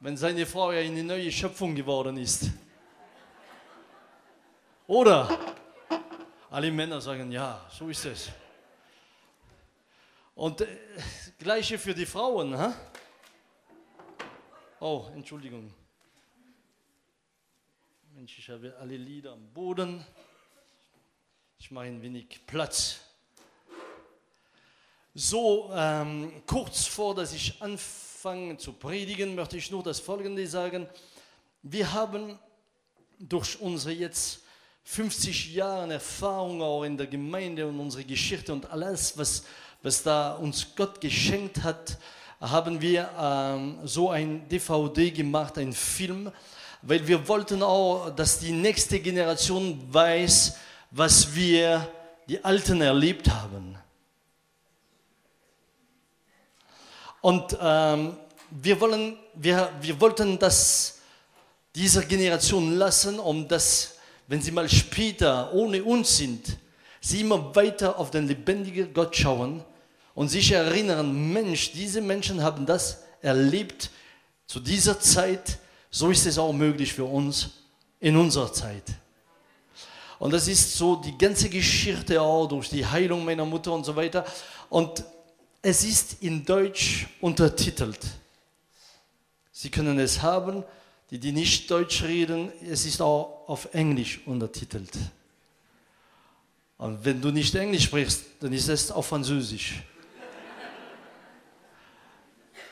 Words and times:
wenn 0.00 0.16
seine 0.16 0.44
Frau 0.46 0.72
ja 0.72 0.80
eine 0.80 1.02
neue 1.02 1.32
Schöpfung 1.32 1.74
geworden 1.74 2.16
ist. 2.18 2.50
Oder 4.86 5.38
alle 6.50 6.70
Männer 6.70 7.00
sagen, 7.00 7.32
ja, 7.32 7.66
so 7.70 7.88
ist 7.88 8.04
es. 8.04 8.30
Und 10.34 10.60
äh, 10.60 10.66
gleiche 11.38 11.78
für 11.78 11.94
die 11.94 12.06
Frauen. 12.06 12.56
Ha? 12.56 12.74
Oh, 14.80 15.06
Entschuldigung. 15.14 15.72
Mensch, 18.14 18.38
ich 18.38 18.48
habe 18.50 18.76
alle 18.78 18.96
Lieder 18.96 19.32
am 19.32 19.52
Boden. 19.52 20.04
Ich 21.58 21.70
mache 21.70 21.86
ein 21.86 22.02
wenig 22.02 22.46
Platz. 22.46 23.00
So, 25.14 25.70
ähm, 25.72 26.42
kurz 26.46 26.84
vor, 26.84 27.14
dass 27.14 27.32
ich 27.32 27.60
anfange 27.62 28.05
zu 28.58 28.72
predigen, 28.72 29.36
möchte 29.36 29.56
ich 29.56 29.70
nur 29.70 29.84
das 29.84 30.00
Folgende 30.00 30.44
sagen. 30.48 30.88
Wir 31.62 31.92
haben 31.92 32.36
durch 33.20 33.60
unsere 33.60 33.94
jetzt 33.94 34.40
50 34.82 35.54
Jahre 35.54 35.92
Erfahrung 35.92 36.60
auch 36.60 36.82
in 36.82 36.96
der 36.96 37.06
Gemeinde 37.06 37.68
und 37.68 37.78
unsere 37.78 38.02
Geschichte 38.02 38.52
und 38.52 38.68
alles, 38.68 39.16
was, 39.16 39.44
was 39.80 40.02
da 40.02 40.34
uns 40.34 40.74
Gott 40.74 41.00
geschenkt 41.00 41.62
hat, 41.62 41.98
haben 42.40 42.80
wir 42.80 43.08
ähm, 43.16 43.78
so 43.84 44.10
ein 44.10 44.48
DVD 44.48 45.12
gemacht, 45.12 45.56
ein 45.58 45.72
Film, 45.72 46.32
weil 46.82 47.06
wir 47.06 47.28
wollten 47.28 47.62
auch, 47.62 48.10
dass 48.10 48.40
die 48.40 48.50
nächste 48.50 48.98
Generation 48.98 49.80
weiß, 49.88 50.56
was 50.90 51.32
wir 51.32 51.88
die 52.28 52.44
Alten 52.44 52.80
erlebt 52.80 53.30
haben. 53.30 53.78
Und 57.26 57.58
ähm, 57.60 58.16
wir, 58.50 58.80
wollen, 58.80 59.16
wir, 59.34 59.68
wir 59.80 60.00
wollten 60.00 60.38
das 60.38 60.98
dieser 61.74 62.04
Generation 62.04 62.76
lassen, 62.76 63.18
um 63.18 63.48
das, 63.48 63.96
wenn 64.28 64.40
sie 64.40 64.52
mal 64.52 64.68
später 64.68 65.52
ohne 65.52 65.82
uns 65.82 66.18
sind, 66.18 66.56
sie 67.00 67.22
immer 67.22 67.52
weiter 67.56 67.98
auf 67.98 68.12
den 68.12 68.28
lebendigen 68.28 68.94
Gott 68.94 69.16
schauen 69.16 69.64
und 70.14 70.28
sich 70.28 70.52
erinnern, 70.52 71.32
Mensch, 71.32 71.72
diese 71.72 72.00
Menschen 72.00 72.44
haben 72.44 72.64
das 72.64 73.02
erlebt 73.20 73.90
zu 74.46 74.60
dieser 74.60 75.00
Zeit, 75.00 75.58
so 75.90 76.10
ist 76.12 76.26
es 76.26 76.38
auch 76.38 76.52
möglich 76.52 76.92
für 76.92 77.06
uns 77.06 77.48
in 77.98 78.16
unserer 78.16 78.52
Zeit. 78.52 78.84
Und 80.20 80.32
das 80.32 80.46
ist 80.46 80.76
so 80.76 80.94
die 80.94 81.18
ganze 81.18 81.48
Geschichte 81.48 82.22
auch 82.22 82.46
durch 82.46 82.68
die 82.68 82.86
Heilung 82.86 83.24
meiner 83.24 83.44
Mutter 83.44 83.72
und 83.72 83.84
so 83.84 83.96
weiter. 83.96 84.24
Und 84.70 85.02
es 85.66 85.82
ist 85.82 86.22
in 86.22 86.44
Deutsch 86.44 87.08
untertitelt. 87.20 87.98
Sie 89.50 89.68
können 89.68 89.98
es 89.98 90.22
haben, 90.22 90.62
die, 91.10 91.18
die 91.18 91.32
nicht 91.32 91.68
Deutsch 91.68 92.04
reden, 92.04 92.52
es 92.70 92.86
ist 92.86 93.02
auch 93.02 93.48
auf 93.48 93.74
Englisch 93.74 94.20
untertitelt. 94.26 94.92
Und 96.78 97.04
wenn 97.04 97.20
du 97.20 97.32
nicht 97.32 97.52
Englisch 97.56 97.86
sprichst, 97.86 98.22
dann 98.38 98.52
ist 98.52 98.68
es 98.68 98.92
auf 98.92 99.06
Französisch. 99.08 99.82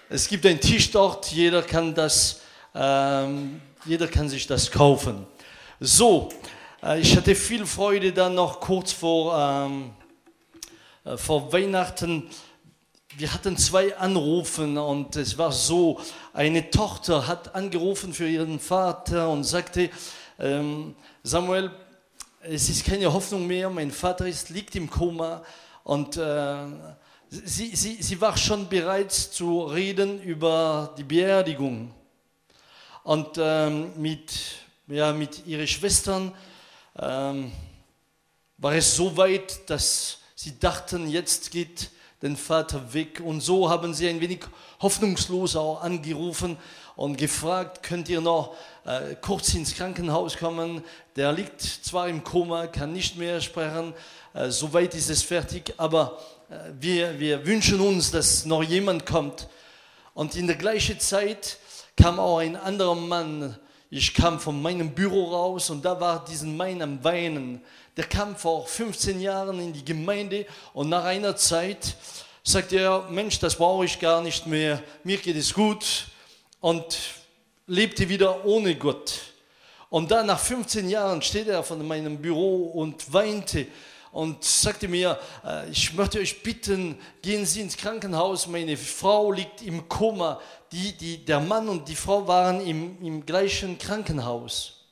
Es 0.08 0.28
gibt 0.28 0.46
einen 0.46 0.60
Tisch 0.60 0.88
dort, 0.92 1.32
jeder 1.32 1.62
kann, 1.62 1.96
das, 1.96 2.42
ähm, 2.76 3.60
jeder 3.86 4.06
kann 4.06 4.28
sich 4.28 4.46
das 4.46 4.70
kaufen. 4.70 5.26
So, 5.80 6.28
äh, 6.80 7.00
ich 7.00 7.16
hatte 7.16 7.34
viel 7.34 7.66
Freude 7.66 8.12
dann 8.12 8.36
noch 8.36 8.60
kurz 8.60 8.92
vor, 8.92 9.36
ähm, 9.36 9.90
äh, 11.04 11.16
vor 11.16 11.52
Weihnachten. 11.52 12.30
Wir 13.16 13.32
hatten 13.32 13.56
zwei 13.56 13.96
Anrufen 13.96 14.76
und 14.76 15.14
es 15.14 15.38
war 15.38 15.52
so, 15.52 16.00
eine 16.32 16.68
Tochter 16.68 17.28
hat 17.28 17.54
angerufen 17.54 18.12
für 18.12 18.28
ihren 18.28 18.58
Vater 18.58 19.28
und 19.28 19.44
sagte, 19.44 19.88
ähm, 20.40 20.96
Samuel, 21.22 21.70
es 22.40 22.68
ist 22.68 22.84
keine 22.84 23.12
Hoffnung 23.12 23.46
mehr, 23.46 23.70
mein 23.70 23.92
Vater 23.92 24.26
ist, 24.26 24.50
liegt 24.50 24.74
im 24.74 24.90
Koma 24.90 25.44
und 25.84 26.16
äh, 26.16 26.56
sie, 27.28 27.76
sie, 27.76 28.02
sie 28.02 28.20
war 28.20 28.36
schon 28.36 28.68
bereit 28.68 29.12
zu 29.12 29.62
reden 29.62 30.20
über 30.20 30.92
die 30.98 31.04
Beerdigung. 31.04 31.94
Und 33.04 33.38
ähm, 33.38 33.92
mit, 33.96 34.32
ja, 34.88 35.12
mit 35.12 35.46
ihren 35.46 35.68
Schwestern 35.68 36.34
ähm, 36.98 37.52
war 38.58 38.74
es 38.74 38.96
so 38.96 39.16
weit, 39.16 39.70
dass 39.70 40.18
sie 40.34 40.58
dachten, 40.58 41.06
jetzt 41.08 41.52
geht 41.52 41.90
den 42.24 42.36
Vater 42.36 42.94
weg. 42.94 43.20
Und 43.22 43.42
so 43.42 43.68
haben 43.68 43.92
sie 43.92 44.08
ein 44.08 44.20
wenig 44.20 44.40
hoffnungslos 44.80 45.56
auch 45.56 45.82
angerufen 45.82 46.56
und 46.96 47.18
gefragt, 47.18 47.82
könnt 47.82 48.08
ihr 48.08 48.22
noch 48.22 48.56
äh, 48.86 49.14
kurz 49.20 49.52
ins 49.54 49.74
Krankenhaus 49.74 50.38
kommen? 50.38 50.82
Der 51.16 51.32
liegt 51.32 51.60
zwar 51.60 52.08
im 52.08 52.24
Koma, 52.24 52.66
kann 52.66 52.92
nicht 52.94 53.18
mehr 53.18 53.42
sprechen, 53.42 53.92
äh, 54.32 54.48
soweit 54.48 54.94
ist 54.94 55.10
es 55.10 55.22
fertig, 55.22 55.74
aber 55.76 56.18
äh, 56.48 56.54
wir, 56.80 57.20
wir 57.20 57.46
wünschen 57.46 57.80
uns, 57.80 58.10
dass 58.10 58.46
noch 58.46 58.62
jemand 58.62 59.04
kommt. 59.04 59.48
Und 60.14 60.34
in 60.34 60.46
der 60.46 60.56
gleichen 60.56 60.98
Zeit 61.00 61.58
kam 61.94 62.18
auch 62.18 62.38
ein 62.38 62.56
anderer 62.56 62.94
Mann 62.94 63.58
ich 63.96 64.12
kam 64.12 64.40
von 64.40 64.60
meinem 64.60 64.90
Büro 64.90 65.30
raus 65.30 65.70
und 65.70 65.84
da 65.84 66.00
war 66.00 66.24
diesen 66.24 66.56
Mann 66.56 66.82
am 66.82 67.04
Weinen. 67.04 67.62
Der 67.96 68.04
kam 68.04 68.34
vor 68.34 68.66
15 68.66 69.20
Jahren 69.20 69.60
in 69.60 69.72
die 69.72 69.84
Gemeinde 69.84 70.46
und 70.72 70.88
nach 70.88 71.04
einer 71.04 71.36
Zeit 71.36 71.94
sagte 72.42 72.80
er, 72.80 73.08
Mensch, 73.08 73.38
das 73.38 73.54
brauche 73.54 73.84
ich 73.84 74.00
gar 74.00 74.20
nicht 74.20 74.48
mehr, 74.48 74.82
mir 75.04 75.16
geht 75.18 75.36
es 75.36 75.54
gut 75.54 76.06
und 76.60 76.98
lebte 77.68 78.08
wieder 78.08 78.44
ohne 78.44 78.74
Gott. 78.74 79.20
Und 79.90 80.10
dann 80.10 80.26
nach 80.26 80.40
15 80.40 80.90
Jahren 80.90 81.22
steht 81.22 81.46
er 81.46 81.62
von 81.62 81.86
meinem 81.86 82.20
Büro 82.20 82.72
und 82.74 83.12
weinte 83.12 83.68
und 84.14 84.44
sagte 84.44 84.86
mir, 84.86 85.18
äh, 85.44 85.68
ich 85.70 85.92
möchte 85.92 86.20
euch 86.20 86.40
bitten, 86.40 86.96
gehen 87.20 87.44
Sie 87.44 87.60
ins 87.60 87.76
Krankenhaus, 87.76 88.46
meine 88.46 88.76
Frau 88.76 89.32
liegt 89.32 89.60
im 89.62 89.88
Koma, 89.88 90.40
die, 90.70 90.92
die, 90.92 91.24
der 91.24 91.40
Mann 91.40 91.68
und 91.68 91.88
die 91.88 91.96
Frau 91.96 92.24
waren 92.28 92.64
im, 92.64 92.96
im 93.04 93.26
gleichen 93.26 93.76
Krankenhaus. 93.76 94.84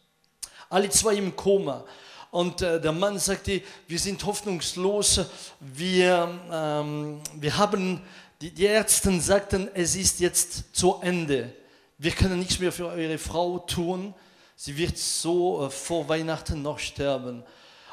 Alle 0.68 0.90
zwei 0.90 1.14
im 1.14 1.36
Koma. 1.36 1.84
Und 2.32 2.62
äh, 2.62 2.80
der 2.80 2.90
Mann 2.90 3.16
sagte, 3.20 3.62
wir 3.86 3.98
sind 4.00 4.24
hoffnungslos, 4.26 5.20
wir, 5.60 6.40
ähm, 6.50 7.20
wir 7.34 7.56
haben, 7.56 8.02
die, 8.40 8.50
die 8.50 8.64
Ärzte 8.64 9.20
sagten, 9.20 9.68
es 9.72 9.94
ist 9.94 10.18
jetzt 10.18 10.74
zu 10.74 10.96
Ende. 11.00 11.52
Wir 11.96 12.10
können 12.10 12.40
nichts 12.40 12.58
mehr 12.58 12.72
für 12.72 12.86
eure 12.86 13.18
Frau 13.18 13.60
tun. 13.60 14.14
Sie 14.56 14.76
wird 14.76 14.98
so 14.98 15.66
äh, 15.66 15.70
vor 15.70 16.08
Weihnachten 16.08 16.60
noch 16.60 16.80
sterben. 16.80 17.44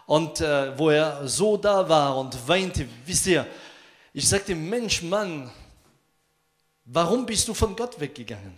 Und 0.09 0.41
äh, 0.41 0.77
wo 0.77 0.89
er 0.89 1.27
so 1.27 1.55
da 1.55 1.87
war 1.87 2.17
und 2.17 2.35
weinte, 2.47 2.87
wisst 3.05 3.27
ihr, 3.27 3.45
ich 4.13 4.27
sagte, 4.27 4.55
Mensch, 4.55 5.03
Mann, 5.03 5.51
Warum 6.91 7.27
bist 7.27 7.47
du 7.47 7.53
von 7.53 7.75
Gott 7.75 7.99
weggegangen? 7.99 8.55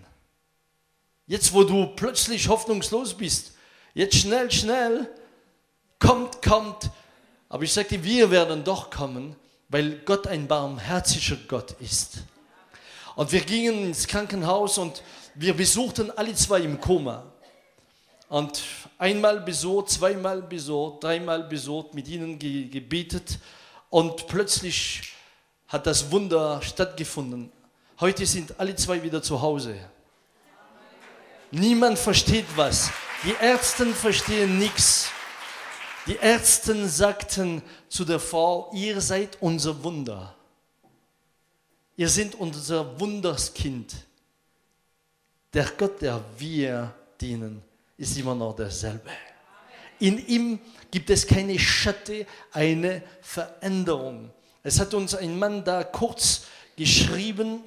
Jetzt, 1.27 1.51
wo 1.51 1.65
du 1.65 1.87
plötzlich 1.87 2.47
hoffnungslos 2.47 3.13
bist, 3.13 3.51
jetzt 3.93 4.15
schnell, 4.15 4.49
schnell, 4.49 5.09
kommt, 5.99 6.41
kommt. 6.41 6.89
Aber 7.49 7.63
ich 7.63 7.73
sagte, 7.73 8.01
wir 8.01 8.31
werden 8.31 8.63
doch 8.63 8.89
kommen, 8.89 9.35
weil 9.67 9.99
Gott 10.05 10.27
ein 10.27 10.47
barmherziger 10.47 11.35
Gott 11.45 11.71
ist. 11.81 12.19
Und 13.17 13.33
wir 13.33 13.41
gingen 13.41 13.87
ins 13.87 14.07
Krankenhaus 14.07 14.77
und 14.77 15.03
wir 15.35 15.53
besuchten 15.53 16.09
alle 16.11 16.33
zwei 16.33 16.61
im 16.61 16.79
Koma. 16.79 17.30
Und 18.31 18.63
einmal 18.97 19.41
besucht, 19.41 19.89
zweimal 19.89 20.41
besucht, 20.41 21.03
dreimal 21.03 21.43
besucht, 21.43 21.93
mit 21.93 22.07
ihnen 22.07 22.39
gebetet. 22.39 23.39
Und 23.89 24.25
plötzlich 24.27 25.01
hat 25.67 25.85
das 25.85 26.09
Wunder 26.11 26.61
stattgefunden. 26.61 27.51
Heute 27.99 28.25
sind 28.25 28.57
alle 28.57 28.73
zwei 28.77 29.03
wieder 29.03 29.21
zu 29.21 29.41
Hause. 29.41 29.75
Niemand 31.51 31.99
versteht 31.99 32.45
was. 32.55 32.89
Die 33.25 33.35
Ärzte 33.41 33.87
verstehen 33.87 34.57
nichts. 34.59 35.09
Die 36.07 36.15
Ärzte 36.15 36.87
sagten 36.87 37.61
zu 37.89 38.05
der 38.05 38.21
Frau, 38.21 38.71
ihr 38.73 39.01
seid 39.01 39.41
unser 39.41 39.83
Wunder. 39.83 40.33
Ihr 41.97 42.07
seid 42.07 42.35
unser 42.35 42.97
Wunderskind. 42.97 43.93
Der 45.51 45.65
Gott, 45.77 46.01
der 46.01 46.23
wir 46.37 46.95
dienen, 47.19 47.61
ist 48.01 48.17
immer 48.17 48.33
noch 48.33 48.55
derselbe. 48.55 49.11
In 49.99 50.17
ihm 50.27 50.59
gibt 50.89 51.11
es 51.11 51.27
keine 51.27 51.57
Schatte, 51.59 52.25
eine 52.51 53.03
Veränderung. 53.21 54.31
Es 54.63 54.79
hat 54.79 54.95
uns 54.95 55.13
ein 55.13 55.37
Mann 55.37 55.63
da 55.63 55.83
kurz 55.83 56.45
geschrieben, 56.75 57.63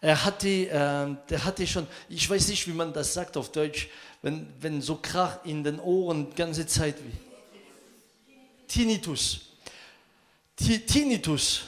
er 0.00 0.24
hatte, 0.24 0.48
äh, 0.48 1.16
der 1.28 1.44
hatte 1.44 1.66
schon, 1.66 1.86
ich 2.08 2.28
weiß 2.28 2.48
nicht, 2.48 2.66
wie 2.66 2.72
man 2.72 2.92
das 2.92 3.14
sagt 3.14 3.36
auf 3.36 3.52
Deutsch, 3.52 3.88
wenn, 4.22 4.52
wenn 4.58 4.82
so 4.82 4.96
Krach 4.96 5.44
in 5.44 5.62
den 5.62 5.78
Ohren 5.78 6.30
die 6.30 6.36
ganze 6.36 6.66
Zeit 6.66 6.96
wie. 6.98 7.12
Tinnitus. 8.66 9.40
Tinnitus. 10.56 11.62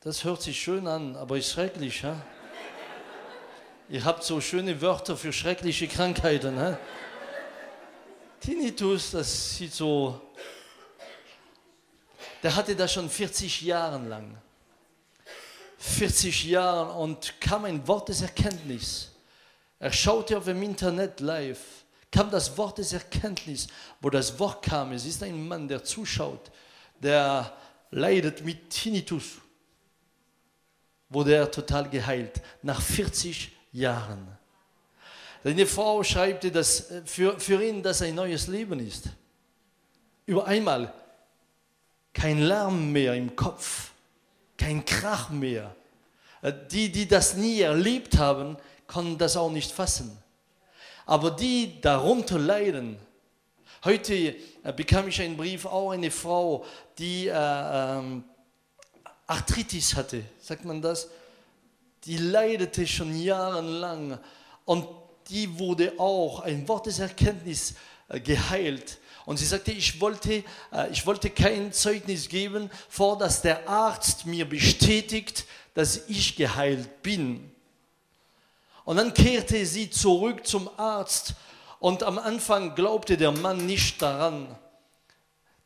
Das 0.00 0.24
hört 0.24 0.40
sich 0.40 0.58
schön 0.58 0.86
an, 0.86 1.16
aber 1.16 1.36
ist 1.36 1.50
schrecklich. 1.50 2.02
Ja? 2.02 2.24
Ihr 3.90 4.04
habt 4.04 4.22
so 4.22 4.40
schöne 4.40 4.80
Wörter 4.80 5.16
für 5.16 5.32
schreckliche 5.32 5.88
Krankheiten. 5.88 6.54
Ne? 6.54 6.78
Tinnitus, 8.38 9.10
das 9.10 9.56
sieht 9.56 9.74
so. 9.74 10.20
Der 12.40 12.54
hatte 12.54 12.76
das 12.76 12.92
schon 12.92 13.10
40 13.10 13.62
Jahre 13.62 13.98
lang. 14.06 14.40
40 15.78 16.44
Jahre 16.44 16.92
und 16.92 17.40
kam 17.40 17.64
ein 17.64 17.84
Wort 17.88 18.10
des 18.10 18.22
Erkenntnis. 18.22 19.10
Er 19.80 19.92
schaute 19.92 20.38
auf 20.38 20.44
dem 20.44 20.62
Internet 20.62 21.18
live, 21.18 21.58
kam 22.12 22.30
das 22.30 22.56
Wort 22.56 22.78
des 22.78 22.92
Erkenntnis. 22.92 23.66
Wo 24.00 24.08
das 24.08 24.38
Wort 24.38 24.64
kam, 24.64 24.92
es 24.92 25.04
ist 25.04 25.20
ein 25.24 25.48
Mann, 25.48 25.66
der 25.66 25.82
zuschaut, 25.82 26.52
der 27.00 27.56
leidet 27.90 28.44
mit 28.44 28.70
Tinnitus. 28.70 29.38
Wurde 31.08 31.34
er 31.34 31.50
total 31.50 31.90
geheilt 31.90 32.40
nach 32.62 32.80
40 32.80 33.56
Jahren. 33.72 34.26
Seine 35.42 35.66
Frau 35.66 36.02
schreibt, 36.02 36.54
dass 36.54 36.92
für, 37.06 37.38
für 37.40 37.62
ihn 37.62 37.82
das 37.82 38.02
ein 38.02 38.14
neues 38.14 38.46
Leben 38.46 38.78
ist. 38.78 39.04
Über 40.26 40.46
einmal 40.46 40.92
kein 42.12 42.40
Lärm 42.40 42.92
mehr 42.92 43.14
im 43.14 43.34
Kopf, 43.34 43.90
kein 44.56 44.84
Krach 44.84 45.30
mehr. 45.30 45.74
Die, 46.70 46.90
die 46.90 47.06
das 47.06 47.34
nie 47.34 47.60
erlebt 47.60 48.18
haben, 48.18 48.56
können 48.86 49.16
das 49.18 49.36
auch 49.36 49.50
nicht 49.50 49.72
fassen. 49.72 50.16
Aber 51.06 51.30
die 51.30 51.80
darunter 51.80 52.38
leiden, 52.38 52.98
heute 53.84 54.14
äh, 54.14 54.72
bekam 54.74 55.08
ich 55.08 55.20
einen 55.20 55.36
Brief, 55.36 55.66
auch 55.66 55.90
eine 55.90 56.10
Frau, 56.10 56.64
die 56.98 57.26
äh, 57.26 57.32
ähm, 57.32 58.24
Arthritis 59.26 59.94
hatte, 59.94 60.24
sagt 60.40 60.64
man 60.64 60.80
das? 60.82 61.08
Die 62.04 62.16
leidete 62.16 62.86
schon 62.86 63.18
jahrelang 63.20 64.18
und 64.64 64.86
die 65.28 65.58
wurde 65.58 65.94
auch 65.98 66.40
ein 66.40 66.66
Wort 66.68 66.86
des 66.86 66.98
Erkenntnis 66.98 67.74
äh, 68.08 68.20
geheilt. 68.20 68.98
Und 69.26 69.36
sie 69.36 69.46
sagte, 69.46 69.70
ich 69.70 70.00
wollte, 70.00 70.42
äh, 70.72 70.90
ich 70.90 71.06
wollte 71.06 71.30
kein 71.30 71.72
Zeugnis 71.72 72.28
geben, 72.28 72.70
vor 72.88 73.16
dass 73.16 73.42
der 73.42 73.68
Arzt 73.68 74.26
mir 74.26 74.48
bestätigt, 74.48 75.44
dass 75.74 76.08
ich 76.08 76.36
geheilt 76.36 77.02
bin. 77.02 77.50
Und 78.84 78.96
dann 78.96 79.14
kehrte 79.14 79.64
sie 79.66 79.88
zurück 79.88 80.46
zum 80.46 80.68
Arzt 80.76 81.34
und 81.78 82.02
am 82.02 82.18
Anfang 82.18 82.74
glaubte 82.74 83.16
der 83.16 83.30
Mann 83.30 83.66
nicht 83.66 84.02
daran. 84.02 84.58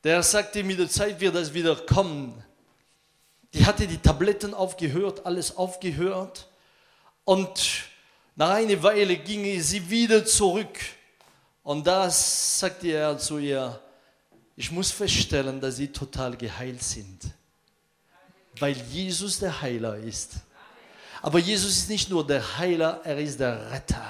Der 0.03 0.23
sagte, 0.23 0.63
mit 0.63 0.79
der 0.79 0.91
Zeit 0.91 1.21
wird 1.21 1.35
das 1.35 1.55
wieder 1.55 1.75
kommen. 1.75 2.44
Die 3.55 3.65
hatte 3.65 3.87
die 3.87 3.99
Tabletten 3.99 4.53
aufgehört, 4.53 5.25
alles 5.25 5.57
aufgehört. 5.57 6.49
Und 7.25 7.85
nach 8.35 8.51
einer 8.51 8.83
Weile 8.83 9.17
ging 9.17 9.61
sie 9.61 9.89
wieder 9.89 10.27
zurück. 10.27 10.77
Und 11.63 11.87
da 11.87 12.11
sagte 12.11 12.89
er 12.89 13.17
zu 13.17 13.39
ihr, 13.39 13.81
ich 14.57 14.71
muss 14.71 14.91
feststellen, 14.91 15.61
dass 15.61 15.77
sie 15.77 15.89
total 15.89 16.37
geheilt 16.37 16.83
sind. 16.83 17.21
Weil 18.59 18.77
Jesus 18.91 19.39
der 19.39 19.63
Heiler 19.63 19.97
ist. 19.97 20.33
Aber 21.23 21.39
Jesus 21.39 21.77
ist 21.77 21.89
nicht 21.89 22.11
nur 22.11 22.27
der 22.27 22.59
Heiler, 22.59 23.01
er 23.05 23.19
ist 23.19 23.39
der 23.39 23.71
Retter. 23.71 24.05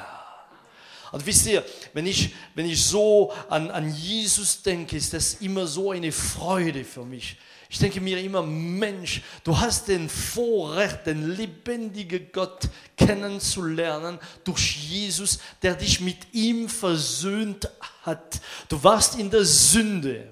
Und 1.12 1.25
wisst 1.25 1.47
ihr, 1.47 1.64
wenn 1.93 2.06
ich, 2.06 2.35
wenn 2.55 2.67
ich 2.67 2.82
so 2.82 3.32
an, 3.49 3.70
an 3.70 3.94
Jesus 3.94 4.62
denke, 4.62 4.97
ist 4.97 5.12
das 5.12 5.35
immer 5.35 5.67
so 5.67 5.93
eine 5.93 6.11
Freude 6.11 6.82
für 6.82 7.05
mich. 7.05 7.37
Ich 7.75 7.81
denke 7.81 8.00
mir 8.00 8.21
immer, 8.21 8.41
Mensch, 8.41 9.21
du 9.43 9.59
hast 9.59 9.88
den 9.88 10.09
Vorrecht, 10.09 11.06
den 11.06 11.35
lebendigen 11.35 12.29
Gott 12.32 12.69
kennenzulernen 12.97 14.21
durch 14.44 14.76
Jesus, 14.76 15.41
der 15.61 15.75
dich 15.75 16.00
mit 16.00 16.19
ihm 16.32 16.69
versöhnt 16.69 17.69
hat. 18.03 18.41
Du 18.69 18.81
warst 18.85 19.19
in 19.19 19.29
der 19.29 19.44
Sünde. 19.44 20.29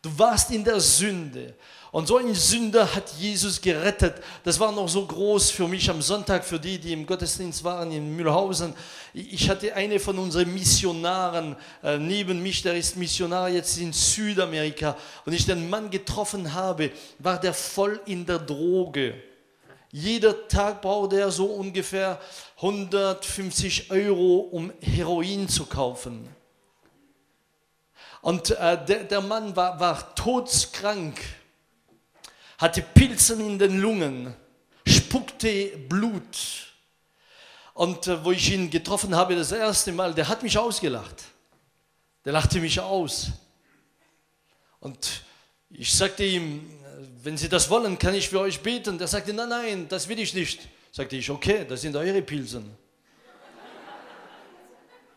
Du 0.00 0.16
warst 0.16 0.50
in 0.50 0.62
der 0.62 0.80
Sünde. 0.80 1.54
Und 1.90 2.06
so 2.06 2.18
ein 2.18 2.34
Sünder 2.34 2.94
hat 2.94 3.10
Jesus 3.18 3.60
gerettet. 3.60 4.16
Das 4.44 4.60
war 4.60 4.70
noch 4.70 4.88
so 4.88 5.06
groß 5.06 5.50
für 5.50 5.66
mich 5.66 5.88
am 5.88 6.02
Sonntag, 6.02 6.44
für 6.44 6.60
die, 6.60 6.78
die 6.78 6.92
im 6.92 7.06
Gottesdienst 7.06 7.64
waren 7.64 7.90
in 7.90 8.14
Mühlhausen. 8.14 8.74
Ich 9.14 9.48
hatte 9.48 9.74
eine 9.74 9.98
von 9.98 10.18
unseren 10.18 10.52
Missionaren 10.52 11.56
äh, 11.82 11.98
neben 11.98 12.42
mich, 12.42 12.62
der 12.62 12.76
ist 12.76 12.96
Missionar 12.96 13.48
jetzt 13.48 13.78
in 13.78 13.92
Südamerika. 13.92 14.96
Und 15.24 15.32
ich 15.32 15.46
den 15.46 15.68
Mann 15.68 15.90
getroffen 15.90 16.52
habe, 16.52 16.92
war 17.18 17.40
der 17.40 17.54
voll 17.54 18.00
in 18.04 18.26
der 18.26 18.38
Droge. 18.38 19.14
Jeder 19.90 20.46
Tag 20.46 20.82
brauchte 20.82 21.18
er 21.18 21.30
so 21.30 21.46
ungefähr 21.46 22.20
150 22.56 23.90
Euro, 23.90 24.40
um 24.52 24.70
Heroin 24.80 25.48
zu 25.48 25.64
kaufen. 25.64 26.28
Und 28.22 28.50
äh, 28.50 28.84
der, 28.84 29.04
der 29.04 29.20
Mann 29.20 29.54
war, 29.54 29.78
war 29.78 30.14
todskrank 30.14 31.18
hatte 32.58 32.82
Pilzen 32.82 33.40
in 33.40 33.58
den 33.58 33.78
Lungen, 33.80 34.34
spuckte 34.84 35.78
Blut. 35.88 36.66
Und 37.72 38.08
äh, 38.08 38.24
wo 38.24 38.32
ich 38.32 38.52
ihn 38.52 38.68
getroffen 38.68 39.14
habe 39.14 39.36
das 39.36 39.52
erste 39.52 39.92
Mal, 39.92 40.12
der 40.12 40.28
hat 40.28 40.42
mich 40.42 40.58
ausgelacht. 40.58 41.24
Der 42.24 42.32
lachte 42.32 42.60
mich 42.60 42.78
aus. 42.80 43.28
Und 44.80 45.22
ich 45.70 45.92
sagte 45.92 46.24
ihm, 46.24 46.68
wenn 47.22 47.36
Sie 47.36 47.48
das 47.48 47.70
wollen, 47.70 47.96
kann 47.96 48.14
ich 48.14 48.28
für 48.28 48.40
euch 48.40 48.60
beten. 48.60 48.98
Der 48.98 49.06
sagte, 49.06 49.32
nein, 49.32 49.48
nein, 49.48 49.88
das 49.88 50.08
will 50.08 50.18
ich 50.18 50.34
nicht. 50.34 50.68
Sagte 50.90 51.16
ich, 51.16 51.30
okay, 51.30 51.64
das 51.66 51.82
sind 51.82 51.94
eure 51.94 52.22
Pilzen. 52.22 52.76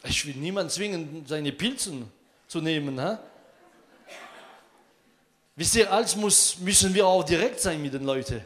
Ich 0.04 0.26
will 0.26 0.36
niemand 0.36 0.72
zwingen, 0.72 1.26
seine 1.28 1.52
Pilzen 1.52 2.12
zu 2.52 2.60
nehmen. 2.60 3.00
Ha? 3.00 3.18
Wisst 5.56 5.76
ihr, 5.76 5.90
als 5.90 6.18
muss, 6.18 6.58
müssen 6.60 6.94
wir 6.94 7.08
auch 7.08 7.24
direkt 7.24 7.62
sein 7.62 7.82
mit 7.82 7.94
den 7.94 8.04
Leuten. 8.04 8.42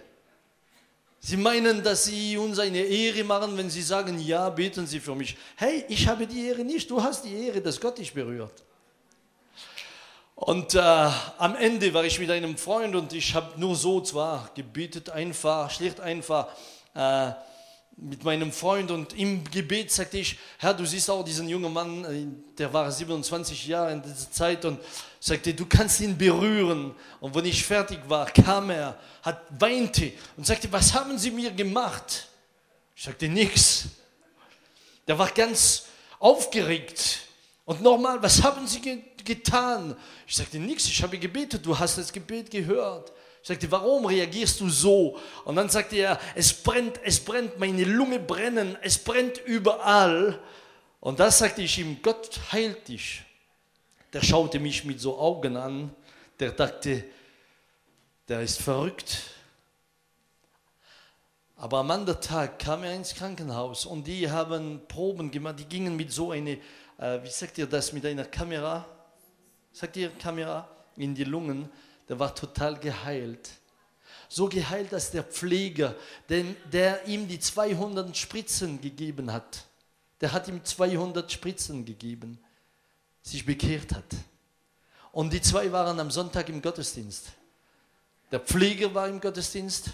Sie 1.20 1.38
meinen, 1.38 1.82
dass 1.82 2.06
sie 2.06 2.38
uns 2.38 2.60
eine 2.60 2.82
Ehre 2.82 3.24
machen, 3.24 3.58
wenn 3.58 3.68
sie 3.68 3.82
sagen, 3.82 4.20
ja, 4.20 4.48
beten 4.52 4.86
Sie 4.86 5.00
für 5.00 5.16
mich. 5.16 5.36
Hey, 5.56 5.86
ich 5.88 6.08
habe 6.08 6.28
die 6.28 6.46
Ehre 6.46 6.64
nicht, 6.64 6.88
du 6.92 7.02
hast 7.02 7.26
die 7.26 7.48
Ehre, 7.48 7.62
dass 7.62 7.82
Gott 7.82 7.98
dich 7.98 8.14
berührt. 8.14 8.64
Und 10.36 10.76
äh, 10.76 10.80
am 10.80 11.56
Ende 11.56 11.92
war 11.92 12.04
ich 12.04 12.20
mit 12.20 12.30
einem 12.30 12.58
Freund 12.58 12.96
und 12.96 13.12
ich 13.12 13.34
habe 13.34 13.60
nur 13.60 13.76
so 13.76 14.02
zwar 14.02 14.52
gebetet, 14.54 15.10
einfach, 15.10 15.72
schlicht 15.72 16.00
einfach. 16.00 16.50
Äh, 16.94 17.32
mit 17.98 18.24
meinem 18.24 18.52
Freund 18.52 18.92
und 18.92 19.18
im 19.18 19.44
Gebet 19.50 19.92
sagte 19.92 20.18
ich, 20.18 20.38
Herr, 20.58 20.74
du 20.74 20.86
siehst 20.86 21.10
auch 21.10 21.24
diesen 21.24 21.48
jungen 21.48 21.72
Mann, 21.72 22.04
äh, 22.06 22.28
der 22.58 22.72
war 22.74 22.92
27 22.92 23.68
Jahre 23.68 23.94
in 23.94 24.02
dieser 24.02 24.30
Zeit 24.32 24.66
und 24.66 24.80
sagte, 25.20 25.54
du 25.54 25.66
kannst 25.66 26.02
ihn 26.02 26.18
berühren. 26.18 26.94
Und 27.20 27.34
wenn 27.34 27.46
ich 27.46 27.64
fertig 27.64 28.00
war, 28.08 28.26
kam 28.26 28.70
er, 28.70 29.00
hat 29.22 29.42
weinte 29.60 30.12
und 30.36 30.46
sagte, 30.46 30.72
was 30.72 30.94
haben 30.94 31.18
Sie 31.18 31.32
mir 31.32 31.52
gemacht? 31.52 32.28
Ich 32.96 33.04
sagte, 33.04 33.30
nichts. 33.30 33.86
Der 35.08 35.18
war 35.18 35.30
ganz 35.30 35.86
aufgeregt. 36.20 37.20
Und 37.64 37.82
nochmal, 37.82 38.22
was 38.22 38.44
haben 38.44 38.68
Sie 38.68 39.04
getan? 39.24 39.96
Ich 40.28 40.36
sagte, 40.36 40.60
nichts, 40.60 40.86
ich 40.86 41.02
habe 41.02 41.18
gebetet, 41.18 41.66
du 41.66 41.78
hast 41.78 41.98
das 41.98 42.12
Gebet 42.12 42.52
gehört. 42.52 43.12
Sagte, 43.48 43.70
warum 43.70 44.08
reagierst 44.08 44.60
du 44.60 44.70
so? 44.70 45.20
Und 45.44 45.56
dann 45.58 45.70
sagte 45.70 45.98
er, 45.98 46.20
es 46.34 46.52
brennt, 46.52 47.00
es 47.04 47.20
brennt, 47.20 47.60
meine 47.60 47.84
Lunge 47.84 48.18
brennen, 48.18 48.76
es 48.82 48.98
brennt 48.98 49.38
überall. 49.46 50.42
Und 51.00 51.20
da 51.20 51.30
sagte 51.30 51.62
ich 51.62 51.78
ihm, 51.78 52.02
Gott 52.02 52.40
heilt 52.52 52.88
dich. 52.88 53.22
Der 54.14 54.24
schaute 54.24 54.60
mich 54.60 54.84
mit 54.84 55.00
so 55.00 55.20
Augen 55.20 55.58
an, 55.58 55.96
der 56.40 56.54
dachte, 56.54 57.04
der 58.28 58.42
ist 58.42 58.64
verrückt. 58.64 59.22
Aber 61.56 61.78
am 61.78 61.92
anderen 61.92 62.22
Tag 62.22 62.58
kam 62.58 62.84
er 62.84 62.96
ins 62.96 63.14
Krankenhaus 63.14 63.86
und 63.86 64.08
die 64.08 64.28
haben 64.28 64.82
Proben 64.88 65.30
gemacht, 65.30 65.60
die 65.60 65.66
gingen 65.66 65.96
mit 65.96 66.12
so 66.12 66.32
einer, 66.32 66.58
äh, 66.98 67.22
wie 67.22 67.30
sagt 67.30 67.60
ihr 67.60 67.68
das, 67.68 67.94
mit 67.94 68.08
einer 68.08 68.26
Kamera, 68.26 68.88
sagt 69.72 69.98
ihr 69.98 70.10
Kamera, 70.10 70.68
in 70.96 71.14
die 71.14 71.26
Lungen 71.26 71.70
der 72.08 72.20
war 72.20 72.34
total 72.34 72.80
geheilt. 72.80 73.50
So 74.28 74.48
geheilt, 74.50 74.92
dass 74.92 75.12
der 75.12 75.24
Pfleger, 75.24 75.96
den, 76.30 76.56
der 76.72 77.06
ihm 77.08 77.28
die 77.28 77.40
200 77.40 78.16
Spritzen 78.16 78.82
gegeben 78.82 79.32
hat, 79.32 79.66
der 80.22 80.32
hat 80.32 80.48
ihm 80.48 80.64
200 80.64 81.32
Spritzen 81.32 81.86
gegeben, 81.86 82.40
sich 83.22 83.46
bekehrt 83.46 83.94
hat. 83.94 84.16
Und 85.12 85.32
die 85.32 85.42
zwei 85.42 85.72
waren 85.72 86.00
am 86.00 86.12
Sonntag 86.12 86.50
im 86.50 86.62
Gottesdienst. 86.62 87.28
Der 88.32 88.40
Pfleger 88.40 88.94
war 88.94 89.08
im 89.08 89.22
Gottesdienst, 89.22 89.92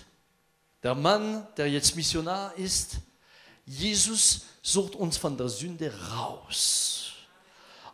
der 0.82 0.96
Mann, 0.96 1.46
der 1.58 1.70
jetzt 1.70 1.96
Missionar 1.96 2.56
ist. 2.56 2.96
Jesus 3.66 4.46
sucht 4.62 4.96
uns 4.96 5.18
von 5.18 5.38
der 5.38 5.50
Sünde 5.50 5.94
raus. 6.10 7.11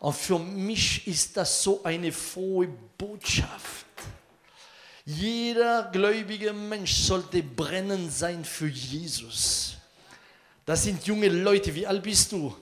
Und 0.00 0.14
für 0.14 0.38
mich 0.38 1.06
ist 1.06 1.36
das 1.36 1.62
so 1.62 1.82
eine 1.82 2.12
frohe 2.12 2.68
Botschaft. 2.96 3.86
Jeder 5.04 5.88
gläubige 5.90 6.52
Mensch 6.52 6.94
sollte 6.94 7.42
brennend 7.42 8.12
sein 8.12 8.44
für 8.44 8.68
Jesus. 8.68 9.76
Das 10.66 10.84
sind 10.84 11.06
junge 11.06 11.28
Leute. 11.28 11.74
Wie 11.74 11.86
alt 11.86 12.02
bist 12.02 12.30
du? 12.30 12.54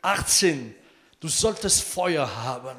18. 0.00 0.74
Du 1.18 1.28
solltest 1.28 1.82
Feuer 1.82 2.32
haben. 2.44 2.76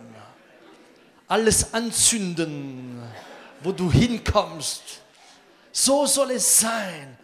Alles 1.28 1.74
anzünden, 1.74 3.02
wo 3.62 3.72
du 3.72 3.92
hinkommst. 3.92 4.82
So 5.72 6.06
soll 6.06 6.32
es 6.32 6.60
sein. 6.60 7.18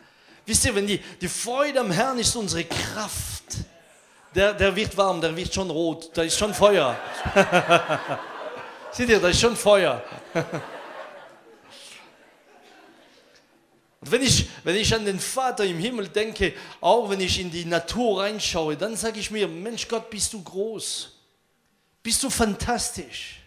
Wisst 0.45 0.65
ihr, 0.65 0.75
wenn 0.75 0.88
die, 0.88 1.00
die 1.21 1.27
Freude 1.27 1.79
am 1.79 1.91
Herrn 1.91 2.19
ist 2.19 2.36
unsere 2.36 2.65
Kraft. 2.65 3.38
Der, 4.36 4.53
der 4.53 4.75
wird 4.75 4.95
warm, 4.95 5.21
der 5.21 5.36
wird 5.36 5.53
schon 5.53 5.69
rot, 5.69 6.12
da 6.13 6.21
ist 6.21 6.38
schon 6.38 6.53
Feuer. 6.53 6.98
Seht 8.91 9.09
ihr, 9.09 9.19
da 9.19 9.29
ist 9.29 9.39
schon 9.39 9.55
Feuer. 9.55 10.03
Und 14.01 14.12
wenn 14.12 14.21
ich, 14.21 14.48
wenn 14.63 14.75
ich 14.75 14.93
an 14.93 15.03
den 15.03 15.19
Vater 15.19 15.65
im 15.65 15.79
Himmel 15.79 16.07
denke, 16.07 16.53
auch 16.79 17.09
wenn 17.09 17.19
ich 17.19 17.39
in 17.39 17.51
die 17.51 17.65
Natur 17.65 18.21
reinschaue, 18.21 18.77
dann 18.77 18.95
sage 18.95 19.19
ich 19.19 19.31
mir, 19.31 19.48
Mensch 19.48 19.88
Gott, 19.88 20.09
bist 20.09 20.31
du 20.33 20.43
groß. 20.43 21.12
Bist 22.01 22.24
du 22.24 22.29
fantastisch. 22.29 23.41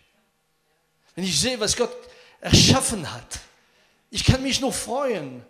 Wenn 1.14 1.24
ich 1.24 1.40
sehe, 1.40 1.58
was 1.58 1.76
Gott 1.76 1.96
erschaffen 2.40 3.10
hat, 3.10 3.38
ich 4.10 4.24
kann 4.24 4.42
mich 4.42 4.60
nur 4.60 4.72
freuen. 4.72 5.44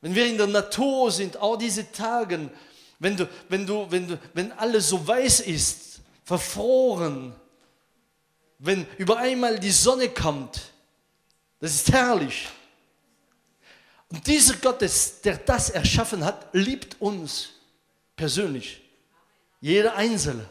Wenn 0.00 0.14
wir 0.14 0.26
in 0.26 0.38
der 0.38 0.46
Natur 0.46 1.10
sind, 1.10 1.36
auch 1.38 1.56
diese 1.56 1.90
Tage, 1.90 2.50
wenn, 2.98 3.16
du, 3.16 3.28
wenn, 3.48 3.66
du, 3.66 3.90
wenn, 3.90 4.08
du, 4.08 4.18
wenn 4.34 4.52
alles 4.52 4.88
so 4.88 5.06
weiß 5.06 5.40
ist, 5.40 6.00
verfroren, 6.24 7.34
wenn 8.58 8.86
über 8.98 9.18
einmal 9.18 9.58
die 9.58 9.70
Sonne 9.70 10.08
kommt, 10.08 10.60
das 11.60 11.74
ist 11.74 11.92
herrlich. 11.92 12.48
Und 14.10 14.26
dieser 14.26 14.56
Gott, 14.56 14.80
der 15.24 15.36
das 15.38 15.70
erschaffen 15.70 16.24
hat, 16.24 16.48
liebt 16.52 17.00
uns 17.00 17.50
persönlich. 18.16 18.80
Jeder 19.60 19.94
Einzelne. 19.96 20.48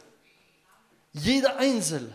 Jeder 1.13 1.58
Einzelne. 1.58 2.13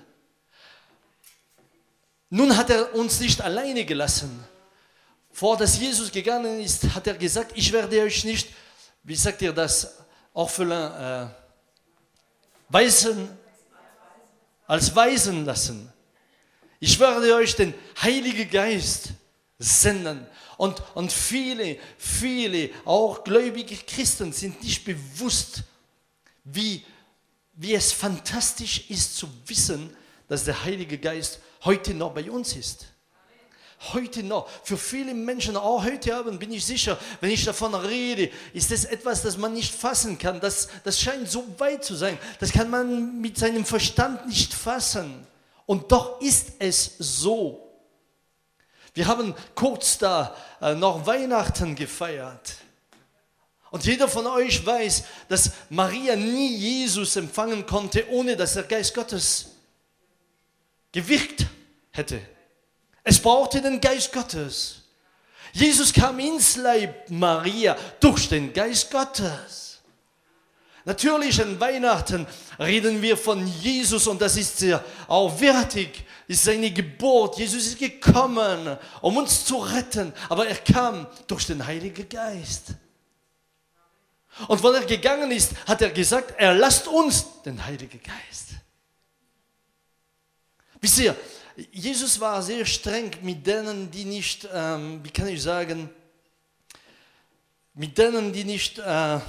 Nun 2.30 2.56
hat 2.56 2.70
er 2.70 2.94
uns 2.94 3.20
nicht 3.20 3.40
alleine 3.40 3.84
gelassen. 3.84 4.44
Vor 5.30 5.56
dass 5.56 5.78
Jesus 5.78 6.12
gegangen 6.12 6.60
ist, 6.60 6.84
hat 6.94 7.06
er 7.06 7.14
gesagt, 7.14 7.52
ich 7.54 7.72
werde 7.72 8.00
euch 8.02 8.24
nicht, 8.24 8.48
wie 9.02 9.16
sagt 9.16 9.42
ihr 9.42 9.52
das, 9.52 10.01
Orphelin, 10.34 10.72
äh, 10.72 11.26
Weisen, 12.68 13.28
als 14.66 14.94
Weisen 14.94 15.44
lassen. 15.44 15.92
Ich 16.80 16.98
werde 16.98 17.34
euch 17.34 17.54
den 17.54 17.74
Heiligen 18.00 18.50
Geist 18.50 19.10
senden. 19.58 20.26
Und, 20.56 20.82
und 20.94 21.12
viele, 21.12 21.78
viele, 21.98 22.70
auch 22.84 23.24
gläubige 23.24 23.76
Christen 23.76 24.32
sind 24.32 24.62
nicht 24.62 24.84
bewusst, 24.84 25.62
wie, 26.44 26.84
wie 27.54 27.74
es 27.74 27.92
fantastisch 27.92 28.88
ist 28.90 29.16
zu 29.16 29.28
wissen, 29.46 29.94
dass 30.28 30.44
der 30.44 30.64
Heilige 30.64 30.98
Geist 30.98 31.40
heute 31.64 31.94
noch 31.94 32.12
bei 32.12 32.30
uns 32.30 32.56
ist. 32.56 32.86
Heute 33.92 34.22
noch, 34.22 34.48
für 34.62 34.76
viele 34.76 35.12
Menschen, 35.12 35.56
auch 35.56 35.82
heute 35.84 36.14
Abend 36.14 36.38
bin 36.38 36.52
ich 36.52 36.64
sicher, 36.64 36.98
wenn 37.20 37.30
ich 37.30 37.44
davon 37.44 37.74
rede, 37.74 38.30
ist 38.52 38.70
das 38.70 38.84
etwas, 38.84 39.22
das 39.22 39.36
man 39.36 39.54
nicht 39.54 39.74
fassen 39.74 40.18
kann. 40.18 40.40
Das, 40.40 40.68
das 40.84 41.00
scheint 41.00 41.28
so 41.28 41.44
weit 41.58 41.84
zu 41.84 41.96
sein. 41.96 42.16
Das 42.38 42.52
kann 42.52 42.70
man 42.70 43.20
mit 43.20 43.36
seinem 43.38 43.64
Verstand 43.64 44.28
nicht 44.28 44.54
fassen. 44.54 45.26
Und 45.66 45.90
doch 45.90 46.20
ist 46.20 46.52
es 46.60 46.92
so. 46.98 47.72
Wir 48.94 49.06
haben 49.06 49.34
kurz 49.54 49.98
da 49.98 50.36
äh, 50.60 50.74
noch 50.74 51.06
Weihnachten 51.06 51.74
gefeiert. 51.74 52.54
Und 53.72 53.84
jeder 53.86 54.06
von 54.06 54.26
euch 54.26 54.64
weiß, 54.64 55.04
dass 55.28 55.52
Maria 55.70 56.14
nie 56.14 56.54
Jesus 56.54 57.16
empfangen 57.16 57.64
konnte, 57.64 58.08
ohne 58.10 58.36
dass 58.36 58.52
der 58.52 58.64
Geist 58.64 58.94
Gottes 58.94 59.56
gewirkt 60.92 61.46
hätte. 61.90 62.20
Es 63.04 63.20
brauchte 63.20 63.60
den 63.60 63.80
Geist 63.80 64.12
Gottes. 64.12 64.76
Jesus 65.52 65.92
kam 65.92 66.18
ins 66.18 66.56
Leib 66.56 67.10
Maria 67.10 67.76
durch 68.00 68.28
den 68.28 68.52
Geist 68.52 68.90
Gottes. 68.90 69.80
Natürlich 70.84 71.40
an 71.40 71.60
Weihnachten 71.60 72.26
reden 72.58 73.00
wir 73.02 73.16
von 73.16 73.46
Jesus 73.46 74.06
und 74.06 74.20
das 74.20 74.36
ist 74.36 74.58
sehr 74.58 74.84
auch 75.06 75.38
wertig, 75.40 76.04
ist 76.26 76.42
seine 76.42 76.72
Geburt. 76.72 77.38
Jesus 77.38 77.66
ist 77.66 77.78
gekommen, 77.78 78.76
um 79.00 79.16
uns 79.16 79.44
zu 79.44 79.58
retten, 79.58 80.12
aber 80.28 80.48
er 80.48 80.56
kam 80.56 81.06
durch 81.28 81.46
den 81.46 81.64
Heiligen 81.64 82.08
Geist. 82.08 82.74
Und 84.48 84.62
wenn 84.64 84.74
er 84.74 84.86
gegangen 84.86 85.30
ist, 85.30 85.52
hat 85.66 85.82
er 85.82 85.90
gesagt, 85.90 86.34
er 86.38 86.54
lasst 86.54 86.88
uns 86.88 87.42
den 87.42 87.64
Heiligen 87.64 88.00
Geist. 88.02 88.48
Wisst 90.80 90.98
ihr, 90.98 91.14
Jesus 91.70 92.18
war 92.18 92.42
sehr 92.42 92.64
streng 92.64 93.10
mit 93.22 93.46
denen, 93.46 93.90
die 93.90 94.04
nicht, 94.04 94.48
ähm, 94.52 95.00
wie 95.02 95.10
kann 95.10 95.28
ich 95.28 95.42
sagen, 95.42 95.90
mit 97.74 97.96
denen, 97.98 98.32
die 98.32 98.44
nicht... 98.44 98.78
Äh, 98.78 99.20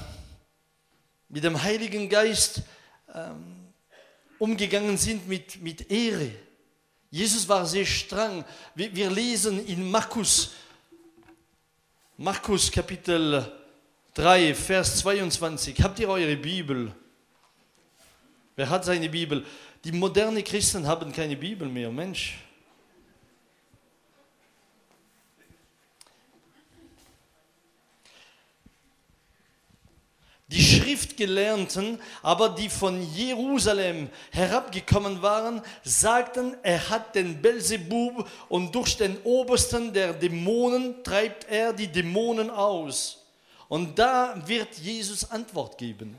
mit 1.33 1.43
dem 1.43 1.59
Heiligen 1.63 2.07
Geist 2.09 2.61
ähm, 3.11 3.73
umgegangen 4.37 4.97
sind 4.97 5.27
mit, 5.27 5.59
mit 5.63 5.89
Ehre. 5.89 6.31
Jesus 7.09 7.49
war 7.49 7.65
sehr 7.65 7.87
streng. 7.87 8.45
Wir, 8.75 8.95
wir 8.95 9.09
lesen 9.09 9.65
in 9.65 9.89
Markus, 9.89 10.51
Markus 12.17 12.71
Kapitel 12.71 13.51
3, 14.13 14.53
Vers 14.53 14.99
22. 14.99 15.81
Habt 15.81 15.99
ihr 15.99 16.07
eure 16.07 16.35
Bibel? 16.35 16.93
Wer 18.55 18.69
hat 18.69 18.85
seine 18.85 19.09
Bibel? 19.09 19.43
Die 19.83 19.91
modernen 19.91 20.43
Christen 20.43 20.87
haben 20.87 21.11
keine 21.11 21.35
Bibel 21.35 21.67
mehr, 21.67 21.91
Mensch. 21.91 22.39
Die 30.47 30.63
Schriftgelernten, 30.63 31.99
aber 32.21 32.49
die 32.49 32.69
von 32.69 33.01
Jerusalem 33.13 34.09
herabgekommen 34.31 35.21
waren, 35.21 35.61
sagten, 35.83 36.55
er 36.61 36.89
hat 36.89 37.15
den 37.15 37.41
Belzebub 37.41 38.29
und 38.49 38.73
durch 38.73 38.95
den 38.95 39.17
Obersten 39.23 39.91
der 39.91 40.13
Dämonen 40.13 41.03
treibt 41.03 41.49
er 41.49 41.73
die 41.73 41.87
Dämonen 41.87 42.49
aus. 42.49 43.25
Und 43.67 43.97
da 43.97 44.41
wird 44.45 44.77
Jesus 44.77 45.29
Antwort 45.29 45.77
geben. 45.77 46.15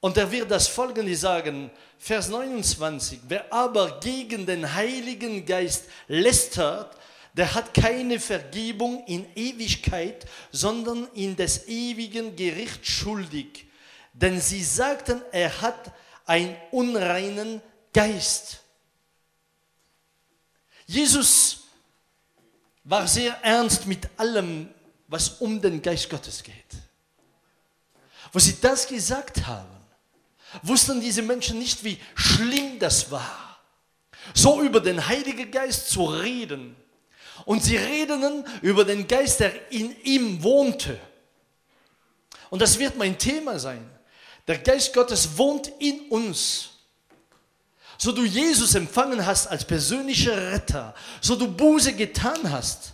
Und 0.00 0.16
er 0.16 0.30
wird 0.30 0.50
das 0.50 0.68
folgende 0.68 1.16
sagen, 1.16 1.70
Vers 1.98 2.28
29, 2.28 3.20
wer 3.28 3.52
aber 3.52 3.98
gegen 4.00 4.46
den 4.46 4.74
Heiligen 4.74 5.44
Geist 5.46 5.84
lästert, 6.06 6.96
der 7.32 7.54
hat 7.54 7.74
keine 7.74 8.18
Vergebung 8.18 9.04
in 9.06 9.26
Ewigkeit, 9.34 10.26
sondern 10.52 11.06
in 11.12 11.36
des 11.36 11.68
ewigen 11.68 12.34
Gerichts 12.34 12.88
schuldig. 12.88 13.66
Denn 14.12 14.40
sie 14.40 14.62
sagten, 14.62 15.20
er 15.32 15.60
hat 15.60 15.92
einen 16.24 16.56
unreinen 16.70 17.60
Geist. 17.92 18.60
Jesus 20.86 21.64
war 22.84 23.06
sehr 23.06 23.32
ernst 23.42 23.86
mit 23.86 24.08
allem, 24.16 24.68
was 25.08 25.28
um 25.40 25.60
den 25.60 25.82
Geist 25.82 26.08
Gottes 26.08 26.42
geht. 26.42 26.54
Wo 28.32 28.38
sie 28.38 28.58
das 28.60 28.86
gesagt 28.86 29.46
haben, 29.46 29.75
wussten 30.62 31.00
diese 31.00 31.22
Menschen 31.22 31.58
nicht, 31.58 31.84
wie 31.84 31.98
schlimm 32.14 32.78
das 32.78 33.10
war, 33.10 33.58
so 34.34 34.62
über 34.62 34.80
den 34.80 35.06
Heiligen 35.06 35.50
Geist 35.50 35.90
zu 35.90 36.04
reden 36.04 36.76
und 37.44 37.62
sie 37.62 37.76
redeten 37.76 38.44
über 38.62 38.84
den 38.84 39.06
Geist, 39.06 39.40
der 39.40 39.70
in 39.70 39.94
ihm 40.02 40.42
wohnte. 40.42 40.98
Und 42.50 42.62
das 42.62 42.78
wird 42.78 42.96
mein 42.96 43.18
Thema 43.18 43.58
sein. 43.58 43.88
Der 44.46 44.58
Geist 44.58 44.94
Gottes 44.94 45.36
wohnt 45.36 45.72
in 45.78 46.08
uns. 46.08 46.70
So 47.98 48.12
du 48.12 48.24
Jesus 48.24 48.74
empfangen 48.74 49.24
hast 49.24 49.46
als 49.46 49.64
persönlicher 49.64 50.52
Retter, 50.52 50.94
so 51.20 51.34
du 51.34 51.48
Buße 51.48 51.94
getan 51.94 52.50
hast, 52.50 52.92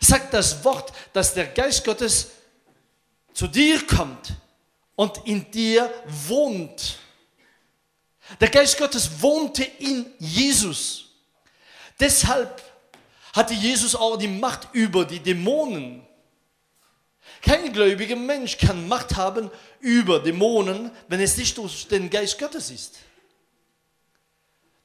sagt 0.00 0.34
das 0.34 0.64
Wort, 0.64 0.92
dass 1.12 1.34
der 1.34 1.46
Geist 1.46 1.84
Gottes 1.84 2.30
zu 3.32 3.46
dir 3.46 3.86
kommt 3.86 4.34
und 5.00 5.26
in 5.26 5.50
dir 5.50 5.90
wohnt. 6.26 6.98
Der 8.38 8.50
Geist 8.50 8.76
Gottes 8.76 9.10
wohnte 9.22 9.64
in 9.64 10.04
Jesus. 10.18 11.06
Deshalb 11.98 12.62
hatte 13.32 13.54
Jesus 13.54 13.94
auch 13.94 14.18
die 14.18 14.28
Macht 14.28 14.68
über 14.74 15.06
die 15.06 15.18
Dämonen. 15.18 16.06
Kein 17.40 17.72
gläubiger 17.72 18.14
Mensch 18.14 18.58
kann 18.58 18.86
Macht 18.88 19.16
haben 19.16 19.50
über 19.80 20.20
Dämonen, 20.20 20.90
wenn 21.08 21.20
es 21.20 21.38
nicht 21.38 21.56
durch 21.56 21.88
den 21.88 22.10
Geist 22.10 22.38
Gottes 22.38 22.70
ist. 22.70 22.98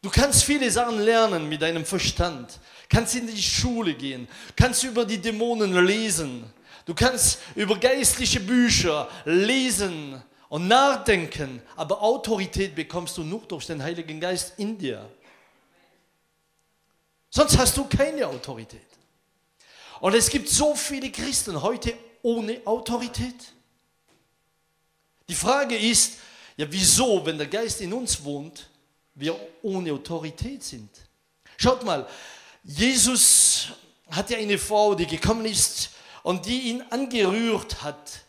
Du 0.02 0.10
kannst 0.10 0.46
viele 0.46 0.72
Sachen 0.72 1.02
lernen 1.02 1.50
mit 1.50 1.62
deinem 1.62 1.84
Verstand, 1.84 2.58
kannst 2.88 3.16
in 3.16 3.28
die 3.28 3.44
Schule 3.44 3.94
gehen, 3.94 4.30
kannst 4.56 4.82
über 4.86 5.04
die 5.04 5.18
Dämonen 5.18 5.86
lesen. 5.86 6.54
Du 6.86 6.94
kannst 6.94 7.40
über 7.56 7.78
geistliche 7.80 8.40
Bücher 8.40 9.10
lesen 9.26 10.22
und 10.50 10.68
nachdenken, 10.68 11.62
aber 11.76 12.02
Autorität 12.02 12.76
bekommst 12.76 13.18
du 13.18 13.24
nur 13.24 13.42
durch 13.42 13.66
den 13.66 13.82
Heiligen 13.82 14.20
Geist 14.20 14.54
in 14.58 14.78
dir. 14.78 15.10
Sonst 17.32 17.58
hast 17.58 17.76
du 17.76 17.86
keine 17.86 18.28
Autorität. 18.28 18.86
Und 20.00 20.14
es 20.14 20.30
gibt 20.30 20.48
so 20.48 20.76
viele 20.76 21.12
Christen 21.12 21.60
heute 21.62 21.98
ohne 22.22 22.62
Autorität. 22.66 23.36
Die 25.28 25.36
Frage 25.36 25.76
ist, 25.76 26.20
ja 26.56 26.68
wieso, 26.70 27.26
wenn 27.26 27.38
der 27.38 27.48
Geist 27.48 27.82
in 27.82 27.92
uns 27.92 28.24
wohnt, 28.24 28.70
wir 29.16 29.36
ohne 29.64 29.92
Autorität 29.92 30.64
sind? 30.64 30.90
Schaut 31.58 31.84
mal, 31.84 32.08
Jesus 32.64 33.70
hat 34.12 34.30
ja 34.30 34.38
eine 34.38 34.58
Frau, 34.60 34.94
die 34.94 35.08
gekommen 35.08 35.46
ist 35.46 35.90
und 36.26 36.48
die 36.48 36.72
ihn 36.72 36.84
angerührt 36.90 37.84
hat 37.84 38.26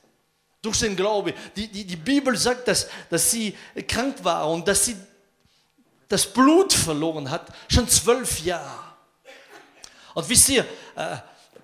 durch 0.61 0.81
den 0.81 0.95
Glaube. 0.95 1.33
Die, 1.57 1.67
die, 1.67 1.87
die 1.87 1.97
Bibel 1.97 2.37
sagt, 2.37 2.69
dass, 2.69 2.89
dass 3.09 3.31
sie 3.31 3.57
krank 3.89 4.23
war 4.23 4.51
und 4.51 4.69
dass 4.69 4.85
sie 4.85 4.97
das 6.07 6.31
Blut 6.31 6.75
verloren 6.75 7.31
hat, 7.31 7.47
schon 7.73 7.89
zwölf 7.89 8.45
Jahre. 8.45 8.85
Und 10.13 10.29
wisst 10.29 10.51
ihr, 10.51 10.67
äh, 10.95 11.17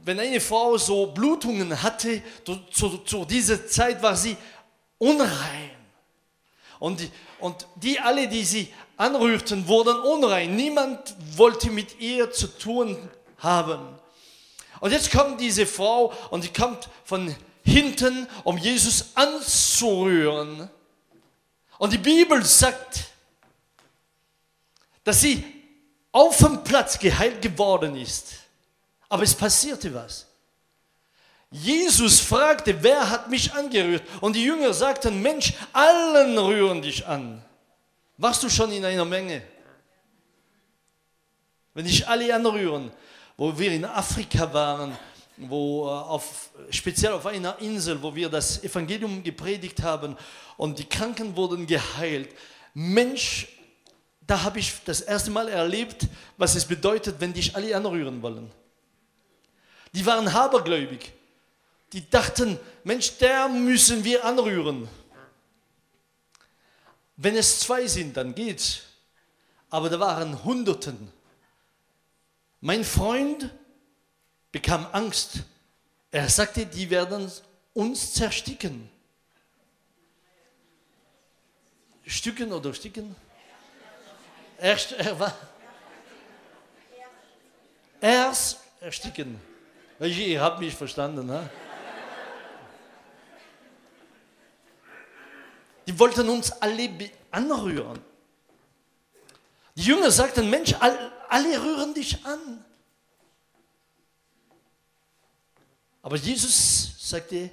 wenn 0.05 0.19
eine 0.21 0.41
Frau 0.41 0.79
so 0.79 1.09
Blutungen 1.09 1.83
hatte, 1.83 2.23
zu, 2.73 2.97
zu 3.05 3.27
dieser 3.27 3.67
Zeit 3.67 4.03
war 4.03 4.17
sie 4.17 4.35
unrein. 4.97 5.71
Und 6.79 7.01
die, 7.01 7.11
und 7.41 7.67
die 7.77 8.01
alle, 8.01 8.27
die 8.27 8.43
sie 8.43 8.73
anrührten, 8.97 9.69
wurden 9.69 10.01
unrein. 10.01 10.57
Niemand 10.57 11.15
wollte 11.37 11.69
mit 11.69 12.01
ihr 12.01 12.33
zu 12.33 12.47
tun 12.47 12.97
haben. 13.37 14.01
Und 14.83 14.91
jetzt 14.91 15.13
kommt 15.13 15.41
diese 15.41 15.65
Frau 15.65 16.13
und 16.31 16.43
die 16.43 16.53
kommt 16.53 16.89
von 17.05 17.33
hinten, 17.63 18.27
um 18.43 18.59
Jesus 18.59 19.11
anzurühren. 19.15 20.69
Und 21.79 21.93
die 21.93 21.99
Bibel 21.99 22.45
sagt, 22.45 23.05
dass 25.05 25.21
sie 25.21 25.45
auf 26.11 26.37
dem 26.39 26.65
Platz 26.65 26.99
geheilt 26.99 27.41
geworden 27.41 27.95
ist. 27.95 28.33
Aber 29.09 29.23
es 29.23 29.37
passierte 29.37 29.95
was. 29.95 30.27
Jesus 31.53 32.19
fragte, 32.19 32.83
wer 32.83 33.09
hat 33.09 33.31
mich 33.31 33.53
angerührt? 33.53 34.03
Und 34.21 34.35
die 34.35 34.43
Jünger 34.43 34.75
sagten, 34.75 35.23
Mensch, 35.23 35.55
allen 35.73 36.37
rühren 36.37 36.83
dich 36.83 37.07
an. 37.07 37.41
Warst 38.17 38.43
du 38.43 38.51
schon 38.51 38.73
in 38.73 38.85
einer 38.85 39.05
Menge? 39.05 39.43
Wenn 41.73 41.85
dich 41.85 42.09
alle 42.09 42.35
anrühren, 42.35 42.91
wo 43.43 43.59
wir 43.59 43.73
in 43.73 43.85
Afrika 43.85 44.55
waren, 44.55 44.97
wo 45.37 45.85
äh, 45.85 45.91
auf, 45.91 46.51
speziell 46.71 47.11
auf 47.11 47.27
einer 47.27 47.59
Insel, 47.59 48.01
wo 48.01 48.15
wir 48.15 48.29
das 48.29 48.63
Evangelium 48.63 49.21
gepredigt 49.21 49.83
haben 49.83 50.17
und 50.57 50.79
die 50.79 50.85
Kranken 50.85 51.35
wurden 51.35 51.67
geheilt. 51.67 52.29
Mensch, 52.73 53.49
da 54.25 54.45
habe 54.45 54.61
ich 54.61 54.73
das 54.85 55.01
erste 55.01 55.33
Mal 55.33 55.49
erlebt, 55.49 56.07
was 56.37 56.55
es 56.55 56.65
bedeutet, 56.65 57.17
wenn 57.19 57.33
dich 57.33 57.57
alle 57.57 57.77
anrühren 57.77 58.23
wollen. 58.23 58.49
Die 59.93 60.07
waren 60.07 60.33
habergläubig. 60.33 61.13
Die 61.93 62.09
dachten, 62.09 62.61
Mensch, 62.85 63.19
der 63.19 63.49
müssen 63.49 64.05
wir 64.05 64.25
anrühren. 64.25 64.89
Wenn 67.17 67.35
es 67.35 67.59
zwei 67.59 67.89
sind, 67.89 68.17
dann 68.17 68.37
geht's. 68.37 68.83
Aber 69.69 69.91
da 69.91 69.99
waren 69.99 70.45
Hunderten. 70.45 71.11
Mein 72.65 72.85
Freund 72.85 73.51
bekam 74.53 74.87
Angst. 74.93 75.41
Er 76.13 76.29
sagte, 76.29 76.65
die 76.65 76.89
werden 76.91 77.29
uns 77.75 78.15
zersticken. 78.15 78.89
Stücken 82.07 82.53
oder 82.53 82.73
Sticken? 82.73 83.17
Erst, 84.59 84.93
er 84.93 85.19
war. 85.19 85.37
Erst 88.01 88.61
ersticken. 88.81 89.41
Ihr 89.99 90.41
habt 90.41 90.61
mich 90.61 90.75
verstanden. 90.77 91.27
Ne? 91.27 91.51
Die 95.89 95.99
wollten 95.99 96.29
uns 96.29 96.53
alle 96.53 97.11
anrühren. 97.33 97.99
Die 99.75 99.83
Jünger 99.83 100.13
sagten, 100.13 100.49
Mensch, 100.49 100.75
alle 101.33 101.63
rühren 101.63 101.95
dich 101.95 102.23
an. 102.27 102.63
Aber 106.03 106.17
Jesus 106.17 107.09
sagte, 107.09 107.51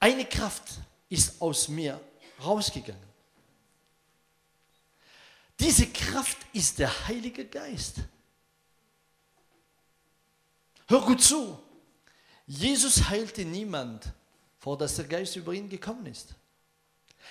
eine 0.00 0.24
Kraft 0.24 0.64
ist 1.08 1.40
aus 1.40 1.68
mir 1.68 2.00
rausgegangen. 2.42 3.06
Diese 5.60 5.86
Kraft 5.86 6.38
ist 6.52 6.80
der 6.80 7.06
Heilige 7.06 7.46
Geist. 7.46 7.98
Hör 10.88 11.02
gut 11.02 11.22
zu. 11.22 11.58
Jesus 12.46 13.08
heilte 13.08 13.44
niemand, 13.44 14.12
vor 14.58 14.76
dass 14.76 14.96
der 14.96 15.06
Geist 15.06 15.36
über 15.36 15.52
ihn 15.52 15.68
gekommen 15.68 16.06
ist. 16.06 16.34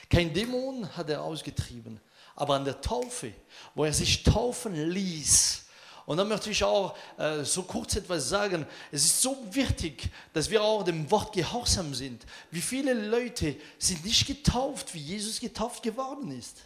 Kein 0.10 0.34
Dämon 0.34 0.96
hat 0.96 1.10
er 1.10 1.22
ausgetrieben, 1.22 2.00
aber 2.36 2.56
an 2.56 2.66
der 2.66 2.82
Taufe, 2.82 3.34
wo 3.74 3.86
er 3.86 3.94
sich 3.94 4.24
taufen 4.24 4.76
ließ. 4.90 5.64
Und 6.06 6.18
dann 6.18 6.28
möchte 6.28 6.52
ich 6.52 6.64
auch 6.64 6.96
äh, 7.18 7.44
so 7.44 7.64
kurz 7.64 7.96
etwas 7.96 8.30
sagen. 8.30 8.66
Es 8.92 9.06
ist 9.06 9.22
so 9.22 9.38
wichtig, 9.52 10.10
dass 10.34 10.50
wir 10.50 10.62
auch 10.62 10.84
dem 10.84 11.10
Wort 11.10 11.34
gehorsam 11.34 11.96
sind. 11.96 12.26
Wie 12.52 12.62
viele 12.62 12.94
Leute 12.94 13.56
sind 13.80 14.06
nicht 14.06 14.28
getauft, 14.28 14.94
wie 14.94 15.00
Jesus 15.00 15.40
getauft 15.40 15.82
geworden 15.82 16.32
ist? 16.38 16.58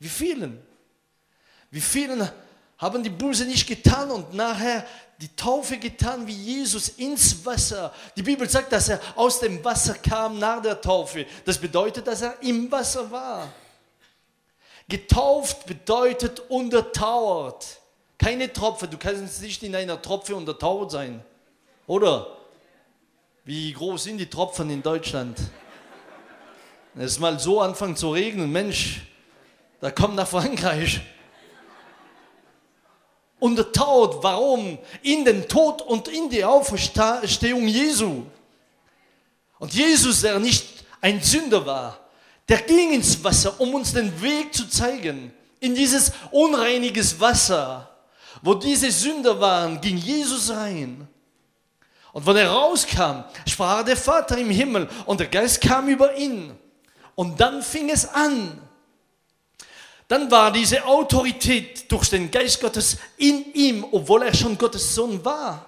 Wie 0.00 0.08
vielen? 0.08 0.60
Wie 1.70 1.80
vielen 1.80 2.28
haben 2.78 3.02
die 3.02 3.10
Buße 3.10 3.44
nicht 3.44 3.66
getan 3.68 4.10
und 4.10 4.34
nachher 4.34 4.84
die 5.20 5.34
Taufe 5.36 5.78
getan 5.78 6.26
wie 6.26 6.32
Jesus 6.32 6.88
ins 6.88 7.44
Wasser. 7.46 7.94
Die 8.16 8.22
Bibel 8.22 8.50
sagt, 8.50 8.72
dass 8.72 8.88
er 8.88 9.00
aus 9.14 9.38
dem 9.38 9.64
Wasser 9.64 9.94
kam 9.94 10.40
nach 10.40 10.60
der 10.60 10.80
Taufe. 10.80 11.24
Das 11.44 11.56
bedeutet, 11.56 12.06
dass 12.06 12.22
er 12.22 12.42
im 12.42 12.70
Wasser 12.70 13.08
war. 13.08 13.52
Getauft 14.88 15.66
bedeutet 15.66 16.40
untertauert. 16.48 17.80
Keine 18.18 18.52
Tropfe. 18.52 18.86
Du 18.86 18.98
kannst 18.98 19.42
nicht 19.42 19.62
in 19.62 19.74
einer 19.74 20.00
Tropfe 20.00 20.36
untertauert 20.36 20.90
sein. 20.90 21.24
Oder? 21.86 22.26
Wie 23.44 23.72
groß 23.72 24.04
sind 24.04 24.18
die 24.18 24.28
Tropfen 24.28 24.70
in 24.70 24.82
Deutschland? 24.82 25.38
Es 26.96 27.18
mal 27.18 27.38
so 27.38 27.60
anfangen 27.60 27.96
zu 27.96 28.10
regnen, 28.12 28.50
Mensch, 28.52 29.02
da 29.80 29.90
kommt 29.90 30.14
nach 30.14 30.28
Frankreich 30.28 31.00
untertaucht. 33.44 34.22
Warum? 34.22 34.78
In 35.02 35.24
den 35.24 35.46
Tod 35.48 35.82
und 35.82 36.08
in 36.08 36.30
die 36.30 36.44
Auferstehung 36.44 37.68
Jesu. 37.68 38.24
Und 39.58 39.74
Jesus, 39.74 40.22
der 40.22 40.38
nicht 40.38 40.84
ein 41.00 41.22
Sünder 41.22 41.64
war, 41.66 42.00
der 42.48 42.58
ging 42.62 42.92
ins 42.92 43.22
Wasser, 43.22 43.58
um 43.60 43.74
uns 43.74 43.92
den 43.92 44.20
Weg 44.20 44.54
zu 44.54 44.68
zeigen. 44.68 45.32
In 45.60 45.74
dieses 45.74 46.12
unreiniges 46.30 47.18
Wasser, 47.18 47.90
wo 48.42 48.54
diese 48.54 48.90
Sünder 48.90 49.40
waren, 49.40 49.80
ging 49.80 49.96
Jesus 49.96 50.50
rein. 50.50 51.08
Und 52.12 52.26
wenn 52.26 52.36
er 52.36 52.50
rauskam, 52.50 53.24
sprach 53.46 53.82
der 53.84 53.96
Vater 53.96 54.36
im 54.38 54.50
Himmel 54.50 54.88
und 55.06 55.20
der 55.20 55.26
Geist 55.26 55.60
kam 55.60 55.88
über 55.88 56.16
ihn. 56.16 56.54
Und 57.14 57.40
dann 57.40 57.62
fing 57.62 57.90
es 57.90 58.06
an, 58.06 58.60
dann 60.08 60.30
war 60.30 60.52
diese 60.52 60.84
Autorität 60.84 61.90
durch 61.90 62.10
den 62.10 62.30
Geist 62.30 62.60
Gottes 62.60 62.98
in 63.16 63.52
ihm, 63.54 63.86
obwohl 63.90 64.22
er 64.22 64.34
schon 64.34 64.58
Gottes 64.58 64.94
Sohn 64.94 65.24
war. 65.24 65.66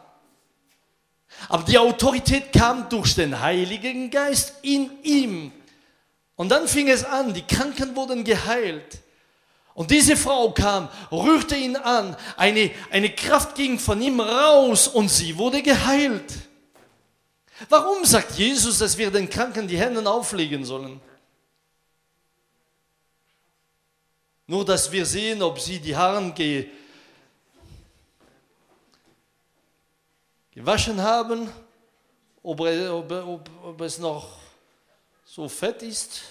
Aber 1.48 1.62
die 1.64 1.78
Autorität 1.78 2.52
kam 2.52 2.88
durch 2.88 3.14
den 3.14 3.40
Heiligen 3.40 4.10
Geist 4.10 4.54
in 4.62 4.90
ihm. 5.02 5.52
Und 6.36 6.50
dann 6.50 6.68
fing 6.68 6.88
es 6.88 7.04
an, 7.04 7.32
die 7.32 7.46
Kranken 7.46 7.96
wurden 7.96 8.22
geheilt. 8.22 8.98
Und 9.74 9.90
diese 9.90 10.16
Frau 10.16 10.52
kam, 10.52 10.88
rührte 11.10 11.56
ihn 11.56 11.76
an, 11.76 12.16
eine, 12.36 12.70
eine 12.90 13.10
Kraft 13.10 13.54
ging 13.54 13.78
von 13.78 14.00
ihm 14.00 14.20
raus 14.20 14.88
und 14.88 15.10
sie 15.10 15.36
wurde 15.36 15.62
geheilt. 15.62 16.32
Warum 17.68 18.04
sagt 18.04 18.38
Jesus, 18.38 18.78
dass 18.78 18.96
wir 18.96 19.10
den 19.10 19.28
Kranken 19.28 19.66
die 19.66 19.78
Hände 19.78 20.08
auflegen 20.08 20.64
sollen? 20.64 21.00
Nur, 24.46 24.64
dass 24.64 24.90
wir 24.92 25.04
sehen, 25.04 25.42
ob 25.42 25.58
sie 25.58 25.78
die 25.78 25.96
Haare 25.96 26.30
ge 26.32 26.68
gewaschen 30.52 31.02
haben, 31.02 31.50
ob, 32.42 32.60
ob, 32.60 33.10
ob, 33.10 33.50
ob 33.62 33.80
es 33.82 33.98
noch 33.98 34.45
so 35.36 35.50
fett 35.50 35.82
ist. 35.82 36.22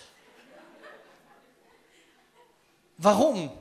Warum? 2.98 3.52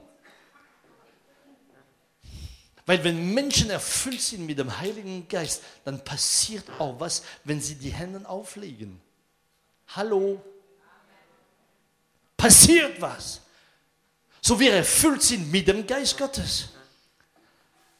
Weil 2.87 3.04
wenn 3.04 3.35
Menschen 3.35 3.68
erfüllt 3.68 4.22
sind 4.22 4.46
mit 4.46 4.59
dem 4.59 4.78
Heiligen 4.78 5.28
Geist, 5.28 5.62
dann 5.85 6.02
passiert 6.02 6.64
auch 6.78 6.98
was, 6.98 7.22
wenn 7.44 7.61
sie 7.61 7.74
die 7.74 7.92
Hände 7.92 8.26
auflegen. 8.26 8.98
Hallo? 9.88 10.42
Passiert 12.38 12.98
was. 12.98 13.42
So 14.40 14.59
wir 14.59 14.72
erfüllt 14.72 15.22
sind 15.22 15.52
mit 15.52 15.68
dem 15.68 15.87
Geist 15.87 16.16
Gottes. 16.16 16.70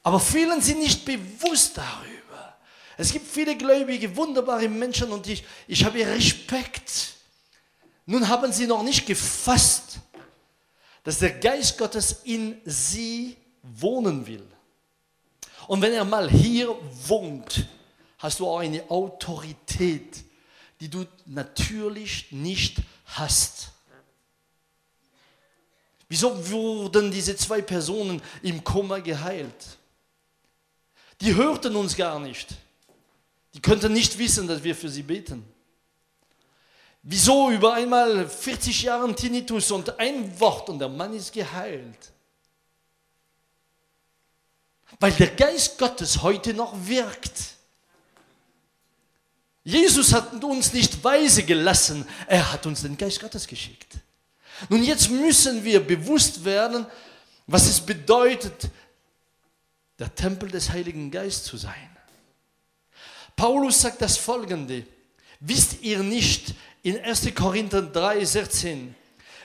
Aber 0.03 0.19
vielen 0.19 0.63
sind 0.63 0.79
nicht 0.79 1.05
bewusst 1.05 1.77
darüber. 1.77 2.57
Es 2.97 3.13
gibt 3.13 3.31
viele 3.31 3.55
gläubige, 3.55 4.17
wunderbare 4.17 4.67
Menschen 4.67 5.13
und 5.13 5.27
ich, 5.27 5.45
ich 5.67 5.85
habe 5.85 5.99
Respekt. 6.07 7.15
Nun 8.07 8.29
haben 8.29 8.53
sie 8.53 8.67
noch 8.67 8.83
nicht 8.83 9.07
gefasst, 9.07 9.99
dass 11.03 11.19
der 11.19 11.39
Geist 11.39 11.79
Gottes 11.79 12.21
in 12.25 12.61
sie 12.65 13.37
wohnen 13.63 14.27
will. 14.27 14.47
Und 15.67 15.81
wenn 15.81 15.93
er 15.93 16.05
mal 16.05 16.31
hier 16.31 16.75
wohnt, 17.07 17.67
hast 18.19 18.41
du 18.41 18.47
auch 18.47 18.59
eine 18.59 18.91
Autorität, 18.91 20.25
die 20.81 20.89
du 20.89 21.07
natürlich 21.25 22.31
nicht 22.31 22.79
hast. 23.07 23.71
Wieso 26.09 26.51
wurden 26.51 27.11
diese 27.11 27.37
zwei 27.37 27.63
Personen 27.63 28.21
im 28.43 28.63
Koma 28.63 28.99
geheilt? 28.99 29.79
Die 31.21 31.35
hörten 31.35 31.75
uns 31.77 31.97
gar 31.97 32.19
nicht. 32.21 32.49
Die 33.55 33.61
könnten 33.61 33.93
nicht 33.93 34.19
wissen, 34.19 34.47
dass 34.47 34.63
wir 34.63 34.75
für 34.75 34.89
sie 34.89 35.03
beten. 35.03 35.45
Wieso 37.07 37.51
über 37.51 37.75
einmal 37.75 38.27
40 38.27 38.83
Jahre 38.83 39.15
Tinnitus 39.15 39.71
und 39.71 39.99
ein 40.01 40.41
Wort 40.41 40.71
und 40.71 40.79
der 40.79 40.89
Mann 40.89 41.13
ist 41.13 41.35
geheilt? 41.35 42.13
Weil 44.99 45.13
der 45.13 45.29
Geist 45.29 45.77
Gottes 45.77 46.23
heute 46.23 46.55
noch 46.55 46.75
wirkt. 46.87 47.57
Jesus 49.65 50.15
hat 50.15 50.43
uns 50.43 50.73
nicht 50.73 51.05
weise 51.05 51.43
gelassen, 51.43 52.09
er 52.27 52.51
hat 52.51 52.65
uns 52.65 52.81
den 52.81 52.97
Geist 52.97 53.21
Gottes 53.21 53.47
geschickt. 53.47 53.99
Nun 54.71 54.83
jetzt 54.83 55.11
müssen 55.11 55.63
wir 55.63 55.87
bewusst 55.87 56.43
werden, 56.43 56.87
was 57.47 57.67
es 57.67 57.81
bedeutet, 57.81 58.71
der 59.99 60.15
Tempel 60.15 60.51
des 60.51 60.71
Heiligen 60.71 61.11
Geistes 61.11 61.45
zu 61.45 61.59
sein. 61.59 61.97
Paulus 63.37 63.83
sagt 63.83 64.01
das 64.01 64.17
folgende, 64.17 64.87
wisst 65.47 65.83
ihr 65.83 66.03
nicht 66.03 66.55
in 66.83 66.99
1. 67.01 67.35
Korinther 67.35 67.83
3, 67.83 68.25
16, 68.25 68.95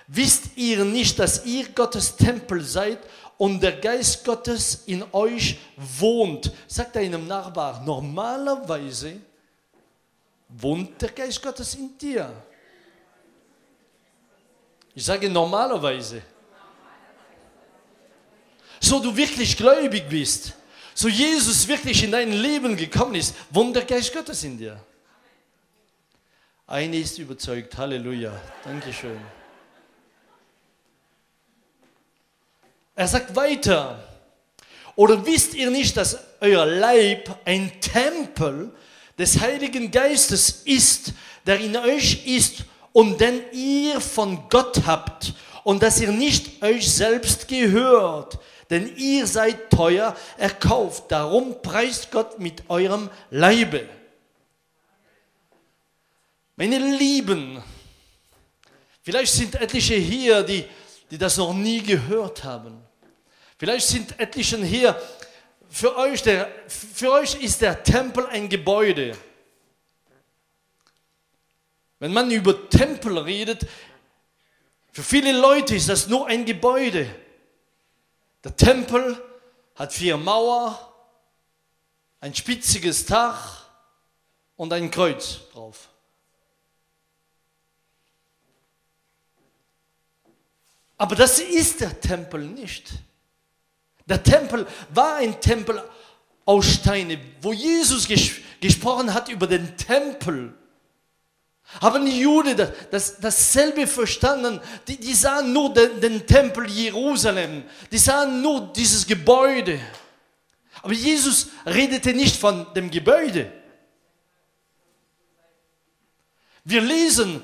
wisst 0.08 0.58
ihr 0.58 0.84
nicht, 0.86 1.20
dass 1.20 1.46
ihr 1.46 1.68
Gottes 1.70 2.16
Tempel 2.16 2.64
seid 2.64 3.00
und 3.38 3.62
der 3.62 3.74
Geist 3.74 4.24
Gottes 4.26 4.84
in 4.86 5.04
euch 5.12 5.58
wohnt? 5.76 6.52
Sagt 6.68 6.98
einem 6.98 7.28
Nachbar, 7.28 7.84
normalerweise 7.86 9.18
wohnt 10.50 11.02
der 11.02 11.12
Geist 11.12 11.42
Gottes 11.42 11.76
in 11.76 11.98
dir. 11.98 12.34
Ich 14.96 15.06
sage 15.06 15.30
normalerweise. 15.30 16.22
So 18.82 19.00
du 19.00 19.16
wirklich 19.16 19.56
gläubig 19.56 20.04
bist, 20.10 20.54
so 20.94 21.08
Jesus 21.08 21.68
wirklich 21.68 22.04
in 22.04 22.12
dein 22.12 22.32
Leben 22.32 22.76
gekommen 22.76 23.16
ist, 23.16 23.36
wohnt 23.50 23.76
der 23.76 23.84
Geist 23.84 24.14
Gottes 24.14 24.44
in 24.44 24.58
dir. 24.58 24.80
Eine 26.70 26.98
ist 26.98 27.18
überzeugt. 27.18 27.76
Halleluja. 27.80 28.32
Dankeschön. 28.64 29.20
Er 32.96 33.08
sagt 33.08 33.36
weiter. 33.36 34.04
Oder 34.96 35.26
wisst 35.26 35.56
ihr 35.56 35.72
nicht, 35.72 35.98
dass 35.98 36.20
euer 36.40 36.68
Leib 36.68 37.40
ein 37.44 37.72
Tempel 37.82 38.72
des 39.18 39.40
Heiligen 39.40 39.90
Geistes 39.90 40.62
ist, 40.64 41.14
der 41.48 41.60
in 41.60 41.76
euch 41.76 42.28
ist 42.28 42.66
und 42.94 43.20
den 43.20 43.42
ihr 43.52 44.00
von 44.00 44.48
Gott 44.50 44.84
habt 44.86 45.34
und 45.64 45.82
dass 45.82 46.00
ihr 46.00 46.12
nicht 46.12 46.62
euch 46.62 46.88
selbst 46.88 47.48
gehört, 47.48 48.38
denn 48.70 48.96
ihr 48.96 49.26
seid 49.26 49.72
teuer 49.72 50.16
erkauft. 50.38 51.06
Darum 51.12 51.64
preist 51.64 52.12
Gott 52.12 52.40
mit 52.40 52.70
eurem 52.70 53.10
Leibe. 53.32 53.90
Meine 56.60 56.78
Lieben, 56.78 57.64
vielleicht 59.02 59.32
sind 59.32 59.56
etliche 59.56 59.96
hier, 59.96 60.44
die, 60.44 60.66
die 61.10 61.18
das 61.18 61.38
noch 61.38 61.54
nie 61.54 61.82
gehört 61.82 62.44
haben. 62.44 62.84
Vielleicht 63.58 63.88
sind 63.88 64.20
etliche 64.20 64.58
hier, 64.58 65.02
für 65.70 65.96
euch, 65.96 66.22
der, 66.22 66.52
für 66.68 67.14
euch 67.14 67.42
ist 67.42 67.62
der 67.62 67.82
Tempel 67.82 68.28
ein 68.28 68.50
Gebäude. 68.50 69.18
Wenn 72.00 72.12
man 72.12 72.30
über 72.30 72.70
Tempel 72.70 73.18
redet, 73.20 73.66
für 74.92 75.04
viele 75.04 75.32
Leute 75.32 75.76
ist 75.76 75.88
das 75.88 76.08
nur 76.08 76.28
ein 76.28 76.44
Gebäude. 76.44 77.10
Der 78.44 78.54
Tempel 78.54 79.24
hat 79.76 79.94
vier 79.94 80.18
Mauern, 80.18 80.76
ein 82.20 82.36
spitziges 82.36 83.06
Dach 83.06 83.70
und 84.58 84.74
ein 84.74 84.92
Kreuz 84.92 85.40
drauf. 85.54 85.89
Aber 91.00 91.16
das 91.16 91.40
ist 91.40 91.80
der 91.80 92.00
Tempel 92.00 92.42
nicht. 92.42 92.92
Der 94.06 94.22
Tempel 94.22 94.68
war 94.94 95.16
ein 95.16 95.40
Tempel 95.40 95.82
aus 96.46 96.66
Steine, 96.66 97.18
wo 97.42 97.54
Jesus 97.54 98.06
ges 98.06 98.32
gesprochen 98.60 99.14
hat 99.14 99.30
über 99.30 99.48
den 99.48 99.78
Tempel. 99.78 100.54
Haben 101.82 102.06
die 102.06 102.20
Juden 102.20 102.58
das, 102.58 102.72
das, 102.92 103.20
dasselbe 103.20 103.88
verstanden? 103.88 104.60
Die, 104.88 104.98
die 104.98 105.14
sahen 105.14 105.54
nur 105.54 105.74
den, 105.74 106.02
den 106.02 106.28
Tempel 106.28 106.70
Jerusalem, 106.70 107.64
die 107.90 107.98
sahen 107.98 108.42
nur 108.42 108.74
dieses 108.74 109.08
Gebäude. 109.08 109.80
Aber 110.82 110.94
Jesus 110.94 111.48
redete 111.66 112.14
nicht 112.14 112.36
von 112.36 112.74
dem 112.74 112.92
Gebäude. 112.92 113.50
Wir 116.66 116.82
lesen, 116.82 117.42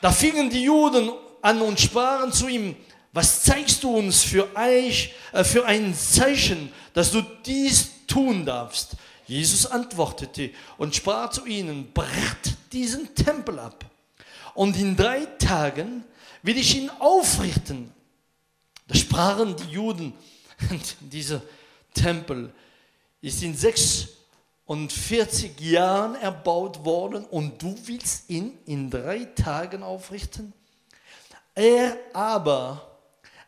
da 0.00 0.12
fingen 0.12 0.48
die 0.48 0.62
Juden 0.62 1.10
an 1.44 1.60
und 1.60 1.78
sprachen 1.78 2.32
zu 2.32 2.48
ihm, 2.48 2.74
was 3.12 3.42
zeigst 3.42 3.84
du 3.84 3.94
uns 3.96 4.22
für, 4.22 4.56
euch, 4.56 5.12
äh, 5.32 5.44
für 5.44 5.66
ein 5.66 5.94
Zeichen, 5.94 6.72
dass 6.94 7.12
du 7.12 7.20
dies 7.44 8.06
tun 8.06 8.46
darfst? 8.46 8.96
Jesus 9.26 9.66
antwortete 9.66 10.50
und 10.78 10.94
sprach 10.94 11.30
zu 11.30 11.44
ihnen, 11.46 11.92
brecht 11.92 12.56
diesen 12.72 13.14
Tempel 13.14 13.58
ab 13.58 13.84
und 14.54 14.78
in 14.78 14.96
drei 14.96 15.26
Tagen 15.26 16.04
will 16.42 16.56
ich 16.56 16.74
ihn 16.76 16.88
aufrichten. 16.98 17.92
Da 18.88 18.94
sprachen 18.94 19.54
die 19.56 19.72
Juden, 19.72 20.14
dieser 21.00 21.42
Tempel 21.92 22.54
ist 23.20 23.42
in 23.42 23.54
46 23.54 25.60
Jahren 25.60 26.14
erbaut 26.16 26.84
worden 26.84 27.26
und 27.26 27.62
du 27.62 27.76
willst 27.84 28.30
ihn 28.30 28.58
in 28.66 28.90
drei 28.90 29.24
Tagen 29.24 29.82
aufrichten? 29.82 30.54
Er 31.54 31.96
aber 32.12 32.98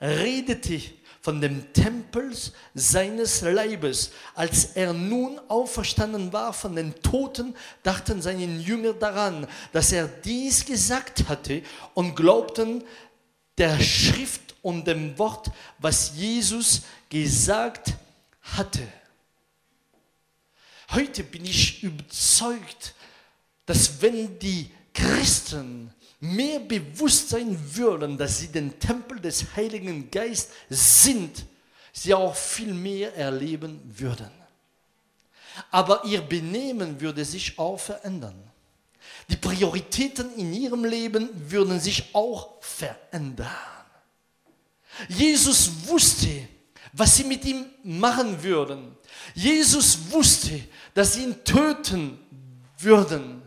redete 0.01 0.81
von 1.21 1.41
dem 1.41 1.73
Tempel 1.73 2.33
seines 2.75 3.41
Leibes. 3.41 4.13
Als 4.35 4.77
er 4.77 4.93
nun 4.93 5.41
auferstanden 5.49 6.33
war 6.33 6.53
von 6.53 6.77
den 6.77 6.95
Toten, 7.03 7.57
dachten 7.83 8.23
seine 8.23 8.45
Jünger 8.45 8.93
daran, 8.93 9.49
dass 9.73 9.91
er 9.91 10.07
dies 10.07 10.65
gesagt 10.65 11.29
hatte 11.29 11.63
und 11.95 12.15
glaubten 12.15 12.85
der 13.59 13.81
Schrift 13.81 14.55
und 14.63 14.87
dem 14.87 15.19
Wort, 15.19 15.51
was 15.79 16.13
Jesus 16.15 16.83
gesagt 17.09 17.95
hatte. 18.43 18.87
Heute 20.91 21.25
bin 21.25 21.45
ich 21.45 21.83
überzeugt, 21.83 22.95
dass 23.65 24.01
wenn 24.01 24.39
die 24.39 24.71
Christen 24.95 25.93
mehr 26.21 26.61
bewusst 26.61 27.29
sein 27.29 27.59
würden, 27.75 28.17
dass 28.17 28.39
sie 28.39 28.49
den 28.49 28.79
Tempel 28.79 29.21
des 29.21 29.55
Heiligen 29.55 30.11
Geistes 30.11 31.05
sind, 31.05 31.45
sie 31.93 32.15
auch 32.15 32.35
viel 32.35 32.73
mehr 32.73 33.15
erleben 33.17 33.81
würden. 33.85 34.31
Aber 35.71 36.05
ihr 36.05 36.21
Benehmen 36.21 37.01
würde 37.01 37.25
sich 37.25 37.59
auch 37.59 37.79
verändern. 37.79 38.43
Die 39.29 39.37
Prioritäten 39.37 40.35
in 40.37 40.53
ihrem 40.53 40.85
Leben 40.85 41.31
würden 41.51 41.81
sich 41.81 42.15
auch 42.15 42.63
verändern. 42.63 43.51
Jesus 45.09 45.71
wusste, 45.87 46.49
was 46.93 47.17
sie 47.17 47.25
mit 47.25 47.45
ihm 47.45 47.67
machen 47.83 48.43
würden. 48.43 48.97
Jesus 49.35 49.99
wusste, 50.11 50.61
dass 50.95 51.15
sie 51.15 51.25
ihn 51.25 51.45
töten 51.45 52.19
würden. 52.79 53.43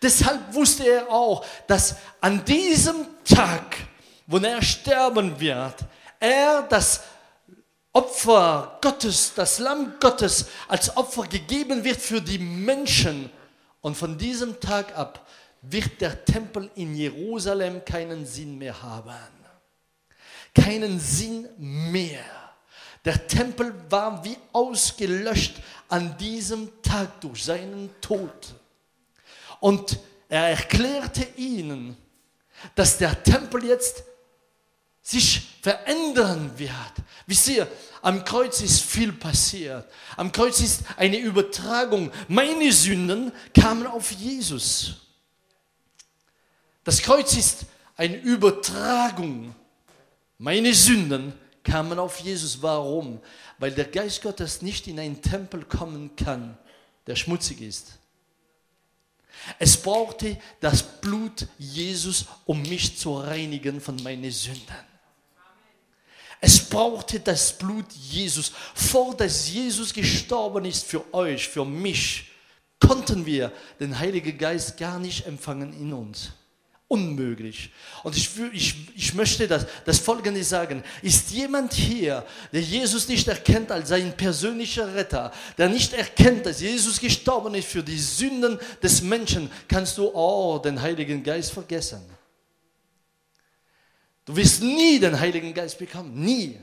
Deshalb 0.00 0.54
wusste 0.54 0.84
er 0.86 1.10
auch, 1.10 1.44
dass 1.66 1.96
an 2.20 2.44
diesem 2.44 3.06
Tag, 3.24 3.76
wo 4.26 4.38
er 4.38 4.62
sterben 4.62 5.38
wird, 5.40 5.74
er 6.20 6.62
das 6.62 7.00
Opfer 7.92 8.78
Gottes, 8.80 9.32
das 9.34 9.58
Lamm 9.58 9.94
Gottes 9.98 10.46
als 10.68 10.96
Opfer 10.96 11.26
gegeben 11.26 11.82
wird 11.82 12.00
für 12.00 12.20
die 12.20 12.38
Menschen. 12.38 13.30
Und 13.80 13.96
von 13.96 14.18
diesem 14.18 14.60
Tag 14.60 14.96
ab 14.96 15.26
wird 15.62 16.00
der 16.00 16.24
Tempel 16.24 16.70
in 16.76 16.94
Jerusalem 16.94 17.84
keinen 17.84 18.24
Sinn 18.26 18.58
mehr 18.58 18.80
haben. 18.82 19.12
Keinen 20.54 21.00
Sinn 21.00 21.48
mehr. 21.58 22.24
Der 23.04 23.26
Tempel 23.26 23.74
war 23.88 24.24
wie 24.24 24.36
ausgelöscht 24.52 25.56
an 25.88 26.16
diesem 26.18 26.70
Tag 26.82 27.20
durch 27.20 27.44
seinen 27.44 27.90
Tod. 28.00 28.54
Und 29.60 29.98
er 30.28 30.48
erklärte 30.48 31.26
ihnen, 31.36 31.96
dass 32.74 32.98
der 32.98 33.22
Tempel 33.22 33.64
jetzt 33.64 34.04
sich 35.02 35.56
verändern 35.62 36.50
wird. 36.56 36.74
Wisst 37.26 37.48
ihr, 37.48 37.66
am 38.02 38.24
Kreuz 38.24 38.60
ist 38.60 38.82
viel 38.82 39.12
passiert. 39.12 39.90
Am 40.16 40.30
Kreuz 40.30 40.60
ist 40.60 40.82
eine 40.96 41.18
Übertragung. 41.18 42.10
Meine 42.28 42.72
Sünden 42.72 43.32
kamen 43.54 43.86
auf 43.86 44.10
Jesus. 44.12 44.96
Das 46.84 47.00
Kreuz 47.00 47.36
ist 47.36 47.66
eine 47.96 48.16
Übertragung. 48.16 49.54
Meine 50.38 50.72
Sünden 50.74 51.32
kamen 51.62 51.98
auf 51.98 52.20
Jesus. 52.20 52.62
Warum? 52.62 53.20
Weil 53.58 53.72
der 53.72 53.86
Geist 53.86 54.22
Gottes 54.22 54.62
nicht 54.62 54.86
in 54.86 55.00
einen 55.00 55.20
Tempel 55.20 55.64
kommen 55.64 56.14
kann, 56.16 56.56
der 57.06 57.16
schmutzig 57.16 57.60
ist. 57.60 57.97
Es 59.58 59.76
brauchte 59.76 60.38
das 60.60 60.82
Blut 61.00 61.46
Jesus, 61.58 62.26
um 62.44 62.62
mich 62.62 62.98
zu 62.98 63.16
reinigen 63.18 63.80
von 63.80 64.02
meinen 64.02 64.30
Sünden. 64.30 64.88
Es 66.40 66.60
brauchte 66.68 67.20
das 67.20 67.56
Blut 67.56 67.90
Jesus. 67.92 68.52
Vor 68.74 69.16
dass 69.16 69.50
Jesus 69.50 69.92
gestorben 69.92 70.64
ist 70.64 70.86
für 70.86 71.12
euch, 71.12 71.48
für 71.48 71.64
mich, 71.64 72.30
konnten 72.80 73.26
wir 73.26 73.52
den 73.80 73.98
Heiligen 73.98 74.38
Geist 74.38 74.76
gar 74.76 74.98
nicht 74.98 75.26
empfangen 75.26 75.72
in 75.72 75.92
uns. 75.92 76.30
Unmöglich. 76.90 77.70
Und 78.02 78.16
ich, 78.16 78.30
ich, 78.50 78.74
ich 78.96 79.12
möchte 79.12 79.46
das, 79.46 79.66
das 79.84 79.98
Folgende 79.98 80.42
sagen. 80.42 80.82
Ist 81.02 81.30
jemand 81.30 81.74
hier, 81.74 82.24
der 82.50 82.62
Jesus 82.62 83.06
nicht 83.08 83.28
erkennt 83.28 83.70
als 83.70 83.90
sein 83.90 84.16
persönlicher 84.16 84.94
Retter, 84.94 85.30
der 85.58 85.68
nicht 85.68 85.92
erkennt, 85.92 86.46
dass 86.46 86.62
Jesus 86.62 86.98
gestorben 86.98 87.54
ist 87.54 87.68
für 87.68 87.82
die 87.82 87.98
Sünden 87.98 88.58
des 88.82 89.02
Menschen, 89.02 89.50
kannst 89.68 89.98
du 89.98 90.14
auch 90.14 90.60
den 90.60 90.80
Heiligen 90.80 91.22
Geist 91.22 91.52
vergessen. 91.52 92.00
Du 94.24 94.34
wirst 94.34 94.62
nie 94.62 94.98
den 94.98 95.18
Heiligen 95.20 95.52
Geist 95.52 95.78
bekommen. 95.78 96.18
Nie. 96.18 96.58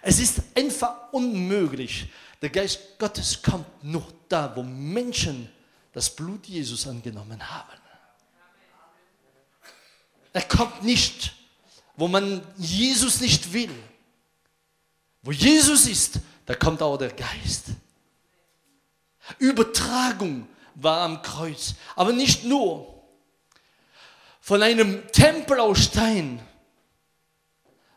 Es 0.00 0.20
ist 0.20 0.40
einfach 0.54 1.12
unmöglich. 1.12 2.06
Der 2.40 2.48
Geist 2.48 2.98
Gottes 2.98 3.42
kommt 3.42 3.66
nur 3.82 4.06
da, 4.28 4.54
wo 4.56 4.62
Menschen 4.62 5.50
das 5.92 6.08
Blut 6.08 6.46
Jesus 6.46 6.86
angenommen 6.86 7.42
haben. 7.42 7.83
Er 10.34 10.42
kommt 10.42 10.82
nicht, 10.82 11.32
wo 11.96 12.08
man 12.08 12.42
Jesus 12.58 13.20
nicht 13.20 13.52
will. 13.52 13.74
Wo 15.22 15.30
Jesus 15.32 15.86
ist, 15.86 16.18
da 16.44 16.54
kommt 16.54 16.82
auch 16.82 16.98
der 16.98 17.12
Geist. 17.12 17.68
Übertragung 19.38 20.46
war 20.74 21.02
am 21.02 21.22
Kreuz, 21.22 21.76
aber 21.94 22.12
nicht 22.12 22.44
nur. 22.44 23.02
Von 24.40 24.62
einem 24.62 25.06
Tempel 25.12 25.60
aus 25.60 25.84
Stein 25.84 26.42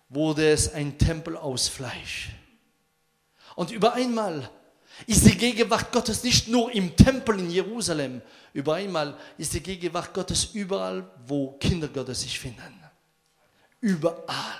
wurde 0.08 0.50
es 0.50 0.72
ein 0.72 0.98
Tempel 0.98 1.36
aus 1.36 1.68
Fleisch. 1.68 2.30
Und 3.56 3.72
über 3.72 3.94
einmal 3.94 4.50
ist 5.06 5.26
die 5.26 5.38
Gegenwart 5.38 5.92
Gottes 5.92 6.24
nicht 6.24 6.48
nur 6.48 6.72
im 6.72 6.96
Tempel 6.96 7.40
in 7.40 7.52
Jerusalem, 7.52 8.22
über 8.54 8.76
einmal 8.76 9.16
ist 9.38 9.54
die 9.54 9.62
Gegenwart 9.62 10.14
Gottes 10.14 10.50
überall, 10.54 11.10
wo 11.28 11.52
Kinder 11.54 11.88
Gottes 11.88 12.22
sich 12.22 12.40
finden. 12.40 12.84
Überall. 13.80 14.60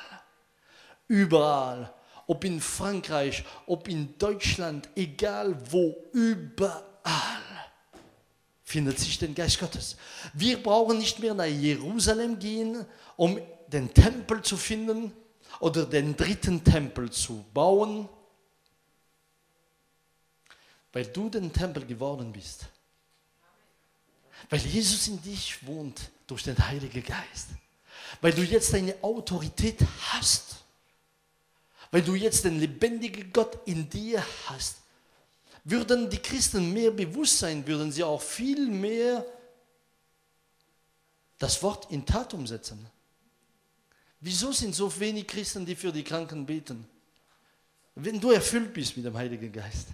Überall. 1.08 1.94
Ob 2.28 2.44
in 2.44 2.60
Frankreich, 2.60 3.44
ob 3.66 3.88
in 3.88 4.18
Deutschland, 4.18 4.90
egal 4.96 5.58
wo, 5.72 5.96
überall 6.12 7.48
findet 8.64 9.00
sich 9.00 9.18
der 9.18 9.30
Geist 9.30 9.60
Gottes. 9.60 9.96
Wir 10.34 10.62
brauchen 10.62 10.98
nicht 10.98 11.20
mehr 11.20 11.34
nach 11.34 11.46
Jerusalem 11.46 12.38
gehen, 12.38 12.86
um 13.16 13.40
den 13.68 13.94
Tempel 13.94 14.42
zu 14.42 14.58
finden 14.58 15.14
oder 15.62 15.86
den 15.86 16.18
dritten 16.18 16.64
Tempel 16.64 17.10
zu 17.10 17.46
bauen 17.54 18.10
weil 20.98 21.06
du 21.06 21.30
den 21.30 21.54
Tempel 21.54 21.86
geworden 21.86 22.34
bist. 22.34 22.66
Weil 24.50 24.58
Jesus 24.62 25.08
in 25.08 25.22
dich 25.22 25.64
wohnt 25.64 26.10
durch 26.26 26.42
den 26.42 26.58
Heiligen 26.58 27.04
Geist. 27.04 27.50
Weil 28.20 28.34
du 28.34 28.42
jetzt 28.42 28.74
eine 28.74 28.96
Autorität 29.04 29.78
hast. 30.10 30.56
Weil 31.92 32.02
du 32.02 32.16
jetzt 32.16 32.46
den 32.46 32.60
lebendigen 32.60 33.32
Gott 33.32 33.60
in 33.68 33.88
dir 33.88 34.26
hast. 34.48 34.78
Würden 35.66 36.10
die 36.10 36.18
Christen 36.18 36.74
mehr 36.74 36.90
bewusst 36.90 37.38
sein, 37.38 37.68
würden 37.68 37.92
sie 37.92 38.04
auch 38.04 38.20
viel 38.20 38.68
mehr 38.68 39.24
das 41.38 41.62
Wort 41.62 41.92
in 41.92 42.08
Tat 42.08 42.34
umsetzen. 42.34 42.84
Wieso 44.20 44.52
sind 44.52 44.74
so 44.74 45.00
wenig 45.00 45.28
Christen, 45.28 45.64
die 45.64 45.76
für 45.76 45.92
die 45.92 46.04
Kranken 46.04 46.44
beten? 46.44 46.88
Wenn 47.94 48.20
du 48.20 48.32
erfüllt 48.32 48.74
bist 48.74 48.98
mit 48.98 49.06
dem 49.06 49.16
Heiligen 49.16 49.52
Geist. 49.52 49.90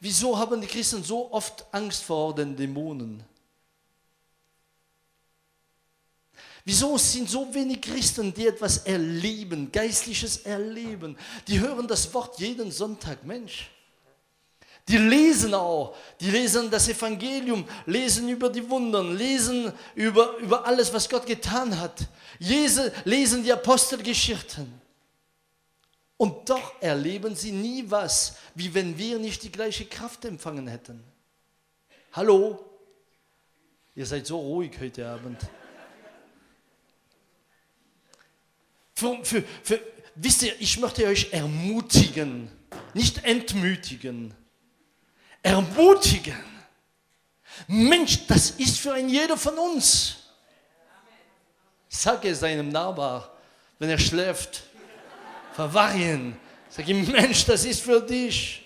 Wieso 0.00 0.38
haben 0.38 0.60
die 0.60 0.66
Christen 0.66 1.02
so 1.02 1.32
oft 1.32 1.64
Angst 1.72 2.04
vor 2.04 2.34
den 2.34 2.56
Dämonen? 2.56 3.24
Wieso 6.64 6.98
sind 6.98 7.30
so 7.30 7.52
wenig 7.54 7.80
Christen, 7.80 8.32
die 8.32 8.46
etwas 8.46 8.78
erleben, 8.78 9.72
geistliches 9.72 10.38
erleben? 10.38 11.16
Die 11.46 11.58
hören 11.58 11.88
das 11.88 12.12
Wort 12.12 12.38
jeden 12.38 12.70
Sonntag, 12.70 13.24
Mensch. 13.24 13.70
Die 14.86 14.98
lesen 14.98 15.52
auch, 15.52 15.94
die 16.20 16.30
lesen 16.30 16.70
das 16.70 16.88
Evangelium, 16.88 17.66
lesen 17.86 18.28
über 18.28 18.48
die 18.48 18.68
Wunder, 18.68 19.02
lesen 19.02 19.72
über, 19.94 20.36
über 20.38 20.66
alles, 20.66 20.92
was 20.92 21.08
Gott 21.08 21.26
getan 21.26 21.78
hat, 21.78 22.06
lesen 22.38 23.42
die 23.42 23.52
Apostelgeschichten. 23.52 24.87
Und 26.18 26.50
doch 26.50 26.74
erleben 26.82 27.36
sie 27.36 27.52
nie 27.52 27.84
was, 27.88 28.36
wie 28.56 28.74
wenn 28.74 28.98
wir 28.98 29.18
nicht 29.18 29.44
die 29.44 29.52
gleiche 29.52 29.86
Kraft 29.86 30.24
empfangen 30.24 30.66
hätten. 30.66 31.02
Hallo? 32.12 32.64
Ihr 33.94 34.04
seid 34.04 34.26
so 34.26 34.38
ruhig 34.38 34.72
heute 34.80 35.08
Abend. 35.08 35.40
Für, 38.94 39.24
für, 39.24 39.44
für, 39.62 39.80
wisst 40.16 40.42
ihr, 40.42 40.60
ich 40.60 40.80
möchte 40.80 41.06
euch 41.06 41.32
ermutigen, 41.32 42.50
nicht 42.94 43.22
entmütigen. 43.24 44.34
Ermutigen. 45.40 46.36
Mensch, 47.68 48.26
das 48.26 48.50
ist 48.50 48.80
für 48.80 48.92
ein 48.92 49.08
jeder 49.08 49.36
von 49.36 49.56
uns. 49.56 50.16
Sag 51.88 52.24
es 52.24 52.40
seinem 52.40 52.70
Nachbar, 52.70 53.36
wenn 53.78 53.88
er 53.88 53.98
schläft 53.98 54.64
verweilen. 55.58 56.36
Sag 56.68 56.86
ihm, 56.86 57.04
Mensch, 57.10 57.44
das 57.44 57.64
ist 57.64 57.82
für 57.82 58.00
dich. 58.00 58.64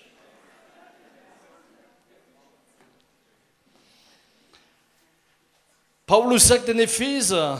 Paulus 6.05 6.47
sagt 6.47 6.69
in 6.69 6.77
Epheser, 6.77 7.59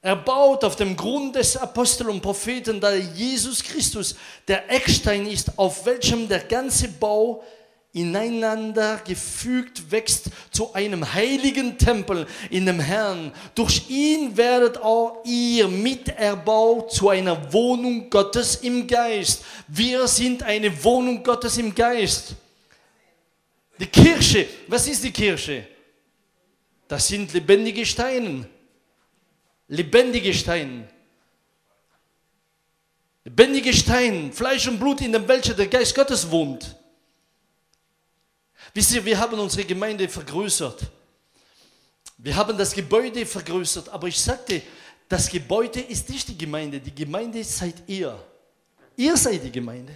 er 0.00 0.14
baut 0.14 0.62
auf 0.62 0.76
dem 0.76 0.96
Grund 0.96 1.34
des 1.34 1.56
Apostel 1.56 2.08
und 2.08 2.20
Propheten, 2.20 2.80
da 2.80 2.94
Jesus 2.94 3.64
Christus 3.64 4.14
der 4.46 4.70
Eckstein 4.70 5.26
ist, 5.26 5.58
auf 5.58 5.84
welchem 5.86 6.28
der 6.28 6.44
ganze 6.44 6.86
Bau 6.86 7.42
ineinander 7.94 9.00
gefügt 9.06 9.90
wächst 9.90 10.26
zu 10.50 10.74
einem 10.74 11.14
heiligen 11.14 11.78
Tempel 11.78 12.26
in 12.50 12.66
dem 12.66 12.80
Herrn. 12.80 13.32
Durch 13.54 13.88
ihn 13.88 14.36
werdet 14.36 14.78
auch 14.78 15.24
ihr 15.24 15.68
miterbaut 15.68 16.92
zu 16.92 17.08
einer 17.08 17.52
Wohnung 17.52 18.10
Gottes 18.10 18.56
im 18.56 18.86
Geist. 18.86 19.44
Wir 19.68 20.06
sind 20.08 20.42
eine 20.42 20.84
Wohnung 20.84 21.22
Gottes 21.22 21.56
im 21.56 21.74
Geist. 21.74 22.34
Die 23.78 23.86
Kirche, 23.86 24.46
was 24.66 24.86
ist 24.88 25.02
die 25.02 25.12
Kirche? 25.12 25.66
Das 26.88 27.08
sind 27.08 27.32
lebendige 27.32 27.86
Steine. 27.86 28.46
Lebendige 29.68 30.34
Steine. 30.34 30.88
Lebendige 33.24 33.72
Steine, 33.72 34.32
Fleisch 34.32 34.68
und 34.68 34.78
Blut, 34.78 35.00
in 35.00 35.12
dem 35.12 35.26
welcher 35.26 35.54
der 35.54 35.68
Geist 35.68 35.94
Gottes 35.94 36.30
wohnt. 36.30 36.76
Wisst 38.74 38.92
ihr, 38.92 39.04
wir 39.04 39.16
haben 39.16 39.38
unsere 39.38 39.64
Gemeinde 39.64 40.08
vergrößert. 40.08 40.82
Wir 42.18 42.34
haben 42.34 42.58
das 42.58 42.72
Gebäude 42.72 43.24
vergrößert, 43.24 43.88
aber 43.88 44.08
ich 44.08 44.20
sagte, 44.20 44.62
das 45.08 45.28
Gebäude 45.28 45.80
ist 45.80 46.08
nicht 46.08 46.28
die 46.28 46.36
Gemeinde, 46.36 46.80
die 46.80 46.94
Gemeinde 46.94 47.44
seid 47.44 47.76
ihr. 47.86 48.20
Ihr 48.96 49.16
seid 49.16 49.44
die 49.44 49.52
Gemeinde. 49.52 49.94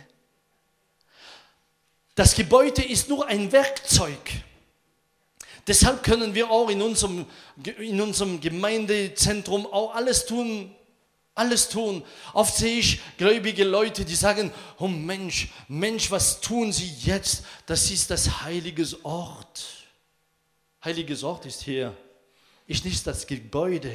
Das 2.14 2.34
Gebäude 2.34 2.82
ist 2.84 3.08
nur 3.08 3.26
ein 3.26 3.50
Werkzeug. 3.50 4.30
Deshalb 5.66 6.02
können 6.02 6.34
wir 6.34 6.48
auch 6.48 6.68
in 6.68 6.80
unserem, 6.80 7.26
in 7.78 8.00
unserem 8.00 8.40
Gemeindezentrum 8.40 9.66
auch 9.66 9.94
alles 9.94 10.24
tun, 10.24 10.74
alles 11.38 11.68
tun. 11.68 12.02
Oft 12.34 12.56
sehe 12.56 12.80
ich 12.80 13.00
gläubige 13.16 13.64
Leute, 13.64 14.04
die 14.04 14.14
sagen, 14.14 14.52
oh 14.78 14.88
Mensch, 14.88 15.48
Mensch, 15.68 16.10
was 16.10 16.40
tun 16.40 16.72
sie 16.72 16.92
jetzt? 17.04 17.44
Das 17.66 17.90
ist 17.90 18.10
das 18.10 18.42
heilige 18.42 18.84
Ort. 19.04 19.64
Heiliges 20.84 21.22
Ort 21.22 21.46
ist 21.46 21.62
hier. 21.62 21.96
Ist 22.66 22.84
nicht 22.84 23.06
das 23.06 23.26
Gebäude. 23.26 23.94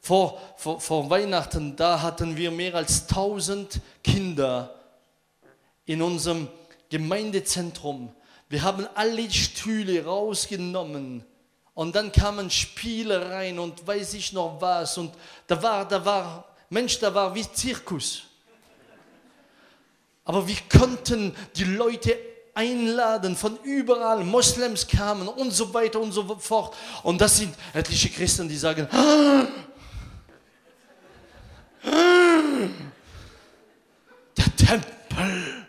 Vor, 0.00 0.40
vor, 0.56 0.80
vor 0.80 1.08
Weihnachten, 1.08 1.76
da 1.76 2.02
hatten 2.02 2.36
wir 2.36 2.50
mehr 2.50 2.74
als 2.74 3.08
1000 3.08 3.80
Kinder 4.02 4.78
in 5.86 6.02
unserem 6.02 6.48
Gemeindezentrum. 6.90 8.14
Wir 8.48 8.62
haben 8.62 8.86
alle 8.94 9.30
Stühle 9.30 10.04
rausgenommen 10.04 11.24
und 11.74 11.94
dann 11.94 12.12
kamen 12.12 12.50
Spiele 12.50 13.30
rein 13.30 13.58
und 13.58 13.86
weiß 13.86 14.14
ich 14.14 14.32
noch 14.32 14.60
was 14.60 14.96
und 14.96 15.12
da 15.46 15.62
war, 15.62 15.86
da 15.86 16.04
war, 16.04 16.44
Mensch, 16.70 16.98
da 16.98 17.14
war 17.14 17.34
wie 17.34 17.50
Zirkus. 17.52 18.22
Aber 20.24 20.46
wir 20.46 20.56
konnten 20.72 21.34
die 21.54 21.64
Leute 21.64 22.16
einladen 22.54 23.36
von 23.36 23.58
überall, 23.64 24.24
Moslems 24.24 24.86
kamen 24.86 25.28
und 25.28 25.50
so 25.50 25.74
weiter 25.74 26.00
und 26.00 26.12
so 26.12 26.38
fort. 26.38 26.74
Und 27.02 27.20
das 27.20 27.36
sind 27.38 27.54
etliche 27.72 28.08
Christen, 28.08 28.48
die 28.48 28.56
sagen, 28.56 28.88
ah, 28.90 29.46
der 34.36 34.56
Tempel, 34.56 35.66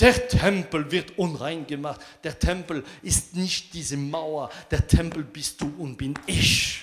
der 0.00 0.28
Tempel 0.28 0.90
wird 0.90 1.18
unrein 1.18 1.66
gemacht. 1.66 2.00
Der 2.22 2.38
Tempel 2.38 2.84
ist 3.02 3.34
nicht 3.34 3.74
diese 3.74 3.96
Mauer. 3.96 4.50
Der 4.70 4.86
Tempel 4.86 5.24
bist 5.24 5.60
du 5.60 5.74
und 5.78 5.96
bin 5.96 6.14
ich. 6.26 6.82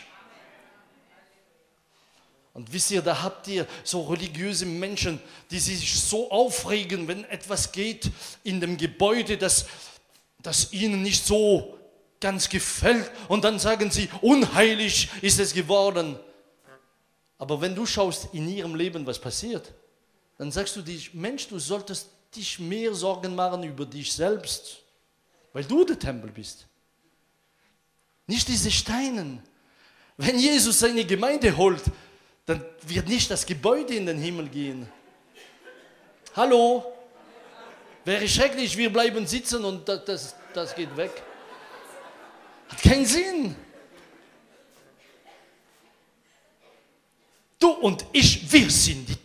Und 2.53 2.71
wisst 2.71 2.91
ihr, 2.91 3.01
da 3.01 3.21
habt 3.21 3.47
ihr 3.47 3.67
so 3.83 4.03
religiöse 4.03 4.65
Menschen, 4.65 5.19
die 5.51 5.59
sich 5.59 5.93
so 5.93 6.31
aufregen, 6.31 7.07
wenn 7.07 7.25
etwas 7.25 7.71
geht 7.71 8.09
in 8.43 8.61
dem 8.61 8.77
Gebäude, 8.77 9.37
das, 9.37 9.65
das 10.41 10.71
ihnen 10.71 11.01
nicht 11.01 11.25
so 11.25 11.77
ganz 12.21 12.47
gefällt. 12.47 13.11
Und 13.27 13.43
dann 13.43 13.59
sagen 13.59 13.91
sie, 13.91 14.09
unheilig 14.21 15.09
ist 15.21 15.39
es 15.39 15.53
geworden. 15.53 16.17
Aber 17.37 17.59
wenn 17.59 17.75
du 17.75 17.85
schaust 17.85 18.29
in 18.33 18.49
ihrem 18.49 18.75
Leben, 18.75 19.05
was 19.05 19.19
passiert, 19.19 19.73
dann 20.37 20.51
sagst 20.51 20.75
du 20.75 20.81
dich, 20.81 21.13
Mensch, 21.13 21.47
du 21.47 21.59
solltest 21.59 22.09
dich 22.35 22.59
mehr 22.59 22.93
Sorgen 22.93 23.35
machen 23.35 23.63
über 23.63 23.85
dich 23.85 24.11
selbst, 24.11 24.77
weil 25.53 25.63
du 25.63 25.83
der 25.83 25.97
Tempel 25.97 26.31
bist. 26.31 26.65
Nicht 28.27 28.47
diese 28.47 28.71
Steine. 28.71 29.41
Wenn 30.17 30.39
Jesus 30.39 30.79
seine 30.79 31.05
Gemeinde 31.05 31.55
holt, 31.55 31.83
dann 32.45 32.63
wird 32.83 33.07
nicht 33.07 33.29
das 33.29 33.45
Gebäude 33.45 33.95
in 33.95 34.05
den 34.05 34.17
Himmel 34.17 34.47
gehen. 34.49 34.89
Hallo? 36.35 36.93
Wäre 38.03 38.27
schrecklich, 38.27 38.77
wir 38.77 38.91
bleiben 38.91 39.25
sitzen 39.25 39.65
und 39.65 39.87
das, 39.87 40.05
das, 40.05 40.35
das 40.53 40.75
geht 40.75 40.95
weg. 40.95 41.23
Hat 42.69 42.81
keinen 42.81 43.05
Sinn. 43.05 43.55
Du 47.59 47.69
und 47.71 48.05
ich, 48.11 48.51
wir 48.51 48.69
sind 48.69 49.09
die. 49.09 49.24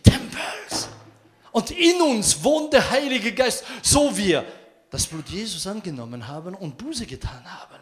Und 1.51 1.71
in 1.71 2.01
uns 2.01 2.43
wohnt 2.43 2.73
der 2.73 2.89
Heilige 2.89 3.33
Geist, 3.33 3.63
so 3.81 4.15
wir 4.15 4.45
das 4.89 5.05
Blut 5.07 5.27
Jesus 5.29 5.67
angenommen 5.67 6.27
haben 6.27 6.53
und 6.55 6.77
Buße 6.77 7.05
getan 7.05 7.43
haben. 7.45 7.75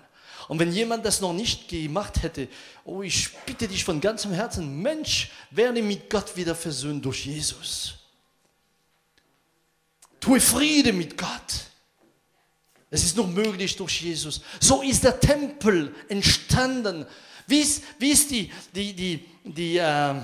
Und 0.47 0.57
wenn 0.57 0.71
jemand 0.71 1.05
das 1.05 1.21
noch 1.21 1.33
nicht 1.33 1.67
gemacht 1.67 2.23
hätte, 2.23 2.47
oh, 2.83 3.03
ich 3.03 3.31
bitte 3.45 3.67
dich 3.67 3.83
von 3.83 4.01
ganzem 4.01 4.31
Herzen, 4.31 4.81
Mensch, 4.81 5.29
werde 5.51 5.81
mit 5.81 6.09
Gott 6.09 6.35
wieder 6.35 6.55
versöhnt 6.55 7.05
durch 7.05 7.25
Jesus. 7.25 7.95
Tue 10.19 10.41
Friede 10.41 10.91
mit 10.91 11.17
Gott. 11.17 11.69
Es 12.89 13.03
ist 13.03 13.15
nur 13.15 13.27
möglich 13.27 13.75
durch 13.75 14.01
Jesus. 14.01 14.41
So 14.59 14.81
ist 14.81 15.03
der 15.03 15.19
Tempel 15.19 15.93
entstanden. 16.07 17.05
Wie 17.45 17.59
ist, 17.59 17.83
wie 17.99 18.09
ist 18.09 18.31
die, 18.31 18.51
die, 18.73 18.93
die, 18.93 19.25
die, 19.43 19.77
äh, 19.77 20.15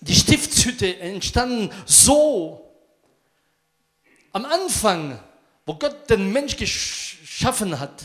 die 0.00 0.14
Stiftshütte 0.14 0.98
entstanden 0.98 1.70
so. 1.86 2.64
Am 4.32 4.44
Anfang, 4.44 5.18
wo 5.66 5.74
Gott 5.74 6.08
den 6.08 6.32
Mensch 6.32 6.56
geschaffen 6.56 7.78
hat, 7.78 8.04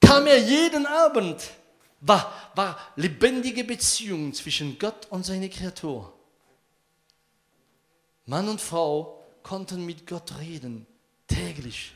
kam 0.00 0.26
er 0.26 0.38
jeden 0.38 0.86
Abend, 0.86 1.42
war, 2.00 2.32
war 2.54 2.78
lebendige 2.96 3.64
Beziehung 3.64 4.32
zwischen 4.32 4.78
Gott 4.78 5.06
und 5.10 5.24
seiner 5.24 5.48
Kreatur. 5.48 6.12
Mann 8.26 8.48
und 8.48 8.60
Frau 8.60 9.24
konnten 9.42 9.84
mit 9.84 10.06
Gott 10.06 10.38
reden, 10.38 10.86
täglich. 11.28 11.92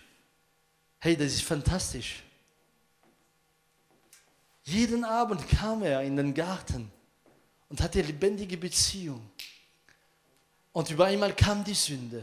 Hey, 0.98 1.16
das 1.16 1.32
ist 1.32 1.42
fantastisch. 1.42 2.22
Jeden 4.64 5.04
Abend 5.04 5.48
kam 5.48 5.82
er 5.82 6.02
in 6.02 6.16
den 6.16 6.34
Garten 6.34 6.92
und 7.70 7.80
hatte 7.80 8.02
lebendige 8.02 8.58
Beziehung. 8.58 9.30
Und 10.72 10.90
über 10.90 11.06
einmal 11.06 11.34
kam 11.34 11.64
die 11.64 11.74
Sünde 11.74 12.22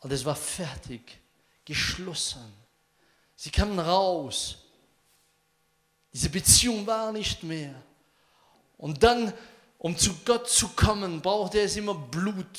und 0.00 0.12
es 0.12 0.24
war 0.24 0.36
fertig, 0.36 1.18
geschlossen. 1.64 2.52
Sie 3.34 3.50
kamen 3.50 3.78
raus. 3.78 4.58
Diese 6.12 6.30
Beziehung 6.30 6.86
war 6.86 7.12
nicht 7.12 7.42
mehr. 7.42 7.74
Und 8.78 9.02
dann, 9.02 9.32
um 9.78 9.96
zu 9.96 10.14
Gott 10.24 10.48
zu 10.48 10.68
kommen, 10.68 11.20
brauchte 11.20 11.60
es 11.60 11.76
immer 11.76 11.94
Blut. 11.94 12.58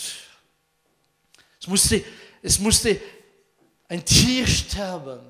Es 1.59 1.67
musste, 1.67 2.03
es 2.41 2.59
musste 2.59 2.99
ein 3.87 4.03
Tier 4.03 4.45
sterben. 4.45 5.21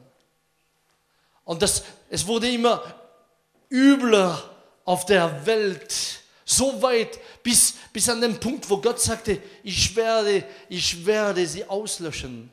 Und 1.44 1.62
das, 1.62 1.84
es 2.10 2.26
wurde 2.26 2.50
immer 2.50 2.82
übler 3.70 4.56
auf 4.84 5.06
der 5.06 5.46
Welt 5.46 6.22
so 6.50 6.82
weit 6.82 7.20
bis, 7.44 7.74
bis 7.92 8.08
an 8.08 8.22
den 8.22 8.40
Punkt, 8.40 8.70
wo 8.70 8.78
Gott 8.78 9.02
sagte, 9.02 9.42
ich 9.64 9.94
werde, 9.98 10.46
ich 10.70 11.06
werde 11.06 11.46
sie 11.46 11.66
auslöschen. 11.66 12.50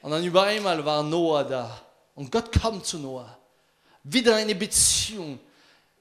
Und 0.00 0.10
dann 0.10 0.24
über 0.24 0.44
einmal 0.44 0.82
war 0.82 1.02
Noah 1.02 1.44
da. 1.44 1.82
Und 2.14 2.32
Gott 2.32 2.50
kam 2.50 2.82
zu 2.82 2.98
Noah. 2.98 3.38
Wieder 4.04 4.36
eine 4.36 4.54
Beziehung. 4.54 5.38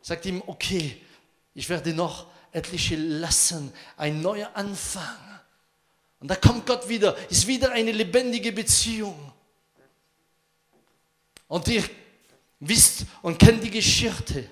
Sagt 0.01 0.25
ihm, 0.25 0.41
okay, 0.47 1.01
ich 1.53 1.67
werde 1.67 1.93
noch 1.93 2.27
etliche 2.53 2.95
lassen. 2.95 3.73
Ein 3.97 4.21
neuer 4.21 4.49
Anfang. 4.53 5.41
Und 6.21 6.29
da 6.29 6.37
kommt 6.37 6.65
Gott 6.65 6.87
wieder. 6.87 7.17
Ist 7.29 7.47
wieder 7.47 7.73
eine 7.73 7.91
lebendige 7.91 8.53
Beziehung. 8.53 9.33
Und 11.49 11.67
ihr 11.67 11.83
wisst 12.61 13.05
und 13.21 13.37
kennt 13.37 13.61
die 13.61 13.71
Geschichte. 13.71 14.49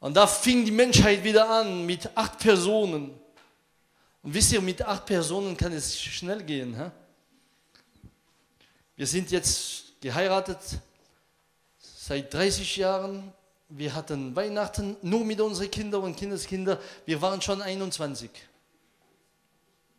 Und 0.00 0.14
da 0.14 0.26
fing 0.26 0.64
die 0.64 0.70
Menschheit 0.70 1.24
wieder 1.24 1.48
an 1.48 1.84
mit 1.84 2.08
acht 2.16 2.38
Personen. 2.38 3.18
Und 4.22 4.34
wisst 4.34 4.52
ihr, 4.52 4.60
mit 4.60 4.82
acht 4.82 5.06
Personen 5.06 5.56
kann 5.56 5.72
es 5.72 6.00
schnell 6.00 6.42
gehen. 6.42 6.76
Hä? 6.76 6.90
Wir 8.96 9.06
sind 9.06 9.30
jetzt 9.30 10.00
geheiratet 10.00 10.58
seit 11.78 12.32
30 12.32 12.76
Jahren. 12.76 13.32
Wir 13.68 13.94
hatten 13.94 14.34
Weihnachten 14.34 14.96
nur 15.02 15.24
mit 15.24 15.40
unseren 15.40 15.70
Kindern 15.70 16.02
und 16.02 16.16
Kindeskinder. 16.16 16.80
Wir 17.04 17.20
waren 17.20 17.42
schon 17.42 17.60
21. 17.60 18.30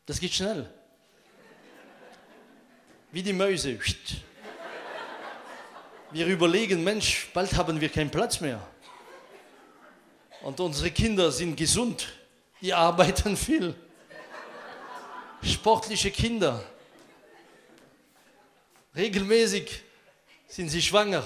Das 0.06 0.20
geht 0.20 0.34
schnell. 0.34 0.70
Wie 3.12 3.22
die 3.22 3.34
Mäuse. 3.34 3.78
Wir 6.12 6.26
überlegen, 6.26 6.84
Mensch, 6.84 7.30
bald 7.34 7.54
haben 7.56 7.80
wir 7.80 7.90
keinen 7.90 8.10
Platz 8.10 8.42
mehr. 8.42 8.60
Und 10.42 10.60
unsere 10.60 10.92
Kinder 10.92 11.32
sind 11.32 11.56
gesund. 11.56 12.08
Die 12.62 12.74
arbeiten 12.74 13.36
viel. 13.36 13.76
Sportliche 15.42 16.12
Kinder. 16.12 16.64
Regelmäßig 18.96 19.84
sind 20.48 20.70
sie 20.70 20.82
schwanger. 20.82 21.24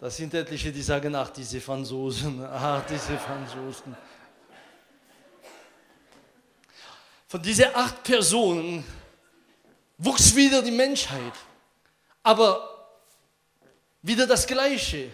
Das 0.00 0.16
sind 0.16 0.32
etliche, 0.32 0.70
die 0.70 0.82
sagen, 0.82 1.14
ach, 1.16 1.30
diese 1.30 1.60
Franzosen, 1.60 2.44
ach, 2.44 2.86
diese 2.86 3.18
Franzosen. 3.18 3.96
Von 7.26 7.42
diesen 7.42 7.74
acht 7.74 8.02
Personen 8.04 8.84
wuchs 9.98 10.34
wieder 10.34 10.62
die 10.62 10.70
Menschheit. 10.70 11.32
Aber 12.28 12.68
Wieder 14.02 14.26
das 14.26 14.46
Gleiche. 14.46 15.10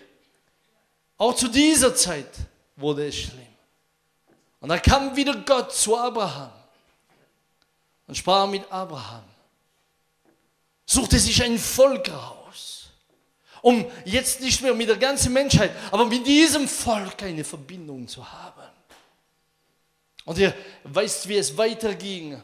Auch 1.16 1.34
zu 1.34 1.48
dieser 1.48 1.94
Zeit 1.94 2.30
wurde 2.76 3.08
es 3.08 3.16
schlimm. 3.16 3.40
Und 4.60 4.68
da 4.68 4.78
kam 4.78 5.14
wieder 5.16 5.34
Gott 5.36 5.72
zu 5.72 5.96
Abraham 5.96 6.52
und 8.06 8.16
sprach 8.16 8.46
mit 8.46 8.70
Abraham. 8.70 9.24
Suchte 10.86 11.18
sich 11.18 11.42
ein 11.42 11.58
Volk 11.58 12.10
raus, 12.10 12.88
um 13.62 13.90
jetzt 14.04 14.40
nicht 14.40 14.60
mehr 14.60 14.74
mit 14.74 14.88
der 14.88 14.96
ganzen 14.96 15.32
Menschheit, 15.32 15.70
aber 15.90 16.06
mit 16.06 16.26
diesem 16.26 16.68
Volk 16.68 17.22
eine 17.22 17.44
Verbindung 17.44 18.06
zu 18.06 18.30
haben. 18.30 18.70
Und 20.24 20.38
ihr 20.38 20.54
weißt, 20.84 21.28
wie 21.28 21.36
es 21.36 21.56
weiterging. 21.56 22.42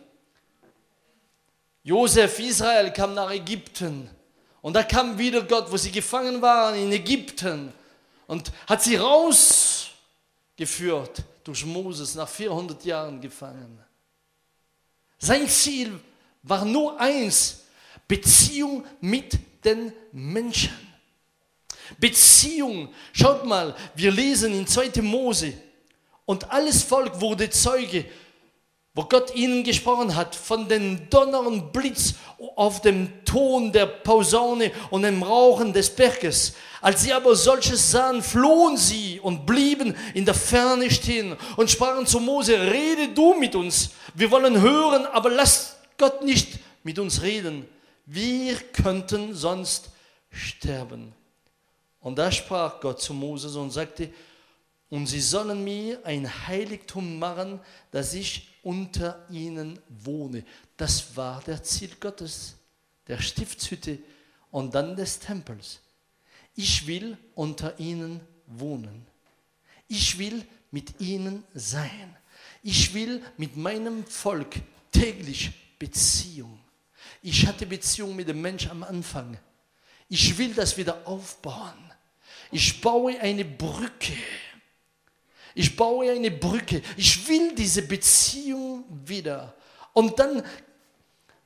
Josef, 1.82 2.38
Israel 2.38 2.92
kam 2.92 3.14
nach 3.14 3.30
Ägypten. 3.30 4.10
Und 4.62 4.74
da 4.74 4.82
kam 4.82 5.16
wieder 5.18 5.42
Gott, 5.42 5.70
wo 5.70 5.76
sie 5.76 5.90
gefangen 5.90 6.40
waren 6.42 6.74
in 6.76 6.92
Ägypten. 6.92 7.72
Und 8.26 8.52
hat 8.66 8.82
sie 8.82 8.96
rausgeführt 8.96 9.92
durch 11.44 11.64
Moses 11.64 12.14
nach 12.14 12.28
400 12.28 12.84
Jahren 12.84 13.20
gefangen. 13.20 13.78
Sein 15.18 15.48
Ziel 15.48 15.98
war 16.42 16.64
nur 16.64 16.98
eins, 16.98 17.64
Beziehung 18.06 18.84
mit 19.00 19.38
den 19.64 19.92
Menschen. 20.12 20.76
Beziehung, 21.98 22.92
schaut 23.12 23.44
mal, 23.44 23.74
wir 23.94 24.10
lesen 24.10 24.54
in 24.54 24.66
2. 24.66 25.02
Mose, 25.02 25.52
und 26.24 26.48
alles 26.50 26.82
Volk 26.84 27.20
wurde 27.20 27.50
Zeuge, 27.50 28.04
wo 28.94 29.04
Gott 29.04 29.34
ihnen 29.36 29.62
gesprochen 29.62 30.16
hat, 30.16 30.34
von 30.34 30.68
dem 30.68 31.08
Donner 31.10 31.40
und 31.46 31.72
Blitz 31.72 32.14
auf 32.56 32.80
dem 32.80 33.24
Ton 33.24 33.70
der 33.72 33.86
Posaune 33.86 34.72
und 34.90 35.02
dem 35.02 35.22
Rauchen 35.22 35.72
des 35.72 35.94
Berges. 35.94 36.54
Als 36.80 37.02
sie 37.02 37.12
aber 37.12 37.36
solches 37.36 37.90
sahen, 37.90 38.22
flohen 38.22 38.76
sie 38.76 39.20
und 39.20 39.46
blieben 39.46 39.94
in 40.14 40.24
der 40.24 40.34
Ferne 40.34 40.90
stehen 40.90 41.36
und 41.56 41.70
sprachen 41.70 42.06
zu 42.06 42.18
Mose, 42.18 42.58
rede 42.58 43.08
du 43.14 43.34
mit 43.34 43.54
uns, 43.54 43.90
wir 44.14 44.30
wollen 44.30 44.60
hören, 44.60 45.06
aber 45.06 45.30
lass 45.30 45.76
Gott 45.96 46.24
nicht 46.24 46.58
mit 46.82 46.98
uns 46.98 47.22
reden, 47.22 47.68
wir 48.06 48.56
könnten 48.56 49.34
sonst 49.34 49.90
sterben. 50.30 51.12
Und 52.00 52.18
da 52.18 52.32
sprach 52.32 52.80
Gott 52.80 53.00
zu 53.00 53.14
Moses 53.14 53.54
und 53.54 53.70
sagte, 53.70 54.10
und 54.90 55.06
sie 55.06 55.20
sollen 55.20 55.64
mir 55.64 56.04
ein 56.04 56.46
Heiligtum 56.48 57.18
machen, 57.18 57.60
dass 57.92 58.12
ich 58.12 58.48
unter 58.62 59.24
ihnen 59.30 59.78
wohne. 59.88 60.44
Das 60.76 61.16
war 61.16 61.40
der 61.46 61.62
Ziel 61.62 61.90
Gottes, 61.98 62.56
der 63.06 63.20
Stiftshütte 63.20 63.98
und 64.50 64.74
dann 64.74 64.96
des 64.96 65.20
Tempels. 65.20 65.80
Ich 66.56 66.86
will 66.86 67.16
unter 67.34 67.78
ihnen 67.78 68.20
wohnen. 68.46 69.06
Ich 69.86 70.18
will 70.18 70.44
mit 70.72 71.00
ihnen 71.00 71.44
sein. 71.54 72.16
Ich 72.62 72.92
will 72.92 73.22
mit 73.36 73.56
meinem 73.56 74.04
Volk 74.04 74.56
täglich 74.90 75.52
Beziehung. 75.78 76.58
Ich 77.22 77.46
hatte 77.46 77.64
Beziehung 77.64 78.16
mit 78.16 78.28
dem 78.28 78.42
Menschen 78.42 78.70
am 78.72 78.82
Anfang. 78.82 79.38
Ich 80.08 80.36
will 80.36 80.52
das 80.52 80.76
wieder 80.76 81.06
aufbauen. 81.06 81.92
Ich 82.50 82.80
baue 82.80 83.18
eine 83.20 83.44
Brücke 83.44 84.14
ich 85.54 85.76
baue 85.76 86.10
eine 86.10 86.30
Brücke. 86.30 86.82
Ich 86.96 87.28
will 87.28 87.54
diese 87.54 87.82
Beziehung 87.82 88.84
wieder. 89.04 89.54
Und 89.92 90.18
dann 90.18 90.42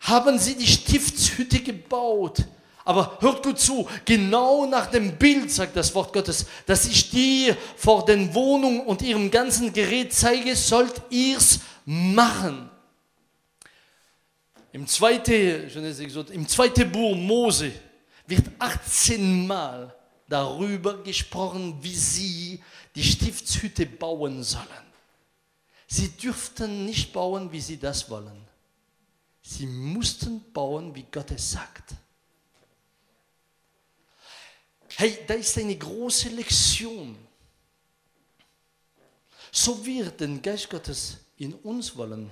haben 0.00 0.38
sie 0.38 0.54
die 0.54 0.66
Stiftshütte 0.66 1.60
gebaut. 1.60 2.44
Aber 2.84 3.16
hört 3.20 3.42
gut 3.42 3.58
zu, 3.58 3.88
genau 4.04 4.66
nach 4.66 4.86
dem 4.86 5.16
Bild, 5.16 5.50
sagt 5.50 5.74
das 5.74 5.94
Wort 5.94 6.12
Gottes, 6.12 6.44
dass 6.66 6.84
ich 6.86 7.10
dir 7.10 7.56
vor 7.76 8.04
den 8.04 8.34
Wohnungen 8.34 8.80
und 8.80 9.00
ihrem 9.00 9.30
ganzen 9.30 9.72
Gerät 9.72 10.12
zeige, 10.12 10.54
sollt 10.54 11.00
ihr's 11.08 11.60
machen. 11.86 12.68
Im 14.72 14.86
zweiten, 14.86 15.70
im 16.32 16.46
zweiten 16.46 16.92
Buch 16.92 17.16
Mose 17.16 17.72
wird 18.26 18.44
18 18.58 19.46
Mal 19.46 19.93
darüber 20.28 21.02
gesprochen, 21.02 21.82
wie 21.82 21.94
sie 21.94 22.62
die 22.94 23.04
Stiftshütte 23.04 23.86
bauen 23.86 24.42
sollen. 24.42 24.68
Sie 25.86 26.08
dürften 26.10 26.86
nicht 26.86 27.12
bauen, 27.12 27.52
wie 27.52 27.60
sie 27.60 27.78
das 27.78 28.08
wollen. 28.08 28.44
Sie 29.42 29.66
mussten 29.66 30.42
bauen, 30.52 30.94
wie 30.94 31.04
Gott 31.10 31.30
es 31.30 31.52
sagt. 31.52 31.94
Hey, 34.96 35.18
da 35.26 35.34
ist 35.34 35.58
eine 35.58 35.76
große 35.76 36.30
Lektion. 36.30 37.16
So 39.52 39.84
wir 39.84 40.10
den 40.10 40.40
Geist 40.40 40.70
Gottes 40.70 41.18
in 41.36 41.52
uns 41.54 41.94
wollen, 41.96 42.30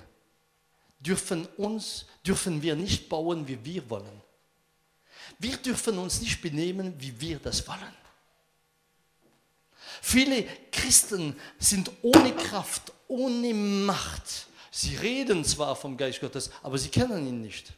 dürfen, 0.99 1.45
uns, 1.57 2.05
dürfen 2.25 2.61
wir 2.61 2.75
nicht 2.75 3.07
bauen, 3.07 3.47
wie 3.47 3.63
wir 3.63 3.89
wollen. 3.89 4.22
Wir 5.43 5.57
dürfen 5.57 5.97
uns 5.97 6.21
nicht 6.21 6.41
benehmen, 6.41 6.93
wie 6.99 7.19
wir 7.19 7.37
das 7.37 7.67
wollen. 7.67 7.97
Viele 10.01 10.45
Christen 10.71 11.35
sind 11.59 11.91
ohne 12.01 12.33
Kraft, 12.33 12.93
ohne 13.09 13.53
Macht. 13.53 14.47
Sie 14.71 14.95
reden 14.95 15.43
zwar 15.43 15.75
vom 15.75 15.97
Geist 15.97 16.21
Gottes, 16.21 16.49
aber 16.61 16.77
sie 16.77 16.87
kennen 16.87 17.27
ihn 17.27 17.41
nicht. 17.41 17.73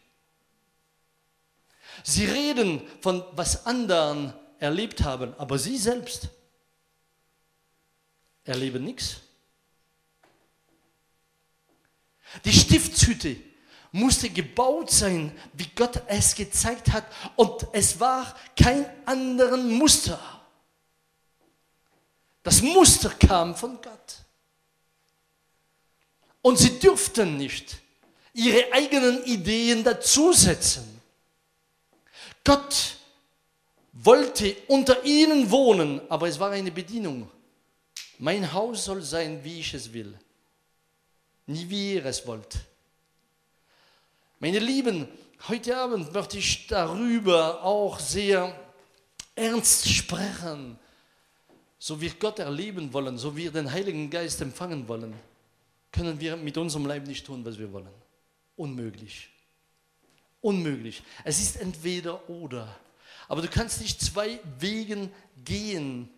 Sie 2.03 2.25
reden 2.25 2.83
von 3.01 3.25
was 3.31 3.65
anderen 3.65 4.35
erlebt 4.59 5.01
haben, 5.01 5.33
aber 5.39 5.57
sie 5.57 5.79
selbst 5.79 6.29
erleben 8.43 8.83
nichts. 8.83 9.21
Die 12.43 12.53
Stiftshütte 12.53 13.37
musste 13.95 14.29
gebaut 14.29 14.91
sein, 14.91 15.31
wie 15.53 15.69
Gott 15.73 16.01
es 16.07 16.35
gezeigt 16.35 16.91
hat, 16.91 17.05
und 17.37 17.65
es 17.71 17.97
war 17.97 18.35
kein 18.59 18.85
anderen 19.05 19.71
Muster. 19.71 20.19
Das 22.43 22.61
Muster 22.61 23.09
kam 23.09 23.55
von 23.55 23.81
Gott. 23.81 24.17
Und 26.41 26.59
sie 26.59 26.77
dürften 26.77 27.37
nicht 27.37 27.77
ihre 28.33 28.71
eigenen 28.73 29.23
Ideen 29.23 29.81
dazusetzen. 29.83 31.01
Gott 32.43 32.97
wollte 33.93 34.57
unter 34.67 35.05
ihnen 35.05 35.49
wohnen, 35.49 36.01
aber 36.09 36.27
es 36.27 36.37
war 36.37 36.51
eine 36.51 36.71
Bedienung. 36.71 37.31
Mein 38.19 38.51
Haus 38.51 38.83
soll 38.83 39.01
sein, 39.01 39.41
wie 39.41 39.61
ich 39.61 39.73
es 39.73 39.91
will, 39.91 40.13
nie 41.47 41.67
wie 41.69 41.93
ihr 41.93 42.05
es 42.05 42.27
wollt. 42.27 42.57
Meine 44.39 44.59
Lieben, 44.59 45.07
heute 45.47 45.77
Abend 45.77 46.13
möchte 46.13 46.37
ich 46.37 46.67
darüber 46.67 47.63
auch 47.63 47.99
sehr 47.99 48.55
ernst 49.35 49.89
sprechen 49.89 50.77
so 51.85 52.01
wir 52.01 52.09
Gott 52.15 52.39
erleben 52.39 52.91
wollen, 52.93 53.15
so 53.15 53.37
wir 53.37 53.51
den 53.51 53.71
Heiligen 53.71 54.09
Geist 54.09 54.41
empfangen 54.41 54.87
wollen, 54.87 55.13
können 55.91 56.19
wir 56.19 56.35
mit 56.35 56.57
unserem 56.57 56.87
Leib 56.87 57.05
nicht 57.05 57.23
tun, 57.23 57.45
was 57.45 57.59
wir 57.59 57.71
wollen. 57.71 57.93
Unmöglich. 58.55 59.29
Unmöglich. 60.41 61.03
Es 61.23 61.39
ist 61.39 61.57
entweder 61.57 62.27
oder. 62.27 62.75
Aber 63.27 63.43
du 63.43 63.47
kannst 63.47 63.81
nicht 63.81 64.01
zwei 64.01 64.39
Wegen 64.57 65.11
gehen. 65.43 66.09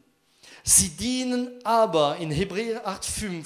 Sie 0.69 0.89
dienen 0.89 1.47
aber, 1.63 2.17
in 2.17 2.29
Hebräer 2.29 2.85
8,5, 2.85 3.45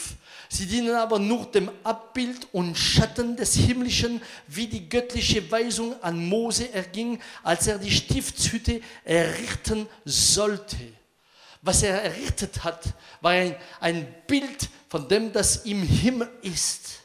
sie 0.49 0.65
dienen 0.65 0.95
aber 0.95 1.19
nur 1.19 1.45
dem 1.45 1.69
Abbild 1.83 2.47
und 2.51 2.75
Schatten 2.75 3.35
des 3.35 3.53
Himmlischen, 3.53 4.21
wie 4.47 4.65
die 4.65 4.89
göttliche 4.89 5.51
Weisung 5.51 6.01
an 6.01 6.27
Mose 6.27 6.73
erging, 6.73 7.19
als 7.43 7.67
er 7.67 7.77
die 7.77 7.91
Stiftshütte 7.91 8.81
errichten 9.05 9.87
sollte 10.03 10.77
was 11.61 11.83
er 11.83 12.01
errichtet 12.01 12.63
hat, 12.63 12.85
war 13.21 13.31
ein, 13.31 13.55
ein 13.79 14.15
Bild 14.25 14.69
von 14.89 15.07
dem, 15.07 15.31
das 15.31 15.57
im 15.57 15.83
Himmel 15.83 16.29
ist. 16.41 17.01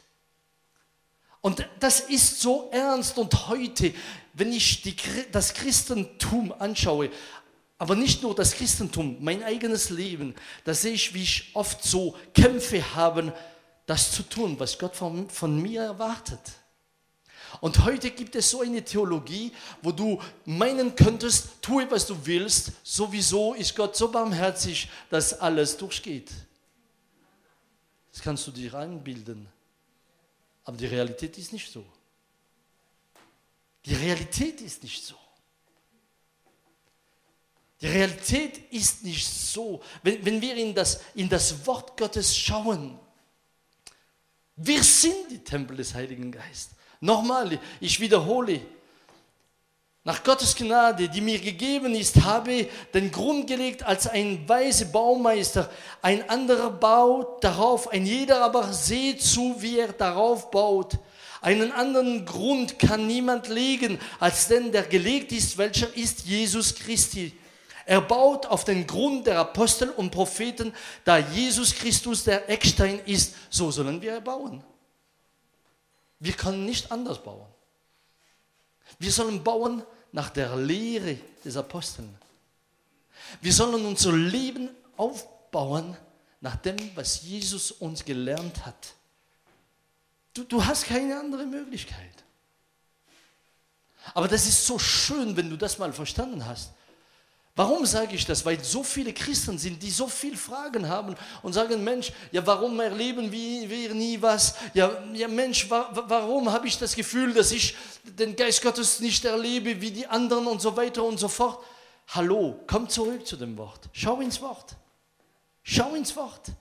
Und 1.41 1.65
das 1.79 2.01
ist 2.01 2.41
so 2.41 2.69
ernst 2.71 3.17
und 3.17 3.47
heute, 3.47 3.93
wenn 4.33 4.51
ich 4.51 4.81
die, 4.81 4.95
das 5.31 5.53
Christentum 5.53 6.51
anschaue, 6.57 7.11
aber 7.77 7.95
nicht 7.95 8.23
nur 8.23 8.33
das 8.33 8.53
Christentum, 8.53 9.17
mein 9.19 9.43
eigenes 9.43 9.89
Leben, 9.89 10.33
da 10.63 10.73
sehe 10.73 10.93
ich, 10.93 11.13
wie 11.13 11.23
ich 11.23 11.51
oft 11.53 11.83
so 11.83 12.15
Kämpfe 12.33 12.95
habe, 12.95 13.33
das 13.85 14.11
zu 14.11 14.23
tun, 14.23 14.59
was 14.59 14.77
Gott 14.77 14.95
von, 14.95 15.29
von 15.29 15.61
mir 15.61 15.83
erwartet. 15.83 16.41
Und 17.61 17.85
heute 17.85 18.11
gibt 18.11 18.35
es 18.35 18.49
so 18.49 18.61
eine 18.61 18.83
Theologie, 18.83 19.51
wo 19.81 19.91
du 19.91 20.21
meinen 20.45 20.95
könntest, 20.95 21.61
tue, 21.61 21.89
was 21.89 22.05
du 22.05 22.15
willst, 22.25 22.71
sowieso 22.83 23.53
ist 23.53 23.75
Gott 23.75 23.95
so 23.95 24.11
barmherzig, 24.11 24.89
dass 25.09 25.39
alles 25.39 25.77
durchgeht. 25.77 26.31
Das 28.11 28.21
kannst 28.21 28.45
du 28.47 28.51
dir 28.51 28.73
einbilden. 28.73 29.47
Aber 30.65 30.75
die 30.75 30.87
Realität 30.87 31.37
ist 31.37 31.53
nicht 31.53 31.71
so. 31.71 31.85
Die 33.85 33.93
Realität 33.93 34.59
ist 34.59 34.83
nicht 34.83 35.03
so. 35.03 35.15
Die 37.81 37.87
Realität 37.87 38.71
ist 38.71 39.03
nicht 39.03 39.27
so. 39.27 39.81
Wenn, 40.01 40.25
wenn 40.25 40.41
wir 40.41 40.55
in 40.55 40.73
das, 40.73 40.99
in 41.13 41.29
das 41.29 41.65
Wort 41.65 41.95
Gottes 41.97 42.35
schauen, 42.35 42.99
wir 44.55 44.83
sind 44.83 45.29
die 45.29 45.43
Tempel 45.43 45.77
des 45.77 45.93
Heiligen 45.93 46.31
Geistes. 46.31 46.75
Nochmal, 46.99 47.59
ich 47.79 47.99
wiederhole, 47.99 48.59
nach 50.03 50.23
Gottes 50.23 50.55
Gnade, 50.55 51.09
die 51.09 51.19
mir 51.19 51.37
gegeben 51.37 51.93
ist, 51.93 52.23
habe 52.23 52.51
ich 52.53 52.67
den 52.93 53.11
Grund 53.11 53.45
gelegt 53.45 53.83
als 53.83 54.07
ein 54.07 54.47
weiser 54.47 54.85
Baumeister. 54.85 55.69
Ein 56.01 56.27
anderer 56.29 56.71
baut 56.71 57.43
darauf, 57.43 57.89
ein 57.89 58.05
jeder 58.05 58.41
aber 58.41 58.71
seht 58.71 59.21
zu, 59.21 59.61
wie 59.61 59.79
er 59.79 59.91
darauf 59.91 60.49
baut. 60.49 60.97
Einen 61.41 61.73
anderen 61.73 62.25
Grund 62.25 62.79
kann 62.79 63.05
niemand 63.05 63.49
legen, 63.49 63.99
als 64.19 64.47
den, 64.47 64.71
der 64.71 64.83
gelegt 64.83 65.33
ist, 65.33 65.57
welcher 65.57 65.93
ist 65.95 66.21
Jesus 66.21 66.73
Christi. 66.73 67.37
Er 67.87 68.01
baut 68.01 68.45
auf 68.45 68.65
den 68.65 68.85
Grund 68.85 69.27
der 69.27 69.39
Apostel 69.39 69.89
und 69.91 70.11
Propheten, 70.11 70.73
da 71.05 71.19
Jesus 71.19 71.73
Christus 71.73 72.25
der 72.25 72.49
Eckstein 72.49 72.99
ist. 73.05 73.33
So 73.49 73.71
sollen 73.71 74.01
wir 74.01 74.19
bauen. 74.19 74.61
Wir 76.19 76.33
können 76.33 76.65
nicht 76.65 76.91
anders 76.91 77.23
bauen. 77.23 77.47
Wir 78.99 79.09
sollen 79.09 79.41
bauen 79.41 79.83
nach 80.11 80.29
der 80.29 80.57
Lehre 80.57 81.17
des 81.45 81.55
Aposteln. 81.55 82.13
Wir 83.39 83.53
sollen 83.53 83.85
unser 83.85 84.11
Leben 84.11 84.69
aufbauen 84.97 85.95
nach 86.41 86.57
dem, 86.57 86.75
was 86.93 87.21
Jesus 87.21 87.71
uns 87.71 88.03
gelernt 88.03 88.65
hat. 88.65 88.95
Du, 90.33 90.43
du 90.43 90.65
hast 90.65 90.87
keine 90.87 91.17
andere 91.17 91.45
Möglichkeit. 91.45 92.25
Aber 94.13 94.27
das 94.27 94.45
ist 94.45 94.65
so 94.65 94.77
schön, 94.77 95.37
wenn 95.37 95.49
du 95.49 95.55
das 95.55 95.77
mal 95.77 95.93
verstanden 95.93 96.45
hast. 96.45 96.71
Warum 97.57 97.87
sage 97.87 98.13
ich 98.13 98.23
das? 98.23 98.45
Weil 98.45 98.63
so 98.63 98.83
viele 98.83 99.11
Christen 99.11 99.57
sind, 99.57 99.81
die 99.81 99.89
so 99.89 100.07
viele 100.07 100.37
Fragen 100.37 100.87
haben 100.87 101.15
und 101.41 101.53
sagen, 101.53 101.83
Mensch, 101.83 102.11
ja, 102.31 102.45
warum 102.45 102.79
erleben 102.79 103.31
wir, 103.31 103.95
nie 103.95 104.21
was? 104.21 104.53
Ja, 104.75 104.91
ja 105.11 105.27
Mensch, 105.27 105.67
wa 105.67 105.89
warum 105.91 106.51
habe 106.51 106.67
ich 106.67 106.77
das 106.77 106.95
Gefühl, 106.95 107.33
dass 107.33 107.51
ich 107.51 107.75
den 108.03 108.35
Geist 108.35 108.61
Gottes 108.61 108.99
nicht 108.99 109.25
erlebe 109.25 109.81
wie 109.81 109.89
die 109.89 110.05
anderen 110.05 110.45
und 110.45 110.61
so 110.61 110.77
weiter 110.77 111.03
und 111.03 111.17
so 111.19 111.27
fort? 111.27 111.63
Hallo, 112.09 112.59
komm 112.67 112.87
zurück 112.87 113.25
zu 113.25 113.35
dem 113.35 113.57
Wort. 113.57 113.89
Schau 113.91 114.21
ins 114.21 114.39
Wort. 114.39 114.75
Schau 115.63 115.95
ins 115.95 116.15
Wort. 116.15 116.51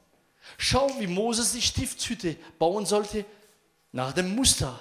Schau, 0.56 0.90
wie 0.98 1.08
Moses 1.08 1.52
die 1.52 1.60
Stiftshütte 1.60 2.36
bauen 2.58 2.86
sollte 2.86 3.26
nach 3.92 4.14
dem 4.14 4.34
Muster 4.34 4.80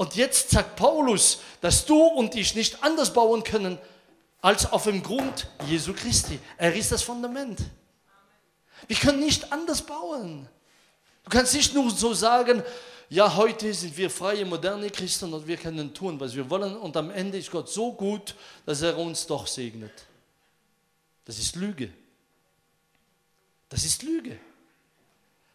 und 0.00 0.16
jetzt 0.16 0.48
sagt 0.48 0.76
Paulus, 0.76 1.40
dass 1.60 1.84
du 1.84 2.02
und 2.02 2.34
ich 2.34 2.54
nicht 2.54 2.82
anders 2.82 3.12
bauen 3.12 3.44
können 3.44 3.76
als 4.40 4.64
auf 4.72 4.84
dem 4.84 5.02
Grund 5.02 5.46
Jesu 5.68 5.92
Christi. 5.92 6.38
Er 6.56 6.74
ist 6.74 6.90
das 6.90 7.02
Fundament. 7.02 7.60
Wir 8.88 8.96
können 8.96 9.20
nicht 9.20 9.52
anders 9.52 9.82
bauen. 9.82 10.48
Du 11.22 11.28
kannst 11.28 11.52
nicht 11.52 11.74
nur 11.74 11.90
so 11.90 12.14
sagen, 12.14 12.62
ja, 13.10 13.36
heute 13.36 13.74
sind 13.74 13.94
wir 13.94 14.08
freie, 14.08 14.46
moderne 14.46 14.88
Christen 14.88 15.34
und 15.34 15.46
wir 15.46 15.58
können 15.58 15.92
tun, 15.92 16.18
was 16.18 16.34
wir 16.34 16.48
wollen 16.48 16.78
und 16.78 16.96
am 16.96 17.10
Ende 17.10 17.36
ist 17.36 17.50
Gott 17.50 17.68
so 17.68 17.92
gut, 17.92 18.34
dass 18.64 18.80
er 18.80 18.96
uns 18.96 19.26
doch 19.26 19.46
segnet. 19.46 19.92
Das 21.26 21.38
ist 21.38 21.56
Lüge. 21.56 21.92
Das 23.68 23.84
ist 23.84 24.02
Lüge. 24.02 24.40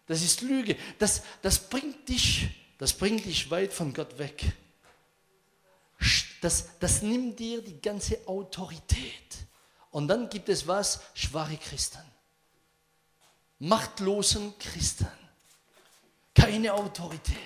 Das 0.05 0.21
ist 0.21 0.41
Lüge. 0.41 0.77
Das, 0.99 1.23
das 1.41 1.57
bringt 1.57 2.07
dich 2.07 2.51
das 2.77 2.93
bringt 2.93 3.25
dich 3.25 3.49
weit 3.49 3.73
von 3.73 3.93
Gott 3.93 4.17
weg. 4.17 4.43
Das, 6.41 6.77
das 6.79 7.01
nimmt 7.01 7.39
dir 7.39 7.61
die 7.61 7.81
ganze 7.81 8.27
Autorität. 8.27 9.37
Und 9.91 10.07
dann 10.07 10.29
gibt 10.29 10.49
es 10.49 10.67
was? 10.67 10.99
Schwache 11.13 11.57
Christen. 11.57 12.03
Machtlosen 13.59 14.57
Christen. 14.59 15.07
Keine 16.33 16.73
Autorität. 16.73 17.37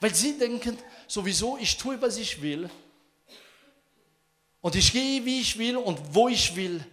Weil 0.00 0.14
sie 0.14 0.38
denken, 0.38 0.78
sowieso, 1.08 1.58
ich 1.58 1.76
tue, 1.76 2.00
was 2.00 2.16
ich 2.16 2.40
will. 2.40 2.70
Und 4.60 4.74
ich 4.76 4.92
gehe, 4.92 5.24
wie 5.24 5.40
ich 5.40 5.58
will 5.58 5.76
und 5.76 5.98
wo 6.14 6.28
ich 6.28 6.54
will. 6.54 6.84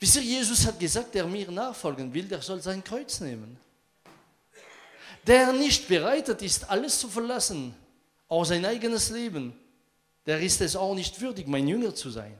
Wisst 0.00 0.16
ihr, 0.16 0.22
Jesus 0.22 0.66
hat 0.66 0.80
gesagt, 0.80 1.14
der 1.14 1.26
mir 1.26 1.50
nachfolgen 1.50 2.12
will, 2.12 2.24
der 2.24 2.40
soll 2.40 2.60
sein 2.60 2.82
Kreuz 2.82 3.20
nehmen 3.20 3.58
der 5.26 5.52
nicht 5.52 5.88
bereitet 5.88 6.42
ist, 6.42 6.68
alles 6.70 6.98
zu 6.98 7.08
verlassen, 7.08 7.74
auch 8.28 8.44
sein 8.44 8.64
eigenes 8.64 9.10
Leben, 9.10 9.58
der 10.26 10.40
ist 10.40 10.60
es 10.60 10.76
auch 10.76 10.94
nicht 10.94 11.20
würdig, 11.20 11.46
mein 11.46 11.68
Jünger 11.68 11.94
zu 11.94 12.10
sein. 12.10 12.36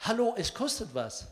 Hallo, 0.00 0.34
es 0.36 0.52
kostet 0.54 0.94
was. 0.94 1.26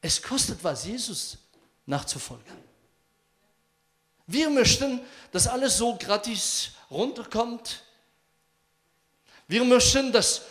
Es 0.00 0.22
kostet 0.22 0.62
was, 0.62 0.84
Jesus 0.84 1.38
nachzufolgen. 1.86 2.68
Wir 4.26 4.48
möchten, 4.50 5.00
dass 5.32 5.46
alles 5.46 5.78
so 5.78 5.96
gratis 5.96 6.70
runterkommt. 6.90 7.82
Wir 9.48 9.64
möchten, 9.64 10.12
dass 10.12 10.42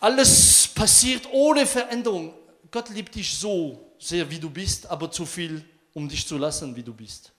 alles 0.00 0.68
passiert 0.68 1.28
ohne 1.30 1.66
Veränderung. 1.66 2.34
Gott 2.70 2.88
liebt 2.88 3.14
dich 3.14 3.38
so 3.38 3.94
sehr, 3.98 4.28
wie 4.30 4.40
du 4.40 4.50
bist, 4.50 4.86
aber 4.86 5.10
zu 5.10 5.26
viel 5.26 5.64
um 5.96 6.06
dich 6.06 6.26
zu 6.26 6.36
lassen, 6.36 6.76
wie 6.76 6.82
du 6.82 6.92
bist. 6.92 7.32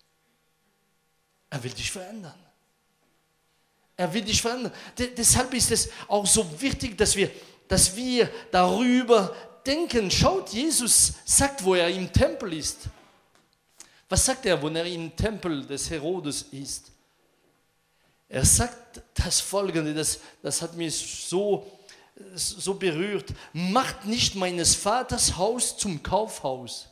Er 1.48 1.64
will 1.64 1.72
dich 1.72 1.92
verändern. 1.92 2.40
Er 3.96 4.12
will 4.12 4.24
dich 4.24 4.42
verändern. 4.42 4.74
De 4.98 5.14
deshalb 5.14 5.54
ist 5.54 5.70
es 5.70 5.90
auch 6.08 6.26
so 6.26 6.60
wichtig, 6.60 6.98
dass 6.98 7.16
wir, 7.16 7.30
dass 7.68 7.96
wir 7.96 8.28
darüber 8.52 9.36
denken. 9.64 10.10
Schaut, 10.10 10.50
Jesus 10.50 11.14
sagt, 11.24 11.64
wo 11.64 11.76
er 11.76 11.88
im 11.90 12.12
Tempel 12.12 12.52
ist. 12.54 12.90
Was 14.10 14.26
sagt 14.26 14.48
er, 14.48 14.60
wo 14.60 14.70
er 14.70 14.86
im 14.86 15.16
Tempel 15.16 15.64
des 15.64 15.92
Herodes 15.92 16.42
ist? 16.52 16.92
Er 18.28 18.44
sagt 18.44 19.04
das 19.14 19.40
Folgende, 19.40 19.94
das, 19.94 20.20
das 20.42 20.64
hat 20.64 20.76
mich 20.76 20.96
so, 20.96 21.80
so 22.34 22.74
berührt. 22.74 23.32
Macht 23.54 24.06
nicht 24.06 24.34
meines 24.34 24.74
Vaters 24.74 25.38
Haus 25.38 25.78
zum 25.78 26.02
Kaufhaus. 26.02 26.90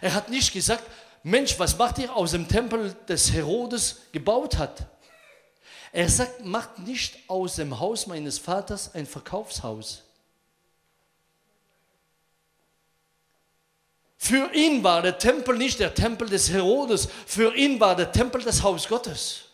Er 0.00 0.14
hat 0.14 0.28
nicht 0.28 0.52
gesagt, 0.52 0.84
Mensch, 1.22 1.58
was 1.58 1.76
macht 1.76 1.98
ihr 1.98 2.14
aus 2.14 2.30
dem 2.30 2.48
Tempel 2.48 2.94
des 3.06 3.32
Herodes 3.32 3.98
gebaut 4.12 4.56
hat? 4.56 4.86
Er 5.92 6.08
sagt, 6.08 6.44
macht 6.44 6.78
nicht 6.78 7.18
aus 7.28 7.56
dem 7.56 7.78
Haus 7.78 8.06
meines 8.06 8.38
Vaters 8.38 8.94
ein 8.94 9.06
Verkaufshaus. 9.06 10.04
Für 14.16 14.52
ihn 14.52 14.84
war 14.84 15.02
der 15.02 15.18
Tempel 15.18 15.56
nicht 15.56 15.80
der 15.80 15.94
Tempel 15.94 16.28
des 16.28 16.50
Herodes, 16.50 17.08
für 17.26 17.54
ihn 17.54 17.80
war 17.80 17.96
der 17.96 18.12
Tempel 18.12 18.42
das 18.42 18.62
Haus 18.62 18.86
Gottes. 18.86 19.44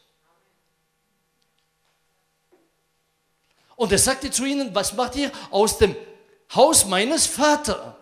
Und 3.77 3.93
er 3.93 3.99
sagte 3.99 4.31
zu 4.31 4.45
ihnen, 4.45 4.75
was 4.75 4.93
macht 4.95 5.17
ihr 5.17 5.31
aus 5.51 5.79
dem 5.79 5.95
Haus 6.55 6.85
meines 6.85 7.27
Vaters? 7.27 7.95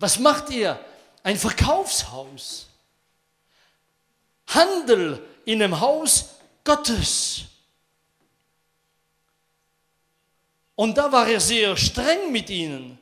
Was 0.00 0.18
macht 0.18 0.50
ihr? 0.50 0.82
Ein 1.22 1.36
Verkaufshaus. 1.36 2.66
Handel 4.48 5.22
in 5.44 5.62
einem 5.62 5.78
Haus 5.78 6.36
Gottes. 6.64 7.42
Und 10.74 10.96
da 10.96 11.12
war 11.12 11.28
er 11.28 11.38
sehr 11.38 11.76
streng 11.76 12.32
mit 12.32 12.48
ihnen. 12.48 12.98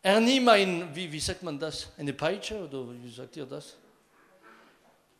Er 0.00 0.18
nahm 0.18 0.48
ein, 0.48 0.94
wie, 0.96 1.12
wie 1.12 1.20
sagt 1.20 1.42
man 1.42 1.58
das, 1.58 1.88
eine 1.98 2.14
Peitsche 2.14 2.66
oder 2.66 2.86
wie 3.02 3.12
sagt 3.12 3.36
ihr 3.36 3.44
das? 3.44 3.74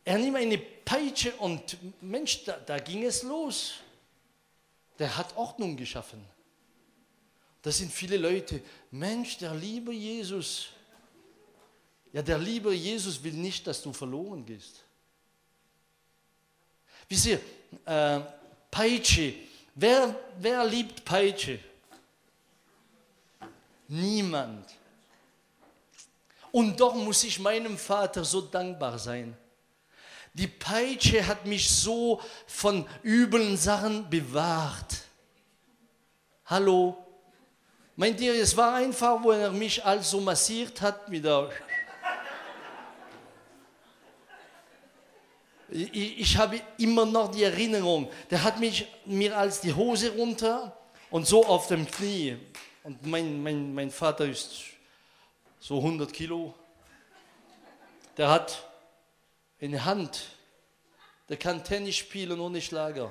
Er 0.05 0.19
nahm 0.19 0.37
eine 0.37 0.57
Peitsche 0.57 1.35
und 1.35 1.77
Mensch, 2.01 2.45
da, 2.45 2.57
da 2.65 2.79
ging 2.79 3.05
es 3.05 3.23
los. 3.23 3.75
Der 4.99 5.15
hat 5.15 5.37
Ordnung 5.37 5.77
geschaffen. 5.77 6.25
Das 7.67 7.79
sind 7.79 7.93
viele 7.93 8.17
Leute. 8.17 8.63
Mensch, 8.93 9.39
der 9.39 9.53
liebe 9.53 9.93
Jesus. 9.93 10.69
Ja, 12.13 12.23
der 12.23 12.39
liebe 12.39 12.73
Jesus 12.73 13.21
will 13.25 13.33
nicht, 13.33 13.67
dass 13.67 13.83
du 13.83 13.93
verloren 13.93 14.47
gehst. 14.47 14.85
Wisst 17.09 17.27
ihr, 17.27 17.41
äh, 17.85 18.21
Peitsche. 18.71 19.35
Wer, 19.75 20.15
wer 20.39 20.65
liebt 20.65 21.05
Peitsche? 21.05 21.59
Niemand. 23.89 24.73
Und 26.53 26.79
doch 26.79 26.95
muss 26.95 27.25
ich 27.25 27.41
meinem 27.41 27.77
Vater 27.77 28.25
so 28.25 28.43
dankbar 28.43 28.97
sein. 28.97 29.37
Die 30.35 30.47
Peitsche 30.47 31.27
hat 31.27 31.45
mich 31.47 31.69
so 31.69 32.23
von 32.47 32.87
üblen 33.03 33.57
Sachen 33.57 34.09
bewahrt. 34.09 34.99
Hallo, 36.45 37.06
Meint 37.99 38.21
ihr, 38.21 38.35
es 38.35 38.55
war 38.55 38.75
einfach, 38.75 39.25
wo 39.25 39.31
er 39.31 39.51
mich 39.51 39.83
also 39.83 40.21
massiert 40.21 40.83
hat 40.83 41.09
mit 41.09 41.25
der... 41.25 41.51
Ich, 45.71 46.21
ich 46.21 46.37
habe 46.37 46.61
immer 46.77 47.07
noch 47.07 47.31
die 47.31 47.43
Erinnerung, 47.43 48.11
der 48.31 48.45
hat 48.45 48.61
mich 48.61 48.87
mir 49.07 49.37
als 49.37 49.63
die 49.63 49.73
Hose 49.73 50.15
runter 50.15 50.77
und 51.11 51.27
so 51.27 51.45
auf 51.47 51.69
dem 51.69 51.91
Knie. 51.91 52.37
Und 52.85 53.05
mein, 53.05 53.43
mein, 53.43 53.75
mein 53.75 53.91
Vater 53.91 54.27
ist 54.27 54.65
so 55.59 55.79
100 55.79 56.13
Kilo. 56.13 56.55
Der 58.19 58.29
hat 58.29 58.71
eine 59.61 59.85
Hand, 59.85 60.23
der 61.31 61.39
kann 61.39 61.65
Tennis 61.65 61.97
spielen 61.97 62.41
ohne 62.41 62.61
Schlager. 62.61 63.11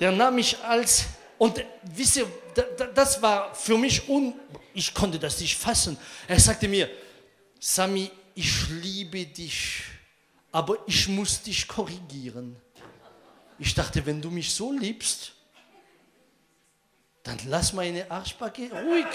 Der 0.00 0.12
nahm 0.12 0.36
mich 0.36 0.62
als, 0.62 1.04
und 1.38 1.64
wisst 1.82 2.16
ihr, 2.16 2.26
das 2.94 3.20
war 3.20 3.54
für 3.54 3.76
mich, 3.76 4.08
un, 4.08 4.34
ich 4.74 4.94
konnte 4.94 5.18
das 5.18 5.40
nicht 5.40 5.56
fassen. 5.56 5.96
Er 6.26 6.38
sagte 6.38 6.68
mir, 6.68 6.88
Sami, 7.60 8.10
ich 8.34 8.68
liebe 8.68 9.26
dich, 9.26 9.82
aber 10.52 10.78
ich 10.86 11.08
muss 11.08 11.42
dich 11.42 11.66
korrigieren. 11.66 12.56
Ich 13.58 13.74
dachte, 13.74 14.04
wenn 14.06 14.22
du 14.22 14.30
mich 14.30 14.54
so 14.54 14.72
liebst, 14.72 15.32
dann 17.24 17.38
lass 17.46 17.72
meine 17.72 18.08
Arschbacke 18.10 18.70
ruhig. 18.70 19.06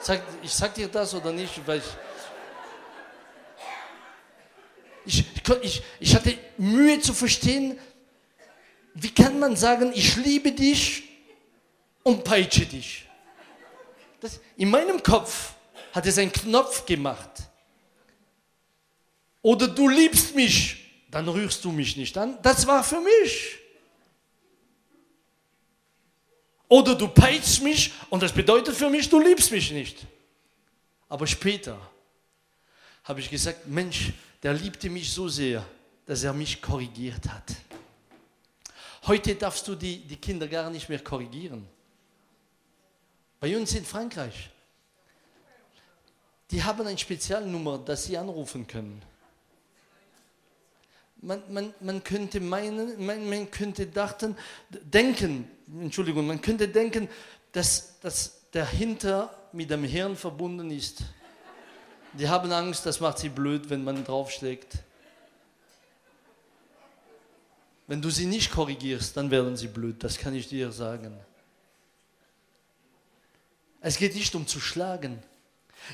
Sag, 0.00 0.22
ich 0.42 0.52
sag 0.52 0.74
dir 0.74 0.88
das 0.88 1.14
oder 1.14 1.32
nicht, 1.32 1.64
weil 1.64 1.80
ich, 5.06 5.20
ich, 5.20 5.24
ich, 5.62 5.82
ich 6.00 6.14
hatte 6.14 6.36
Mühe 6.58 7.00
zu 7.00 7.14
verstehen, 7.14 7.78
wie 8.94 9.10
kann 9.10 9.38
man 9.38 9.56
sagen, 9.56 9.92
ich 9.94 10.16
liebe 10.16 10.52
dich 10.52 11.04
und 12.02 12.24
peitsche 12.24 12.66
dich. 12.66 13.06
Das, 14.20 14.40
in 14.56 14.70
meinem 14.70 15.02
Kopf 15.02 15.54
hat 15.92 16.06
es 16.06 16.18
einen 16.18 16.32
Knopf 16.32 16.86
gemacht. 16.86 17.30
Oder 19.42 19.68
du 19.68 19.88
liebst 19.88 20.34
mich, 20.34 21.04
dann 21.10 21.28
rührst 21.28 21.64
du 21.64 21.72
mich 21.72 21.96
nicht 21.96 22.16
an. 22.16 22.38
Das 22.42 22.66
war 22.66 22.84
für 22.84 23.00
mich. 23.00 23.58
Oder 26.68 26.94
du 26.94 27.08
peitschst 27.08 27.62
mich 27.62 27.92
und 28.08 28.22
das 28.22 28.32
bedeutet 28.32 28.74
für 28.74 28.88
mich, 28.88 29.08
du 29.08 29.20
liebst 29.20 29.50
mich 29.50 29.70
nicht. 29.72 29.98
Aber 31.08 31.26
später 31.26 31.78
habe 33.04 33.20
ich 33.20 33.28
gesagt, 33.28 33.66
Mensch, 33.66 34.12
der 34.42 34.54
liebte 34.54 34.88
mich 34.88 35.12
so 35.12 35.28
sehr, 35.28 35.62
dass 36.06 36.22
er 36.22 36.32
mich 36.32 36.62
korrigiert 36.62 37.28
hat. 37.28 37.44
Heute 39.06 39.34
darfst 39.34 39.66
du 39.66 39.74
die, 39.74 39.98
die 39.98 40.16
Kinder 40.16 40.46
gar 40.48 40.70
nicht 40.70 40.88
mehr 40.88 41.00
korrigieren. 41.00 41.66
Bei 43.40 43.56
uns 43.56 43.74
in 43.74 43.84
Frankreich, 43.84 44.50
die 46.50 46.62
haben 46.62 46.86
eine 46.86 46.98
Spezialnummer, 46.98 47.78
das 47.78 48.04
sie 48.04 48.16
anrufen 48.16 48.66
können 48.66 49.02
man, 51.22 51.42
man, 51.48 51.74
man 51.80 52.04
könnte 52.04 52.40
meinen, 52.40 53.04
man, 53.04 53.28
man 53.28 53.50
könnte 53.50 53.86
dachten, 53.86 54.36
denken, 54.68 55.48
Entschuldigung, 55.80 56.26
man 56.26 56.40
könnte 56.40 56.68
denken, 56.68 57.08
dass, 57.52 57.98
dass 58.00 58.40
Hinter 58.52 59.34
mit 59.52 59.70
dem 59.70 59.84
Hirn 59.84 60.16
verbunden 60.16 60.70
ist. 60.70 61.04
Die 62.14 62.28
haben 62.28 62.52
Angst, 62.52 62.84
das 62.84 63.00
macht 63.00 63.18
sie 63.18 63.30
blöd, 63.30 63.70
wenn 63.70 63.84
man 63.84 64.04
draufschlägt. 64.04 64.78
Wenn 67.92 68.00
du 68.00 68.08
sie 68.08 68.24
nicht 68.24 68.50
korrigierst, 68.50 69.14
dann 69.18 69.30
werden 69.30 69.54
sie 69.54 69.68
blöd, 69.68 70.02
das 70.02 70.16
kann 70.16 70.34
ich 70.34 70.48
dir 70.48 70.72
sagen. 70.72 71.14
Es 73.82 73.98
geht 73.98 74.14
nicht 74.14 74.34
um 74.34 74.46
zu 74.46 74.60
schlagen. 74.60 75.22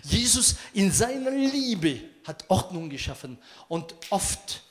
Jesus 0.04 0.54
in 0.74 0.92
seiner 0.92 1.32
Liebe 1.32 1.98
hat 2.22 2.44
Ordnung 2.46 2.88
geschaffen 2.88 3.36
und 3.66 3.96
oft 4.10 4.62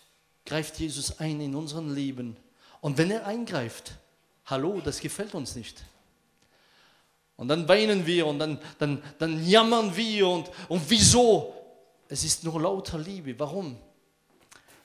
greift 0.45 0.79
Jesus 0.79 1.19
ein 1.19 1.41
in 1.41 1.53
unserem 1.53 1.93
Leben. 1.93 2.37
Und 2.79 2.97
wenn 2.97 3.11
er 3.11 3.27
eingreift, 3.27 3.95
hallo, 4.45 4.79
das 4.79 5.01
gefällt 5.01 5.35
uns 5.35 5.53
nicht. 5.53 5.83
Und 7.35 7.49
dann 7.49 7.67
weinen 7.67 8.05
wir 8.05 8.25
und 8.25 8.39
dann, 8.39 8.57
dann, 8.79 9.03
dann 9.19 9.45
jammern 9.45 9.93
wir 9.97 10.29
und, 10.29 10.49
und 10.69 10.81
wieso? 10.89 11.53
Es 12.07 12.23
ist 12.23 12.45
nur 12.45 12.61
lauter 12.61 12.97
Liebe. 12.97 13.37
Warum? 13.37 13.75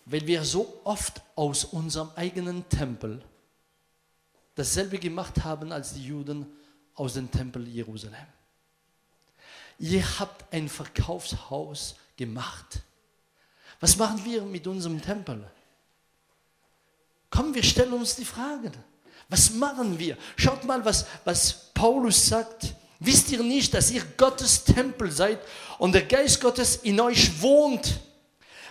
Weil 0.04 0.26
wir 0.26 0.44
so 0.44 0.80
oft 0.84 1.20
aus 1.36 1.64
unserem 1.64 2.10
eigenen 2.16 2.68
Tempel 2.68 3.22
dasselbe 4.54 4.98
gemacht 4.98 5.44
haben 5.44 5.72
als 5.72 5.94
die 5.94 6.04
Juden 6.04 6.46
aus 6.94 7.14
dem 7.14 7.30
Tempel 7.30 7.66
Jerusalem. 7.68 8.26
Ihr 9.78 10.02
habt 10.18 10.52
ein 10.52 10.68
Verkaufshaus 10.68 11.96
gemacht 12.16 12.82
was 13.82 13.96
machen 13.96 14.24
wir 14.24 14.42
mit 14.42 14.64
unserem 14.68 15.02
Tempel? 15.02 15.44
Komm, 17.30 17.52
wir 17.52 17.64
stellen 17.64 17.92
uns 17.92 18.14
die 18.14 18.24
Fragen. 18.24 18.70
Was 19.28 19.50
machen 19.50 19.98
wir? 19.98 20.16
Schaut 20.36 20.62
mal, 20.62 20.84
was, 20.84 21.04
was 21.24 21.72
Paulus 21.74 22.28
sagt. 22.28 22.74
Wisst 23.00 23.32
ihr 23.32 23.42
nicht, 23.42 23.74
dass 23.74 23.90
ihr 23.90 24.04
Gottes 24.16 24.62
Tempel 24.62 25.10
seid 25.10 25.40
und 25.78 25.92
der 25.96 26.04
Geist 26.04 26.40
Gottes 26.40 26.76
in 26.76 27.00
euch 27.00 27.42
wohnt? 27.42 27.98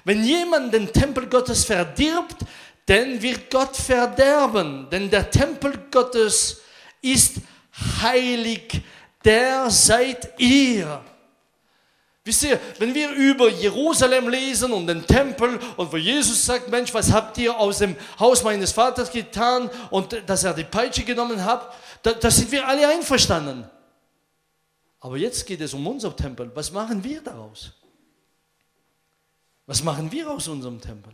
Wenn 0.03 0.23
jemand 0.23 0.73
den 0.73 0.91
Tempel 0.91 1.27
Gottes 1.27 1.65
verdirbt, 1.65 2.37
dann 2.85 3.21
wird 3.21 3.49
Gott 3.49 3.75
verderben. 3.75 4.87
Denn 4.91 5.09
der 5.09 5.29
Tempel 5.29 5.73
Gottes 5.91 6.61
ist 7.01 7.37
heilig, 8.01 8.81
der 9.23 9.69
seid 9.69 10.39
ihr. 10.39 11.01
Wisst 12.23 12.43
ihr, 12.43 12.59
wenn 12.77 12.93
wir 12.93 13.09
über 13.11 13.49
Jerusalem 13.49 14.29
lesen 14.29 14.71
und 14.71 14.85
den 14.85 15.05
Tempel 15.07 15.59
und 15.75 15.91
wo 15.91 15.97
Jesus 15.97 16.45
sagt, 16.45 16.69
Mensch, 16.69 16.93
was 16.93 17.11
habt 17.11 17.37
ihr 17.39 17.57
aus 17.57 17.79
dem 17.79 17.95
Haus 18.19 18.43
meines 18.43 18.71
Vaters 18.71 19.11
getan 19.11 19.69
und 19.89 20.21
dass 20.27 20.43
er 20.43 20.53
die 20.53 20.63
Peitsche 20.63 21.03
genommen 21.03 21.43
hat, 21.43 21.73
da, 22.03 22.11
da 22.13 22.29
sind 22.29 22.51
wir 22.51 22.67
alle 22.67 22.87
einverstanden. 22.87 23.67
Aber 24.99 25.17
jetzt 25.17 25.47
geht 25.47 25.61
es 25.61 25.73
um 25.73 25.85
unser 25.87 26.15
Tempel. 26.15 26.51
Was 26.53 26.71
machen 26.71 27.03
wir 27.03 27.21
daraus? 27.21 27.71
Was 29.71 29.83
machen 29.83 30.11
wir 30.11 30.29
aus 30.29 30.49
unserem 30.49 30.81
Tempel? 30.81 31.13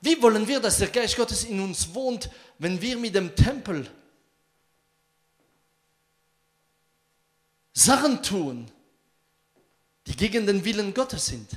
Wie 0.00 0.22
wollen 0.22 0.48
wir, 0.48 0.58
dass 0.58 0.78
der 0.78 0.88
Geist 0.88 1.14
Gottes 1.14 1.44
in 1.44 1.60
uns 1.60 1.92
wohnt, 1.92 2.30
wenn 2.58 2.80
wir 2.80 2.96
mit 2.96 3.14
dem 3.14 3.36
Tempel 3.36 3.86
Sachen 7.74 8.22
tun, 8.22 8.70
die 10.06 10.16
gegen 10.16 10.46
den 10.46 10.64
Willen 10.64 10.94
Gottes 10.94 11.26
sind. 11.26 11.50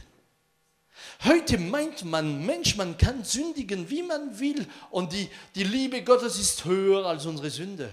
Heute 1.23 1.57
meint 1.57 2.03
man, 2.03 2.45
Mensch, 2.45 2.75
man 2.75 2.97
kann 2.97 3.23
sündigen, 3.23 3.89
wie 3.89 4.03
man 4.03 4.37
will, 4.37 4.67
und 4.91 5.13
die, 5.13 5.29
die 5.55 5.63
Liebe 5.63 6.03
Gottes 6.03 6.37
ist 6.37 6.65
höher 6.65 7.05
als 7.05 7.25
unsere 7.25 7.49
Sünde. 7.49 7.89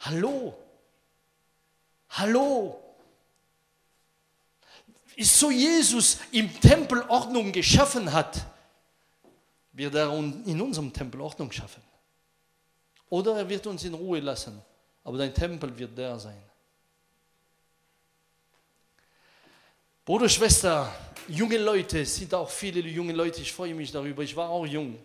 Hallo? 0.00 0.56
Hallo? 2.08 2.83
Ist 5.16 5.38
so 5.38 5.50
Jesus 5.50 6.18
im 6.32 6.60
Tempel 6.60 7.02
Ordnung 7.08 7.52
geschaffen 7.52 8.12
hat, 8.12 8.44
wird 9.72 9.94
er 9.94 10.12
in 10.12 10.60
unserem 10.60 10.92
Tempel 10.92 11.20
Ordnung 11.20 11.50
schaffen. 11.50 11.82
Oder 13.10 13.36
er 13.36 13.48
wird 13.48 13.66
uns 13.66 13.84
in 13.84 13.94
Ruhe 13.94 14.20
lassen, 14.20 14.60
aber 15.04 15.18
dein 15.18 15.32
Tempel 15.32 15.76
wird 15.78 15.96
der 15.96 16.18
sein. 16.18 16.42
Bruder, 20.04 20.28
Schwester, 20.28 20.92
junge 21.28 21.58
Leute, 21.58 22.00
es 22.00 22.16
sind 22.16 22.34
auch 22.34 22.50
viele 22.50 22.80
junge 22.80 23.12
Leute, 23.12 23.40
ich 23.40 23.52
freue 23.52 23.74
mich 23.74 23.90
darüber, 23.90 24.22
ich 24.22 24.36
war 24.36 24.50
auch 24.50 24.66
jung. 24.66 24.98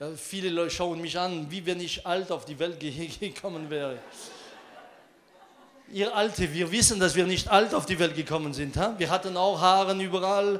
Ja, 0.00 0.10
viele 0.16 0.48
Leute 0.48 0.70
schauen 0.70 1.00
mich 1.00 1.16
an, 1.16 1.48
wie 1.48 1.64
wenn 1.64 1.80
ich 1.80 2.04
alt 2.04 2.32
auf 2.32 2.44
die 2.44 2.58
Welt 2.58 2.80
gekommen 3.20 3.70
wäre. 3.70 4.00
Ihr 5.92 6.16
Alte, 6.16 6.50
wir 6.54 6.72
wissen, 6.72 6.98
dass 6.98 7.14
wir 7.14 7.26
nicht 7.26 7.48
alt 7.48 7.74
auf 7.74 7.84
die 7.84 7.98
Welt 7.98 8.16
gekommen 8.16 8.54
sind. 8.54 8.78
Ha? 8.78 8.94
Wir 8.96 9.10
hatten 9.10 9.36
auch 9.36 9.60
Haare 9.60 9.94
überall. 10.02 10.58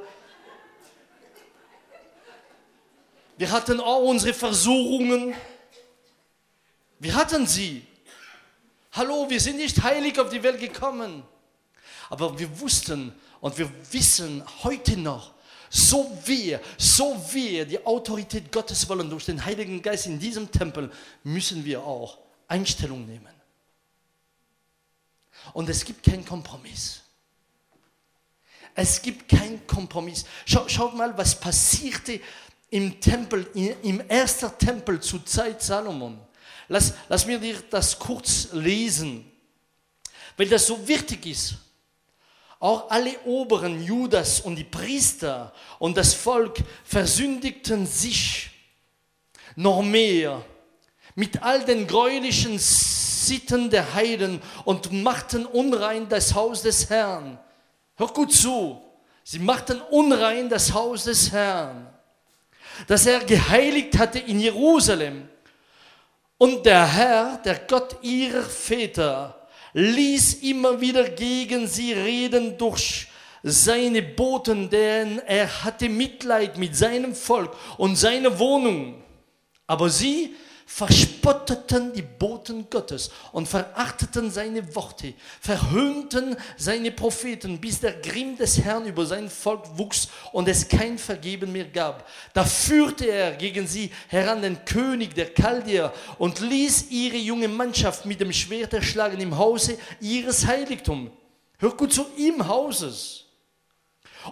Wir 3.39 3.51
hatten 3.51 3.81
auch 3.81 4.03
unsere 4.03 4.35
Versuchungen. 4.35 5.35
Wir 6.99 7.15
hatten 7.15 7.47
sie. 7.47 7.83
Hallo, 8.93 9.25
wir 9.31 9.41
sind 9.41 9.57
nicht 9.57 9.83
heilig 9.83 10.21
auf 10.21 10.29
die 10.29 10.43
Welt 10.43 10.61
gekommen. 10.61 11.23
Aber 12.11 12.39
wir 12.39 12.61
wussten 12.61 13.15
und 13.41 13.57
wir 13.57 13.71
wissen 13.91 14.45
heute 14.63 14.99
noch, 14.99 15.33
so 15.71 16.15
wir, 16.27 16.61
so 16.77 17.19
wir 17.33 17.65
die 17.65 17.83
Autorität 17.87 18.53
Gottes 18.53 18.87
wollen 18.87 19.09
durch 19.09 19.25
den 19.25 19.43
Heiligen 19.43 19.81
Geist 19.81 20.05
in 20.05 20.19
diesem 20.19 20.51
Tempel, 20.51 20.93
müssen 21.25 21.65
wir 21.65 21.83
auch 21.83 22.19
Einstellung 22.49 23.07
nehmen. 23.07 23.42
Und 25.53 25.69
es 25.69 25.85
gibt 25.85 26.05
keinen 26.05 26.25
Kompromiss. 26.25 27.01
Es 28.75 29.03
gibt 29.03 29.29
keinen 29.29 29.67
Kompromiss. 29.67 30.25
Schau, 30.47 30.67
schaut 30.69 30.95
mal, 30.95 31.17
was 31.17 31.39
passierte 31.39 32.21
im 32.71 33.01
Tempel, 33.01 33.47
im 33.83 34.01
ersten 34.09 34.51
Tempel 34.59 35.01
zur 35.01 35.25
Zeit 35.27 35.63
Salomon. 35.63 36.19
Lass, 36.69 36.95
lass 37.09 37.27
mir 37.27 37.39
dir 37.39 37.63
das 37.71 37.99
kurz 37.99 38.49
lesen. 38.53 39.31
weil 40.37 40.49
das 40.49 40.67
so 40.67 40.87
wichtig 40.89 41.27
ist. 41.27 41.55
Auch 42.59 42.91
alle 42.91 43.19
Oberen, 43.25 43.83
Judas 43.83 44.41
und 44.41 44.57
die 44.57 44.65
Priester 44.65 45.53
und 45.79 45.97
das 45.97 46.15
Volk 46.15 46.59
versündigten 46.85 47.87
sich 47.87 48.51
noch 49.57 49.83
mehr 49.83 50.45
mit 51.15 51.43
all 51.43 51.65
den 51.65 51.87
gräulichen 51.87 52.59
Sitten 53.27 53.71
der 53.71 53.95
Heiden 53.95 54.41
und 54.65 54.93
machten 54.93 55.47
unrein 55.47 56.09
das 56.09 56.35
Haus 56.35 56.63
des 56.63 56.91
Herrn. 56.91 57.39
Hör 57.97 58.09
gut 58.09 58.33
zu, 58.33 58.81
sie 59.23 59.39
machten 59.39 59.81
unrein 59.91 60.49
das 60.49 60.73
Haus 60.73 61.05
des 61.05 61.33
Herrn, 61.33 61.89
das 62.87 63.07
er 63.07 63.21
geheiligt 63.21 63.99
hatte 63.99 64.19
in 64.19 64.41
Jerusalem. 64.41 65.29
Und 66.39 66.67
der 66.67 66.87
Herr, 66.87 67.39
der 67.45 67.61
Gott 67.69 67.97
ihrer 68.03 68.43
Väter, 68.43 69.47
ließ 69.75 70.43
immer 70.43 70.81
wieder 70.81 71.09
gegen 71.09 71.67
sie 71.67 71.93
reden 71.93 72.59
durch 72.59 73.07
seine 73.43 74.03
Boten, 74.03 74.71
denn 74.71 75.19
er 75.21 75.65
hatte 75.65 75.89
Mitleid 75.89 76.59
mit 76.59 76.77
seinem 76.77 77.15
Volk 77.15 77.53
und 77.77 77.97
seiner 77.97 78.39
Wohnung. 78.39 79.03
Aber 79.67 79.89
sie 79.89 80.35
verspotteten 80.75 81.93
die 81.93 82.01
Boten 82.01 82.71
Gottes 82.71 83.11
und 83.33 83.47
verachteten 83.47 84.31
seine 84.31 84.75
Worte, 84.75 85.13
verhöhnten 85.39 86.35
seine 86.57 86.91
Propheten, 86.91 87.61
bis 87.61 87.81
der 87.81 87.93
Grimm 87.93 88.39
des 88.39 88.59
Herrn 88.59 88.87
über 88.87 89.05
sein 89.05 89.29
Volk 89.29 89.65
wuchs 89.77 90.09
und 90.33 90.49
es 90.49 90.67
kein 90.67 90.97
Vergeben 90.97 91.53
mehr 91.53 91.67
gab. 91.67 92.09
Da 92.33 92.43
führte 92.47 93.05
er 93.05 93.33
gegen 93.33 93.67
sie 93.67 93.91
heran 94.09 94.41
den 94.41 94.65
König 94.65 95.15
der 95.15 95.35
Chaldeer 95.35 95.93
und 96.17 96.41
ließ 96.41 96.87
ihre 96.89 97.19
junge 97.19 97.49
Mannschaft 97.49 98.07
mit 98.07 98.23
dem 98.23 98.33
Schwert 98.33 98.73
erschlagen 98.73 99.21
im 99.21 99.37
Hause 99.37 99.77
ihres 100.01 100.47
Heiligtums. 100.47 101.11
Hör 101.59 101.77
gut 101.77 101.93
zu, 101.93 102.07
im 102.17 102.49
Hauses 102.49 103.22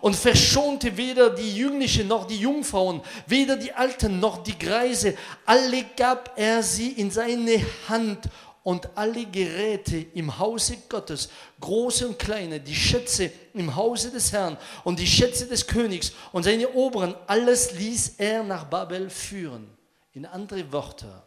und 0.01 0.17
verschonte 0.17 0.97
weder 0.97 1.31
die 1.31 1.57
Jünglichen 1.57 2.09
noch 2.09 2.27
die 2.27 2.39
Jungfrauen, 2.39 3.01
weder 3.27 3.57
die 3.57 3.73
Alten 3.73 4.21
noch 4.21 4.43
die 4.43 4.59
Greise. 4.59 5.17
Alle 5.45 5.85
gab 5.97 6.33
er 6.37 6.63
sie 6.63 6.93
in 6.93 7.11
seine 7.11 7.65
Hand 7.89 8.29
und 8.63 8.89
alle 8.97 9.25
Geräte 9.27 9.97
im 10.15 10.39
Hause 10.39 10.77
Gottes, 10.89 11.31
große 11.61 12.09
und 12.09 12.19
kleine, 12.19 12.61
die 12.61 12.75
Schätze 12.75 13.31
im 13.55 13.75
Hause 13.75 14.11
des 14.11 14.33
Herrn 14.33 14.57
und 14.85 14.99
die 14.99 15.07
Schätze 15.07 15.47
des 15.47 15.67
Königs 15.67 16.13
und 16.33 16.43
seine 16.43 16.69
Oberen, 16.71 17.15
alles 17.27 17.73
ließ 17.73 18.15
er 18.19 18.43
nach 18.43 18.65
Babel 18.65 19.09
führen. 19.11 19.69
In 20.13 20.27
andere 20.27 20.71
Worte, 20.73 21.23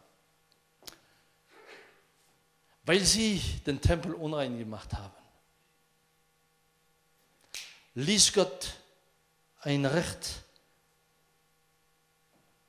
weil 2.84 3.00
sie 3.00 3.40
den 3.66 3.80
Tempel 3.80 4.12
unrein 4.12 4.58
gemacht 4.58 4.92
haben 4.92 5.23
ließ 7.94 8.32
Gott 8.32 8.74
ein 9.60 9.84
Recht. 9.86 10.42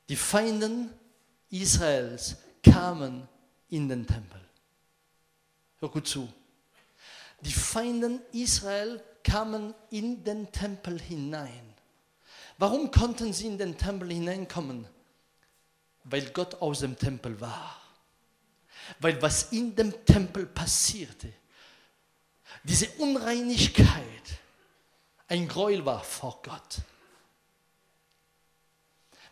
Die 0.08 0.16
Feinden 0.16 0.92
Israels 1.50 2.38
kamen 2.64 3.28
in 3.70 3.90
den 3.90 4.06
Tempel. 4.06 4.42
Hör 5.80 5.90
gut 5.90 6.08
zu. 6.08 6.32
Die 7.42 7.52
Feinden 7.52 8.22
Israel 8.32 9.04
kamen 9.24 9.74
in 9.90 10.24
den 10.24 10.52
Tempel 10.52 11.00
hinein. 11.00 11.74
Warum 12.58 12.92
konnten 12.92 13.34
sie 13.34 13.48
in 13.48 13.58
den 13.58 13.78
Tempel 13.78 14.12
hineinkommen? 14.12 14.88
Weil 16.04 16.30
Gott 16.30 16.56
aus 16.62 16.80
dem 16.80 16.98
Tempel 16.98 17.40
war. 17.42 17.82
Weil 19.00 19.22
was 19.22 19.52
in 19.52 19.76
dem 19.76 20.06
Tempel 20.06 20.46
passierte, 20.46 21.34
diese 22.64 22.88
Unreinigkeit, 23.00 24.40
ein 25.28 25.48
Gräuel 25.48 25.86
war 25.86 26.04
vor 26.04 26.42
Gott. 26.44 26.82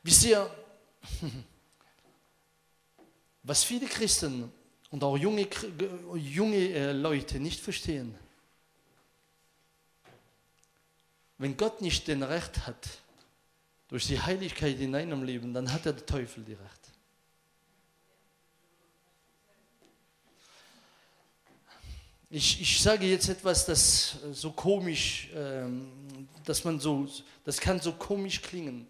Wisst 0.02 0.26
ihr, 0.26 0.50
was 3.44 3.64
viele 3.64 3.88
Christen 3.88 4.52
und 4.92 5.04
auch 5.04 5.18
junge, 5.18 5.48
junge 6.16 6.70
äh, 6.74 6.92
Leute 6.92 7.40
nicht 7.40 7.60
verstehen, 7.60 8.16
wenn 11.38 11.58
Gott 11.58 11.82
nicht 11.82 12.08
den 12.08 12.24
Recht 12.24 12.66
hat, 12.66 12.90
durch 13.88 14.08
die 14.08 14.20
Heiligkeit 14.20 14.80
in 14.80 14.96
einem 14.96 15.24
Leben, 15.24 15.54
dann 15.54 15.72
hat 15.72 15.86
der 15.86 15.96
Teufel 16.06 16.44
die 16.44 16.54
Recht. 16.54 16.83
Ich, 22.36 22.60
ich 22.62 22.82
sage 22.82 23.06
jetzt 23.06 23.30
etwas, 23.30 23.64
das 23.68 24.18
so 24.32 24.52
komisch, 24.52 25.30
ähm, 25.36 26.28
dass 26.44 26.64
man 26.64 26.80
so, 26.80 27.08
das 27.44 27.60
kann 27.60 27.80
so 27.80 27.92
komisch 27.92 28.42
klingen. 28.42 28.88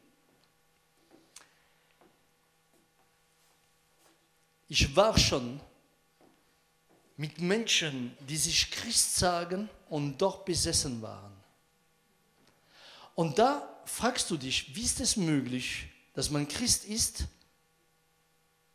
Ich 4.69 4.95
war 4.95 5.19
schon 5.19 5.59
mit 7.17 7.41
Menschen, 7.41 8.15
die 8.29 8.37
sich 8.37 8.71
Christ 8.71 9.17
sagen 9.17 9.67
und 9.89 10.17
doch 10.19 10.45
besessen 10.45 11.01
waren. 11.01 11.33
Und 13.13 13.37
da 13.37 13.77
fragst 13.83 14.31
du 14.31 14.37
dich, 14.37 14.73
wie 14.73 14.83
ist 14.83 15.01
es 15.01 15.17
möglich, 15.17 15.89
dass 16.13 16.29
man 16.29 16.47
Christ 16.47 16.85
ist 16.85 17.25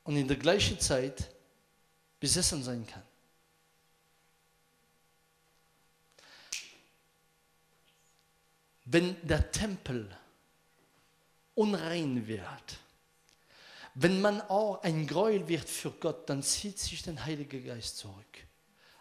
und 0.04 0.18
in 0.18 0.28
der 0.28 0.36
gleichen 0.36 0.78
Zeit 0.78 1.34
besessen 2.20 2.62
sein 2.62 2.86
kann? 2.86 3.07
Wenn 8.90 9.16
der 9.26 9.50
Tempel 9.50 10.08
unrein 11.54 12.26
wird, 12.26 12.78
wenn 13.94 14.20
man 14.20 14.40
auch 14.42 14.82
ein 14.82 15.06
Gräuel 15.06 15.46
wird 15.48 15.68
für 15.68 15.90
Gott, 15.90 16.28
dann 16.30 16.42
zieht 16.42 16.78
sich 16.78 17.02
der 17.02 17.22
Heilige 17.24 17.60
Geist 17.60 17.98
zurück. 17.98 18.46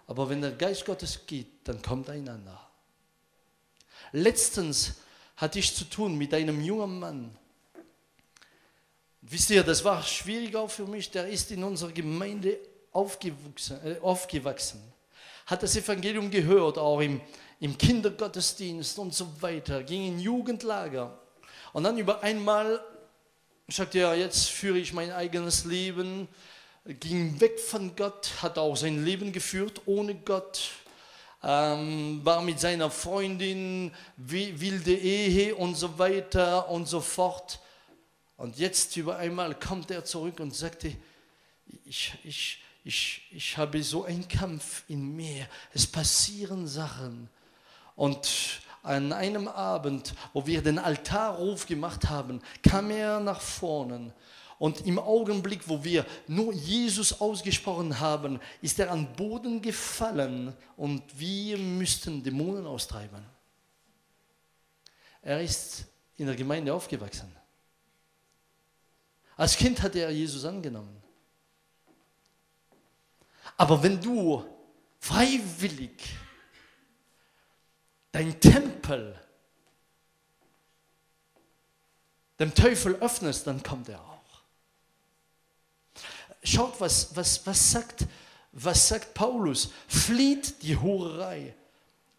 Aber 0.08 0.30
wenn 0.30 0.42
der 0.42 0.52
Geist 0.52 0.86
Gottes 0.86 1.26
geht, 1.26 1.68
dann 1.68 1.82
kommt 1.82 2.10
einander. 2.10 2.68
Letztens 4.12 4.96
hatte 5.36 5.60
ich 5.60 5.74
zu 5.76 5.86
tun 5.86 6.18
mit 6.18 6.34
einem 6.34 6.62
jungen 6.62 7.00
Mann. 7.00 7.38
Wisst 9.22 9.50
ihr, 9.52 9.64
das 9.64 9.84
war 9.84 10.02
schwierig 10.04 10.56
auch 10.56 10.70
für 10.70 10.86
mich. 10.86 11.12
Der 11.12 11.28
ist 11.28 11.52
in 11.52 11.64
unserer 11.64 11.92
Gemeinde 11.92 12.58
aufgewachsen, 12.92 13.80
äh, 13.86 14.00
aufgewachsen 14.00 14.82
hat 15.48 15.64
das 15.64 15.78
Evangelium 15.78 16.30
gehört, 16.30 16.78
auch 16.78 17.00
im, 17.00 17.22
im 17.60 17.78
Kindergottesdienst 17.78 19.00
und 19.00 19.14
so 19.14 19.42
weiter, 19.42 19.84
ging 19.84 20.08
in 20.08 20.20
Jugendlager. 20.20 21.18
Und 21.74 21.84
dann 21.84 21.98
über 21.98 22.24
einmal 22.24 22.82
sagte 23.68 24.00
er, 24.00 24.16
jetzt 24.16 24.50
führe 24.50 24.78
ich 24.78 24.94
mein 24.94 25.12
eigenes 25.12 25.66
Leben, 25.66 26.28
ging 26.86 27.40
weg 27.42 27.60
von 27.60 27.96
Gott, 27.96 28.32
hat 28.42 28.58
auch 28.58 28.78
sein 28.78 29.04
Leben 29.04 29.34
geführt 29.34 29.82
ohne 29.86 30.16
Gott, 30.16 30.70
ähm, 31.44 32.22
war 32.24 32.42
mit 32.42 32.60
seiner 32.60 32.90
Freundin, 32.90 33.94
wilde 34.16 34.96
Ehe 34.96 35.56
und 35.56 35.76
so 35.76 36.00
weiter 36.00 36.70
und 36.70 36.88
so 36.88 37.02
fort. 37.02 37.60
Und 38.38 38.58
jetzt 38.58 38.96
über 38.96 39.18
einmal 39.18 39.56
kommt 39.56 39.92
er 39.92 40.06
zurück 40.06 40.40
und 40.40 40.56
sagte, 40.56 40.96
ich, 41.86 42.14
ich, 42.24 42.64
ich, 42.84 43.28
ich 43.32 43.58
habe 43.58 43.84
so 43.84 44.06
einen 44.06 44.28
Kampf 44.28 44.84
in 44.88 45.16
mir. 45.16 45.48
Es 45.74 45.86
passieren 45.86 46.68
Sachen. 46.68 47.30
Und 47.98 48.62
an 48.84 49.12
einem 49.12 49.50
Abend, 49.50 50.14
wo 50.32 50.46
wir 50.46 50.62
den 50.62 50.80
Altarruf 50.80 51.66
gemacht 51.66 52.08
haben, 52.08 52.42
kam 52.64 52.92
er 52.92 53.20
nach 53.20 53.42
vorne. 53.42 54.14
Und 54.60 54.86
im 54.86 54.98
Augenblick, 54.98 55.68
wo 55.68 55.84
wir 55.84 56.06
nur 56.28 56.54
Jesus 56.54 57.20
ausgesprochen 57.20 58.00
haben, 58.00 58.40
ist 58.62 58.80
er 58.80 58.92
an 58.92 59.14
Boden 59.16 59.62
gefallen 59.62 60.56
und 60.78 61.04
wir 61.20 61.58
müssten 61.58 62.24
Dämonen 62.24 62.66
austreiben. 62.66 63.26
Er 65.22 65.42
ist 65.42 65.86
in 66.16 66.28
der 66.28 66.36
Gemeinde 66.36 66.74
aufgewachsen. 66.74 67.36
Als 69.36 69.58
Kind 69.58 69.82
hat 69.82 69.96
er 69.96 70.10
Jesus 70.12 70.46
angenommen. 70.46 71.04
Aber 73.58 73.82
wenn 73.82 74.00
du 74.00 74.46
freiwillig 75.00 76.04
dein 78.18 78.40
Tempel 78.40 79.16
dem 82.40 82.54
Teufel 82.54 82.96
öffnest, 82.96 83.46
dann 83.46 83.62
kommt 83.62 83.90
er 83.90 84.00
auch. 84.02 84.42
Schaut, 86.44 86.82
was, 86.82 87.16
was, 87.16 87.46
was, 87.46 87.72
sagt, 87.72 88.06
was 88.54 88.88
sagt 88.88 89.14
Paulus? 89.14 89.70
Flieht 89.88 90.64
die 90.64 90.76
Hurerei. 90.76 91.54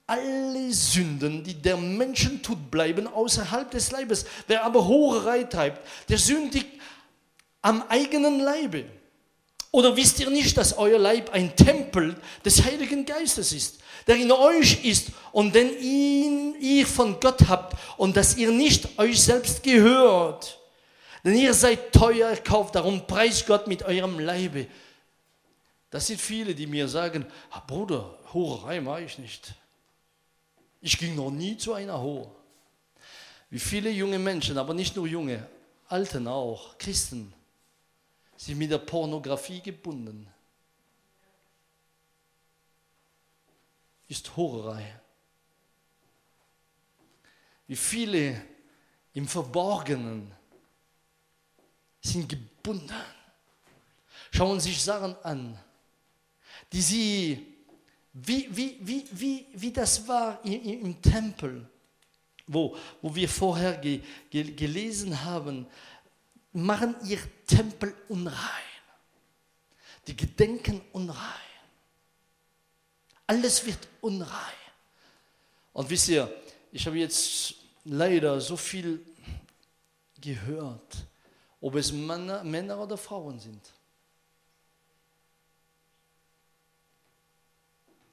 Alle 0.06 0.72
Sünden, 0.72 1.42
die 1.42 1.54
der 1.54 1.76
Menschen 1.76 2.42
tut, 2.42 2.70
bleiben 2.70 3.08
außerhalb 3.08 3.70
des 3.70 3.90
Leibes. 3.90 4.24
Wer 4.46 4.64
aber 4.64 4.86
Hurerei 4.86 5.44
treibt, 5.44 5.84
der 6.08 6.18
sündigt 6.18 6.68
am 7.60 7.82
eigenen 7.88 8.38
Leibe. 8.38 8.84
Oder 9.70 9.96
wisst 9.96 10.18
ihr 10.20 10.30
nicht, 10.30 10.56
dass 10.56 10.76
euer 10.76 10.98
Leib 10.98 11.30
ein 11.30 11.54
Tempel 11.54 12.16
des 12.44 12.64
Heiligen 12.64 13.04
Geistes 13.04 13.52
ist, 13.52 13.80
der 14.06 14.16
in 14.16 14.32
euch 14.32 14.84
ist 14.84 15.08
und 15.32 15.54
den 15.54 15.78
ihn, 15.78 16.54
ihr 16.60 16.86
von 16.86 17.20
Gott 17.20 17.48
habt 17.48 17.76
und 17.98 18.16
dass 18.16 18.36
ihr 18.36 18.50
nicht 18.50 18.98
euch 18.98 19.22
selbst 19.22 19.62
gehört? 19.62 20.58
Denn 21.22 21.36
ihr 21.36 21.52
seid 21.52 21.92
teuer 21.92 22.30
erkauft, 22.30 22.74
darum 22.74 23.06
preist 23.06 23.46
Gott 23.46 23.66
mit 23.66 23.82
eurem 23.82 24.18
Leibe. 24.18 24.66
Das 25.90 26.06
sind 26.06 26.20
viele, 26.20 26.54
die 26.54 26.66
mir 26.66 26.88
sagen, 26.88 27.26
ah, 27.50 27.60
Bruder, 27.60 28.18
Hurerei 28.32 28.80
mache 28.80 29.02
ich 29.02 29.18
nicht. 29.18 29.52
Ich 30.80 30.96
ging 30.98 31.14
noch 31.14 31.30
nie 31.30 31.56
zu 31.56 31.74
einer 31.74 32.00
Hure. 32.00 32.30
Wie 33.50 33.58
viele 33.58 33.90
junge 33.90 34.18
Menschen, 34.18 34.58
aber 34.58 34.74
nicht 34.74 34.96
nur 34.96 35.06
junge, 35.06 35.46
Alten 35.88 36.28
auch, 36.28 36.76
Christen, 36.78 37.32
sind 38.38 38.56
mit 38.56 38.70
der 38.70 38.78
Pornografie 38.78 39.60
gebunden. 39.60 40.28
Ist 44.06 44.34
Hurerei. 44.36 45.00
Wie 47.66 47.76
viele 47.76 48.40
im 49.12 49.26
Verborgenen 49.26 50.32
sind 52.00 52.28
gebunden. 52.28 52.94
Schauen 54.30 54.60
sich 54.60 54.80
Sachen 54.80 55.16
an, 55.24 55.58
die 56.72 56.80
sie, 56.80 57.56
wie, 58.12 58.48
wie, 58.56 58.78
wie, 58.80 59.04
wie, 59.10 59.46
wie 59.52 59.72
das 59.72 60.06
war 60.06 60.42
im, 60.44 60.84
im 60.84 61.02
Tempel, 61.02 61.68
wo, 62.46 62.76
wo 63.02 63.12
wir 63.14 63.28
vorher 63.28 63.76
ge, 63.78 64.00
ge, 64.30 64.44
gelesen 64.52 65.24
haben, 65.24 65.66
machen 66.52 66.94
ihr 67.04 67.18
Tempel 67.48 67.92
unrein. 68.08 68.36
Die 70.06 70.16
Gedenken 70.16 70.80
unrein. 70.92 71.16
Alles 73.26 73.66
wird 73.66 73.88
unrein. 74.00 74.54
Und 75.72 75.90
wisst 75.90 76.08
ihr, 76.08 76.32
ich 76.70 76.86
habe 76.86 76.98
jetzt 76.98 77.54
leider 77.84 78.40
so 78.40 78.56
viel 78.56 79.04
gehört, 80.20 80.96
ob 81.60 81.74
es 81.74 81.92
Männer, 81.92 82.44
Männer 82.44 82.78
oder 82.78 82.96
Frauen 82.96 83.40
sind. 83.40 83.72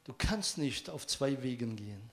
Du 0.04 0.14
kannst 0.14 0.58
nicht 0.58 0.90
auf 0.90 1.08
zwei 1.08 1.42
Wegen 1.42 1.76
gehen. 1.76 2.12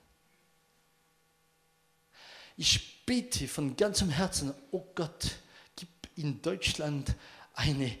Ich 2.57 3.05
bete 3.05 3.47
von 3.47 3.75
ganzem 3.75 4.09
Herzen, 4.09 4.53
oh 4.71 4.85
Gott, 4.95 5.35
in 6.15 6.41
Deutschland 6.41 7.15
eine, 7.53 7.97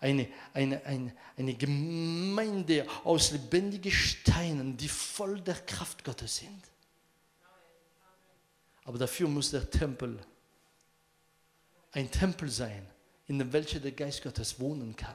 eine, 0.00 0.28
eine, 0.52 0.84
eine, 0.84 1.16
eine 1.36 1.54
Gemeinde 1.54 2.86
aus 3.04 3.32
lebendigen 3.32 3.92
Steinen, 3.92 4.76
die 4.76 4.88
voll 4.88 5.40
der 5.40 5.56
Kraft 5.56 6.04
Gottes 6.04 6.36
sind. 6.36 6.62
Aber 8.84 8.98
dafür 8.98 9.28
muss 9.28 9.50
der 9.50 9.70
Tempel 9.70 10.18
ein 11.92 12.10
Tempel 12.10 12.48
sein, 12.48 12.86
in 13.26 13.52
welchem 13.52 13.82
der 13.82 13.92
Geist 13.92 14.22
Gottes 14.22 14.58
wohnen 14.58 14.96
kann. 14.96 15.14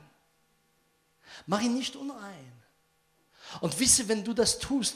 Mach 1.47 1.61
ihn 1.61 1.73
nicht 1.73 1.95
unein. 1.95 2.51
Und 3.61 3.79
wisse, 3.79 4.07
wenn 4.07 4.23
du 4.23 4.33
das 4.33 4.59
tust, 4.59 4.95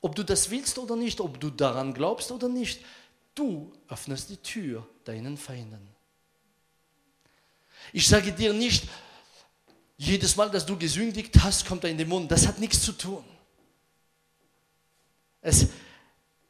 ob 0.00 0.14
du 0.14 0.22
das 0.22 0.48
willst 0.50 0.78
oder 0.78 0.96
nicht, 0.96 1.20
ob 1.20 1.40
du 1.40 1.50
daran 1.50 1.92
glaubst 1.92 2.30
oder 2.30 2.48
nicht, 2.48 2.84
du 3.34 3.72
öffnest 3.88 4.30
die 4.30 4.36
Tür 4.38 4.86
deinen 5.04 5.36
Feinden. 5.36 5.88
Ich 7.92 8.06
sage 8.06 8.32
dir 8.32 8.52
nicht, 8.52 8.88
jedes 9.96 10.36
Mal, 10.36 10.50
dass 10.50 10.64
du 10.64 10.78
gesündigt 10.78 11.34
hast, 11.42 11.66
kommt 11.66 11.84
er 11.84 11.90
in 11.90 11.98
den 11.98 12.08
Mund. 12.08 12.30
Das 12.30 12.46
hat 12.46 12.58
nichts 12.58 12.82
zu 12.82 12.92
tun. 12.92 13.24
Es 15.42 15.66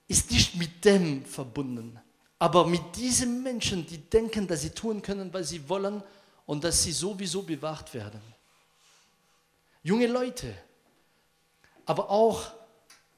ist 0.06 0.30
nicht 0.30 0.56
mit 0.56 0.84
dem 0.84 1.24
verbunden, 1.24 1.98
aber 2.38 2.66
mit 2.66 2.96
diesen 2.96 3.42
Menschen, 3.42 3.86
die 3.86 3.98
denken, 3.98 4.46
dass 4.46 4.62
sie 4.62 4.70
tun 4.70 5.00
können, 5.02 5.32
was 5.32 5.50
sie 5.50 5.68
wollen 5.68 6.02
und 6.46 6.64
dass 6.64 6.82
sie 6.82 6.92
sowieso 6.92 7.42
bewacht 7.42 7.94
werden. 7.94 8.20
Junge 9.82 10.06
Leute, 10.06 10.54
aber 11.86 12.10
auch 12.10 12.52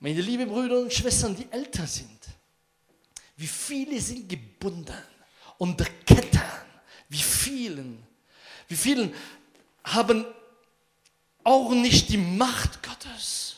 meine 0.01 0.21
lieben 0.21 0.49
Brüder 0.49 0.81
und 0.81 0.93
Schwestern, 0.93 1.35
die 1.35 1.47
älter 1.51 1.87
sind. 1.87 2.21
Wie 3.37 3.47
viele 3.47 4.01
sind 4.01 4.29
gebunden 4.29 4.95
unter 5.59 5.85
Ketten? 6.07 6.41
Wie 7.13 7.23
vielen? 7.23 8.03
Wie 8.69 8.75
vielen 8.75 9.15
haben 9.85 10.25
auch 11.45 11.71
nicht 11.73 12.09
die 12.09 12.17
Macht 12.17 12.83
Gottes, 12.83 13.57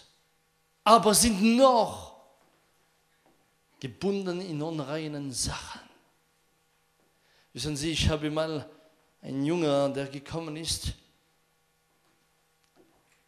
aber 0.83 1.15
sind 1.15 1.57
noch 1.57 2.17
gebunden 3.79 4.41
in 4.41 4.61
unreinen 4.61 5.31
Sachen. 5.31 5.83
Wissen 7.53 7.77
Sie, 7.77 7.93
ich 7.93 8.09
habe 8.09 8.29
mal 8.29 8.69
einen 9.23 9.47
Jungen, 9.47 9.95
der 9.95 10.09
gekommen 10.09 10.57
ist. 10.57 10.93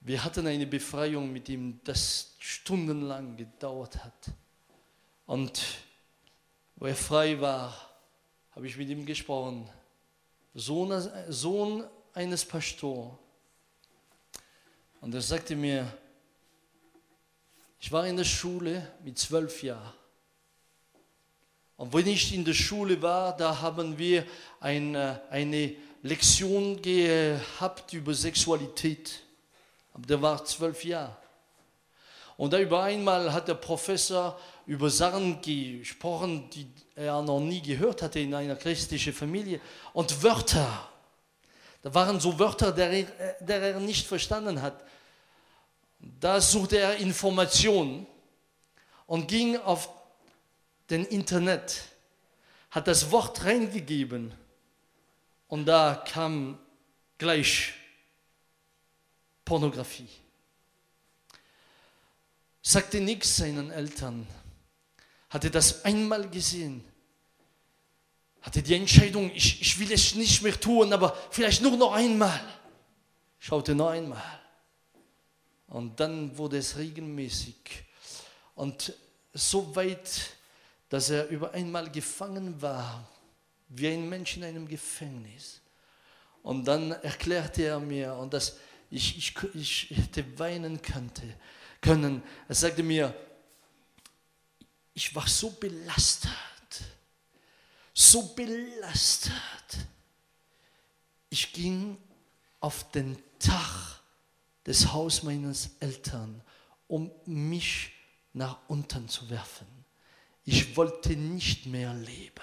Wir 0.00 0.24
hatten 0.24 0.44
eine 0.48 0.66
Befreiung 0.66 1.32
mit 1.32 1.48
ihm, 1.48 1.78
das 1.84 2.34
stundenlang 2.40 3.36
gedauert 3.36 4.02
hat. 4.02 4.30
Und 5.26 5.62
wo 6.74 6.86
er 6.86 6.96
frei 6.96 7.40
war, 7.40 7.72
habe 8.56 8.66
ich 8.66 8.76
mit 8.76 8.88
ihm 8.88 9.06
gesprochen. 9.06 9.70
Sohn, 10.58 11.10
Sohn 11.28 11.84
eines 12.14 12.42
Pastors. 12.42 13.12
Und 15.02 15.14
er 15.14 15.20
sagte 15.20 15.54
mir, 15.54 15.86
ich 17.78 17.92
war 17.92 18.06
in 18.06 18.16
der 18.16 18.24
Schule 18.24 18.90
mit 19.04 19.18
zwölf 19.18 19.62
Jahren. 19.62 19.92
Und 21.76 21.92
wenn 21.92 22.06
ich 22.06 22.34
in 22.34 22.42
der 22.42 22.54
Schule 22.54 23.00
war, 23.02 23.36
da 23.36 23.60
haben 23.60 23.98
wir 23.98 24.24
eine, 24.58 25.20
eine 25.28 25.76
Lektion 26.02 26.80
gehabt 26.80 27.92
über 27.92 28.14
Sexualität. 28.14 29.20
Aber 29.92 30.06
der 30.06 30.22
war 30.22 30.42
zwölf 30.46 30.82
Jahre. 30.86 31.18
Und 32.38 32.54
da 32.54 32.58
über 32.58 32.82
einmal 32.82 33.30
hat 33.30 33.48
der 33.48 33.54
Professor 33.54 34.40
über 34.66 34.90
Sachen 34.90 35.40
gesprochen, 35.40 36.50
die 36.50 36.66
er 36.94 37.22
noch 37.22 37.40
nie 37.40 37.62
gehört 37.62 38.02
hatte 38.02 38.20
in 38.20 38.34
einer 38.34 38.56
christlichen 38.56 39.12
Familie. 39.12 39.60
Und 39.92 40.22
Wörter. 40.22 40.88
Da 41.82 41.94
waren 41.94 42.18
so 42.18 42.38
Wörter, 42.38 42.72
der 42.72 42.90
er, 42.90 43.04
der 43.40 43.62
er 43.62 43.80
nicht 43.80 44.06
verstanden 44.06 44.60
hat. 44.60 44.84
Da 45.98 46.40
suchte 46.40 46.78
er 46.78 46.96
Informationen 46.96 48.06
und 49.06 49.28
ging 49.28 49.56
auf 49.56 49.88
den 50.90 51.04
Internet, 51.04 51.84
hat 52.70 52.86
das 52.86 53.10
Wort 53.10 53.44
reingegeben 53.44 54.32
und 55.48 55.66
da 55.66 56.04
kam 56.06 56.58
gleich 57.18 57.72
Pornografie 59.44 60.08
sagte 62.66 63.00
nichts 63.00 63.36
seinen 63.36 63.70
Eltern, 63.70 64.26
hatte 65.28 65.50
das 65.50 65.84
einmal 65.84 66.28
gesehen, 66.28 66.84
hatte 68.42 68.62
die 68.62 68.74
Entscheidung, 68.74 69.30
ich, 69.34 69.60
ich 69.60 69.78
will 69.78 69.90
es 69.92 70.14
nicht 70.14 70.42
mehr 70.42 70.58
tun, 70.58 70.92
aber 70.92 71.16
vielleicht 71.30 71.62
nur 71.62 71.76
noch 71.76 71.92
einmal. 71.92 72.40
Schaute 73.38 73.74
noch 73.74 73.88
einmal. 73.88 74.22
Und 75.66 75.98
dann 75.98 76.36
wurde 76.38 76.58
es 76.58 76.76
regelmäßig. 76.76 77.84
Und 78.54 78.94
so 79.32 79.74
weit, 79.74 80.36
dass 80.88 81.10
er 81.10 81.28
über 81.28 81.52
einmal 81.52 81.90
gefangen 81.90 82.60
war, 82.62 83.08
wie 83.68 83.88
ein 83.88 84.08
Mensch 84.08 84.36
in 84.36 84.44
einem 84.44 84.68
Gefängnis. 84.68 85.60
Und 86.42 86.66
dann 86.66 86.92
erklärte 86.92 87.64
er 87.64 87.80
mir, 87.80 88.14
und 88.14 88.32
dass 88.32 88.58
ich, 88.90 89.18
ich, 89.18 89.34
ich 89.90 89.90
hätte 89.90 90.38
weinen 90.38 90.80
könnte, 90.80 91.22
können. 91.80 92.22
Er 92.48 92.54
sagte 92.54 92.84
mir, 92.84 93.12
ich 94.96 95.14
war 95.14 95.28
so 95.28 95.50
belastet, 95.50 96.30
so 97.92 98.34
belastet. 98.34 99.34
Ich 101.28 101.52
ging 101.52 101.98
auf 102.60 102.90
den 102.92 103.22
Dach 103.38 104.00
des 104.64 104.90
Hauses 104.94 105.22
meines 105.22 105.76
Eltern, 105.80 106.42
um 106.88 107.10
mich 107.26 107.92
nach 108.32 108.58
unten 108.68 109.06
zu 109.06 109.28
werfen. 109.28 109.66
Ich 110.46 110.74
wollte 110.78 111.14
nicht 111.14 111.66
mehr 111.66 111.92
leben. 111.92 112.40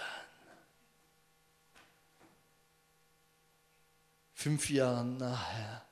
Fünf 4.36 4.70
Jahre 4.70 5.04
nachher 5.04 5.84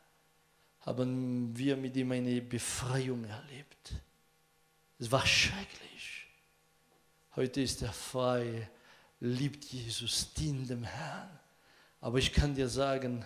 haben 0.82 1.58
wir 1.58 1.76
mit 1.76 1.96
ihm 1.96 2.12
eine 2.12 2.40
Befreiung 2.40 3.24
erlebt. 3.24 3.94
Es 5.00 5.12
war 5.12 5.26
schrecklich. 5.26 5.91
Heute 7.36 7.62
ist 7.62 7.82
er 7.82 7.94
frei, 7.94 8.70
liebt 9.22 9.64
Jesus, 9.66 10.34
dient 10.34 10.70
dem 10.70 10.84
Herrn. 10.84 11.40
Aber 12.02 12.18
ich 12.18 12.34
kann 12.34 12.56
dir 12.56 12.68
sagen, 12.68 13.24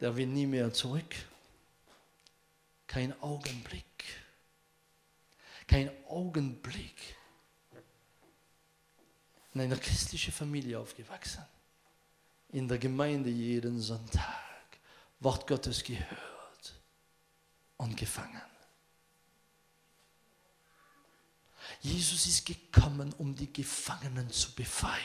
der 0.00 0.16
will 0.16 0.26
nie 0.26 0.46
mehr 0.46 0.72
zurück. 0.72 1.14
Kein 2.86 3.20
Augenblick. 3.20 3.84
Kein 5.66 5.90
Augenblick. 6.08 7.16
In 9.54 9.62
einer 9.62 9.76
christlichen 9.76 10.32
Familie 10.32 10.78
aufgewachsen. 10.78 11.44
In 12.50 12.68
der 12.68 12.78
Gemeinde 12.78 13.30
jeden 13.30 13.80
Sonntag. 13.80 14.24
Wort 15.18 15.46
Gottes 15.46 15.82
gehört 15.82 16.74
und 17.76 17.96
gefangen. 17.96 18.49
Jesus 21.80 22.26
ist 22.26 22.44
gekommen, 22.44 23.14
um 23.18 23.34
die 23.34 23.52
Gefangenen 23.52 24.30
zu 24.30 24.54
befreien. 24.54 24.98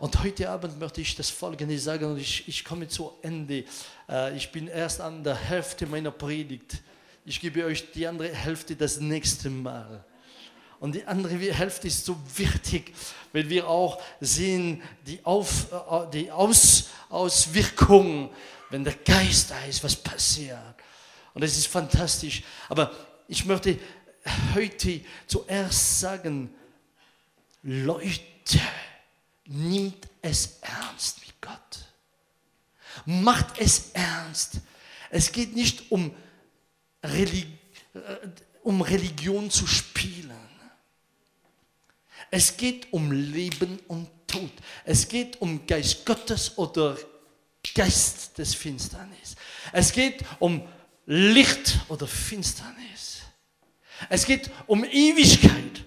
Und 0.00 0.20
heute 0.20 0.50
Abend 0.50 0.80
möchte 0.80 1.00
ich 1.00 1.14
das 1.14 1.30
Folgende 1.30 1.78
sagen 1.78 2.06
und 2.06 2.18
ich, 2.18 2.48
ich 2.48 2.64
komme 2.64 2.88
zu 2.88 3.12
Ende. 3.22 3.64
Äh, 4.08 4.36
ich 4.36 4.50
bin 4.50 4.66
erst 4.66 5.00
an 5.00 5.22
der 5.22 5.36
Hälfte 5.36 5.86
meiner 5.86 6.10
Predigt. 6.10 6.82
Ich 7.24 7.40
gebe 7.40 7.64
euch 7.64 7.92
die 7.92 8.04
andere 8.08 8.34
Hälfte 8.34 8.74
das 8.74 8.98
nächste 8.98 9.48
Mal. 9.48 10.04
Und 10.80 10.96
die 10.96 11.04
andere 11.04 11.36
Hälfte 11.36 11.86
ist 11.86 12.04
so 12.04 12.16
wichtig, 12.34 12.92
weil 13.32 13.48
wir 13.48 13.68
auch 13.68 14.02
sehen 14.20 14.82
die, 15.06 15.24
Auf, 15.24 15.70
äh, 15.70 16.10
die 16.12 16.32
Aus, 16.32 16.88
Auswirkungen, 17.08 18.30
wenn 18.70 18.82
der 18.82 18.94
Geist 18.94 19.52
da 19.52 19.64
ist, 19.66 19.84
was 19.84 19.94
passiert. 19.94 20.58
Und 21.34 21.44
das 21.44 21.56
ist 21.56 21.68
fantastisch. 21.68 22.42
Aber 22.68 22.90
ich 23.28 23.44
möchte 23.44 23.78
heute 24.54 25.00
zuerst 25.26 26.00
sagen, 26.00 26.54
Leute, 27.62 28.20
nimmt 29.46 30.08
es 30.20 30.58
ernst 30.60 31.20
mit 31.20 31.40
Gott. 31.40 31.92
Macht 33.06 33.58
es 33.58 33.90
ernst. 33.92 34.60
Es 35.10 35.30
geht 35.30 35.54
nicht 35.54 35.90
um, 35.90 36.14
Religi 37.02 37.58
äh, 37.94 38.28
um 38.62 38.80
Religion 38.80 39.50
zu 39.50 39.66
spielen. 39.66 40.30
Es 42.30 42.56
geht 42.56 42.92
um 42.92 43.12
Leben 43.12 43.78
und 43.88 44.08
Tod. 44.26 44.52
Es 44.84 45.06
geht 45.06 45.40
um 45.40 45.66
Geist 45.66 46.06
Gottes 46.06 46.56
oder 46.56 46.96
Geist 47.74 48.38
des 48.38 48.54
Finsternis. 48.54 49.36
Es 49.72 49.92
geht 49.92 50.24
um 50.38 50.66
Licht 51.04 51.80
oder 51.88 52.06
Finsternis. 52.06 53.20
Es 54.08 54.24
geht 54.24 54.50
um 54.66 54.84
Ewigkeit 54.84 55.84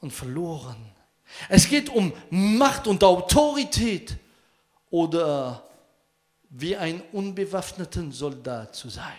und 0.00 0.12
verloren. 0.12 0.76
Es 1.48 1.68
geht 1.68 1.88
um 1.88 2.12
Macht 2.30 2.86
und 2.86 3.02
Autorität 3.04 4.16
oder 4.90 5.68
wie 6.50 6.76
ein 6.76 7.02
unbewaffneten 7.12 8.12
Soldat 8.12 8.74
zu 8.74 8.88
sein. 8.88 9.18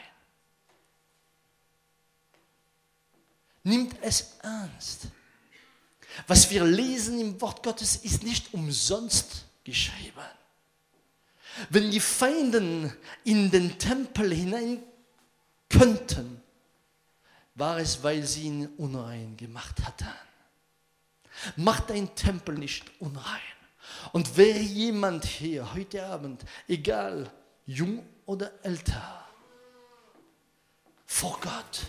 Nimmt 3.64 3.96
es 4.02 4.38
ernst. 4.42 5.08
Was 6.26 6.50
wir 6.50 6.64
lesen 6.64 7.20
im 7.20 7.40
Wort 7.42 7.62
Gottes 7.62 7.98
ist 7.98 8.24
nicht 8.24 8.54
umsonst 8.54 9.46
geschrieben. 9.64 10.14
Wenn 11.70 11.92
die 11.92 12.00
Feinden 12.00 12.94
in 13.24 13.52
den 13.52 13.78
Tempel 13.78 14.34
hinein 14.34 14.82
könnten, 15.70 16.42
war 17.58 17.80
es, 17.80 18.02
weil 18.04 18.24
sie 18.24 18.44
ihn 18.44 18.68
unrein 18.78 19.36
gemacht 19.36 19.84
hatten. 19.84 20.08
Mach 21.56 21.80
dein 21.82 22.14
Tempel 22.16 22.56
nicht 22.56 22.86
unrein. 23.00 23.42
Und 24.14 24.38
wäre 24.38 24.60
jemand 24.60 25.26
hier 25.26 25.74
heute 25.74 26.06
Abend, 26.06 26.44
egal 26.68 27.32
jung 27.66 28.06
oder 28.26 28.52
älter, 28.64 29.26
vor 31.06 31.40
Gott, 31.40 31.88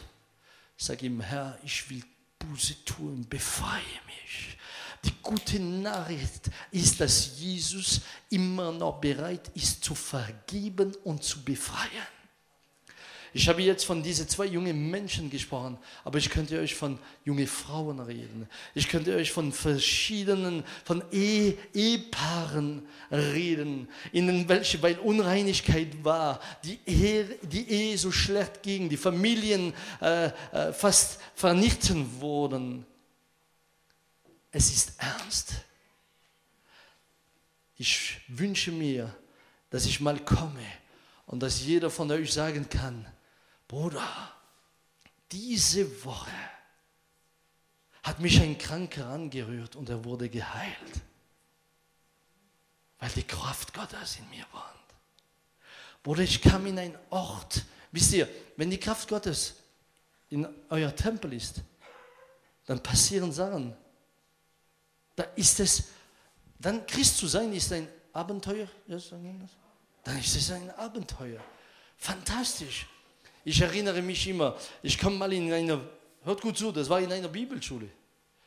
sag 0.76 1.02
ihm, 1.02 1.20
Herr, 1.20 1.58
ich 1.64 1.90
will 1.90 2.04
Buße 2.38 2.84
tun, 2.84 3.26
befreie 3.28 3.82
mich. 4.06 4.56
Die 5.04 5.12
gute 5.22 5.60
Nachricht 5.60 6.50
ist, 6.70 7.00
dass 7.00 7.38
Jesus 7.38 8.00
immer 8.30 8.72
noch 8.72 9.00
bereit 9.00 9.50
ist 9.54 9.84
zu 9.84 9.94
vergeben 9.94 10.94
und 11.04 11.22
zu 11.22 11.42
befreien. 11.42 12.17
Ich 13.34 13.48
habe 13.48 13.62
jetzt 13.62 13.84
von 13.84 14.02
diesen 14.02 14.28
zwei 14.28 14.46
jungen 14.46 14.90
Menschen 14.90 15.28
gesprochen, 15.30 15.78
aber 16.04 16.18
ich 16.18 16.30
könnte 16.30 16.58
euch 16.58 16.74
von 16.74 16.98
jungen 17.24 17.46
Frauen 17.46 18.00
reden. 18.00 18.48
Ich 18.74 18.88
könnte 18.88 19.14
euch 19.14 19.32
von 19.32 19.52
verschiedenen, 19.52 20.64
von 20.84 21.02
Ehepaaren 21.12 22.86
reden, 23.10 23.88
in 24.12 24.48
welche, 24.48 24.80
weil 24.82 24.98
Unreinigkeit 24.98 26.02
war, 26.02 26.40
die 26.64 26.78
Ehe, 26.86 27.24
die 27.42 27.68
Ehe 27.68 27.98
so 27.98 28.10
schlecht 28.10 28.62
ging, 28.62 28.88
die 28.88 28.96
Familien 28.96 29.74
äh, 30.00 30.26
äh, 30.26 30.72
fast 30.72 31.20
vernichten 31.34 32.20
wurden. 32.20 32.86
Es 34.50 34.70
ist 34.70 34.92
ernst. 34.98 35.52
Ich 37.76 38.20
wünsche 38.26 38.72
mir, 38.72 39.14
dass 39.70 39.86
ich 39.86 40.00
mal 40.00 40.18
komme 40.18 40.64
und 41.26 41.40
dass 41.40 41.64
jeder 41.64 41.90
von 41.90 42.10
euch 42.10 42.32
sagen 42.32 42.68
kann, 42.68 43.06
Bruder, 43.68 44.32
diese 45.30 46.04
Woche 46.04 46.32
hat 48.02 48.18
mich 48.18 48.40
ein 48.40 48.56
Kranker 48.56 49.06
angerührt 49.06 49.76
und 49.76 49.90
er 49.90 50.02
wurde 50.02 50.30
geheilt, 50.30 51.02
weil 52.98 53.10
die 53.10 53.24
Kraft 53.24 53.74
Gottes 53.74 54.16
in 54.16 54.28
mir 54.30 54.46
wohnt. 54.52 54.64
Bruder, 56.02 56.22
ich 56.22 56.40
kam 56.40 56.64
in 56.64 56.78
einen 56.78 56.98
Ort, 57.10 57.62
wisst 57.92 58.12
ihr, 58.12 58.26
wenn 58.56 58.70
die 58.70 58.80
Kraft 58.80 59.06
Gottes 59.06 59.56
in 60.30 60.48
euer 60.70 60.94
Tempel 60.96 61.34
ist, 61.34 61.60
dann 62.64 62.82
passieren 62.82 63.32
Sachen. 63.32 63.76
Da 65.14 65.24
ist 65.36 65.60
es, 65.60 65.88
dann 66.58 66.86
Christ 66.86 67.18
zu 67.18 67.26
sein 67.26 67.52
ist 67.52 67.72
ein 67.72 67.88
Abenteuer. 68.12 68.68
Dann 70.04 70.18
ist 70.18 70.36
es 70.36 70.50
ein 70.50 70.70
Abenteuer. 70.70 71.40
Fantastisch. 71.98 72.86
Ich 73.44 73.60
erinnere 73.60 74.02
mich 74.02 74.26
immer, 74.28 74.56
ich 74.82 74.98
komme 74.98 75.16
mal 75.16 75.32
in 75.32 75.52
einer, 75.52 75.80
hört 76.24 76.40
gut 76.40 76.58
zu, 76.58 76.72
das 76.72 76.88
war 76.88 77.00
in 77.00 77.12
einer 77.12 77.28
Bibelschule. 77.28 77.88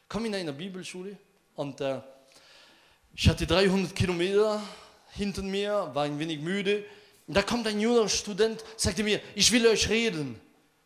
Komme 0.08 0.28
in 0.28 0.36
einer 0.36 0.52
Bibelschule 0.52 1.18
und 1.56 1.82
äh, 1.82 2.02
ich 3.14 3.28
hatte 3.28 3.46
300 3.46 3.96
Kilometer 3.96 4.62
hinter 5.14 5.42
mir, 5.42 5.89
war 5.94 6.04
ein 6.04 6.18
wenig 6.18 6.39
müde. 6.39 6.86
Und 7.28 7.36
da 7.36 7.42
kommt 7.42 7.68
ein 7.68 7.80
junger 7.80 8.08
Student, 8.10 8.64
sagte 8.78 9.04
mir, 9.04 9.22
ich 9.36 9.52
will 9.52 9.68
euch 9.68 9.89
reden. 9.89 10.39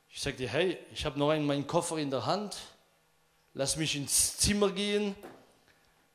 Ich 0.09 0.21
sagte, 0.21 0.47
hey, 0.47 0.77
ich 0.93 1.05
habe 1.05 1.19
noch 1.19 1.29
einen 1.29 1.45
meinen 1.45 1.67
Koffer 1.67 1.97
in 1.97 2.09
der 2.09 2.25
Hand, 2.25 2.57
lass 3.53 3.75
mich 3.75 3.95
ins 3.95 4.37
Zimmer 4.37 4.71
gehen, 4.71 5.15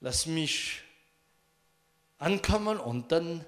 lass 0.01 0.27
mich 0.27 0.83
ankommen 2.19 2.79
und 2.79 3.13
dann 3.13 3.45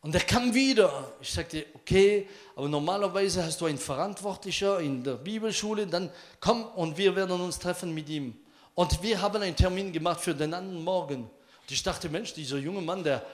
und 0.00 0.14
er 0.14 0.20
kam 0.20 0.54
wieder. 0.54 1.12
Ich 1.20 1.32
sagte, 1.32 1.66
okay, 1.74 2.28
aber 2.54 2.68
normalerweise 2.68 3.44
hast 3.44 3.60
du 3.60 3.66
einen 3.66 3.78
Verantwortlicher 3.78 4.80
in 4.80 5.02
der 5.02 5.14
Bibelschule, 5.14 5.86
dann 5.86 6.10
komm 6.40 6.64
und 6.64 6.96
wir 6.96 7.14
werden 7.16 7.40
uns 7.40 7.58
treffen 7.58 7.92
mit 7.92 8.08
ihm. 8.08 8.36
Und 8.74 9.02
wir 9.02 9.20
haben 9.20 9.42
einen 9.42 9.56
Termin 9.56 9.92
gemacht 9.92 10.20
für 10.20 10.34
den 10.34 10.54
anderen 10.54 10.84
Morgen. 10.84 11.22
Und 11.22 11.70
ich 11.70 11.82
dachte, 11.82 12.08
Mensch, 12.08 12.32
dieser 12.32 12.58
junge 12.58 12.80
Mann, 12.80 13.02
der, 13.02 13.26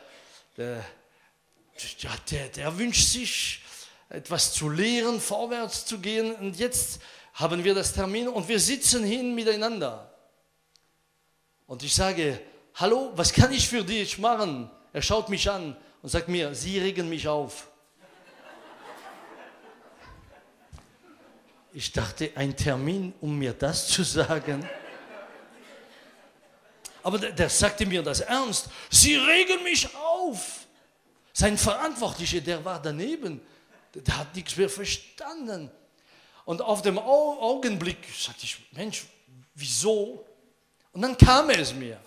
der, 0.56 0.82
der, 2.30 2.48
der 2.48 2.78
wünscht 2.78 3.08
sich 3.08 3.60
etwas 4.08 4.54
zu 4.54 4.70
lehren, 4.70 5.20
vorwärts 5.20 5.84
zu 5.84 5.98
gehen. 5.98 6.34
Und 6.36 6.58
jetzt 6.58 7.00
haben 7.34 7.62
wir 7.62 7.74
das 7.74 7.92
Termin 7.92 8.26
und 8.28 8.48
wir 8.48 8.58
sitzen 8.58 9.04
hin 9.04 9.34
miteinander. 9.34 10.10
Und 11.66 11.82
ich 11.82 11.94
sage, 11.94 12.40
hallo, 12.74 13.12
was 13.16 13.32
kann 13.32 13.52
ich 13.52 13.68
für 13.68 13.84
dich 13.84 14.18
machen? 14.18 14.70
Er 14.94 15.02
schaut 15.02 15.28
mich 15.28 15.50
an 15.50 15.76
und 16.04 16.10
sagt 16.10 16.28
mir, 16.28 16.54
Sie 16.54 16.78
regen 16.78 17.08
mich 17.08 17.26
auf. 17.26 17.66
Ich 21.72 21.90
dachte, 21.92 22.30
ein 22.34 22.54
Termin, 22.54 23.14
um 23.22 23.38
mir 23.38 23.54
das 23.54 23.88
zu 23.88 24.02
sagen. 24.02 24.68
Aber 27.02 27.18
der, 27.18 27.32
der 27.32 27.48
sagte 27.48 27.86
mir 27.86 28.02
das 28.02 28.20
ernst. 28.20 28.68
Sie 28.90 29.16
regen 29.16 29.62
mich 29.62 29.96
auf. 29.96 30.66
Sein 31.32 31.56
Verantwortlicher, 31.56 32.42
der 32.42 32.62
war 32.62 32.82
daneben. 32.82 33.40
Der 33.94 34.18
hat 34.18 34.34
nichts 34.34 34.58
mehr 34.58 34.68
verstanden. 34.68 35.70
Und 36.44 36.60
auf 36.60 36.82
dem 36.82 36.98
Augenblick 36.98 37.96
sagte 38.14 38.44
ich, 38.44 38.58
Mensch, 38.72 39.06
wieso? 39.54 40.22
Und 40.92 41.00
dann 41.00 41.16
kam 41.16 41.48
es 41.48 41.72
mir. 41.72 41.98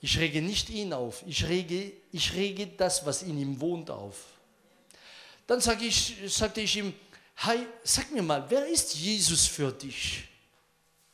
Ich 0.00 0.18
rege 0.18 0.40
nicht 0.40 0.70
ihn 0.70 0.92
auf, 0.92 1.24
ich 1.26 1.46
rege, 1.48 1.92
ich 2.12 2.32
rege 2.34 2.66
das, 2.68 3.04
was 3.04 3.22
in 3.22 3.38
ihm 3.38 3.60
wohnt, 3.60 3.90
auf. 3.90 4.16
Dann 5.46 5.60
sag 5.60 5.82
ich, 5.82 6.16
sagte 6.26 6.60
ich 6.60 6.76
ihm, 6.76 6.94
hey, 7.34 7.66
sag 7.82 8.10
mir 8.12 8.22
mal, 8.22 8.48
wer 8.48 8.66
ist 8.66 8.94
Jesus 8.94 9.46
für 9.46 9.72
dich? 9.72 10.28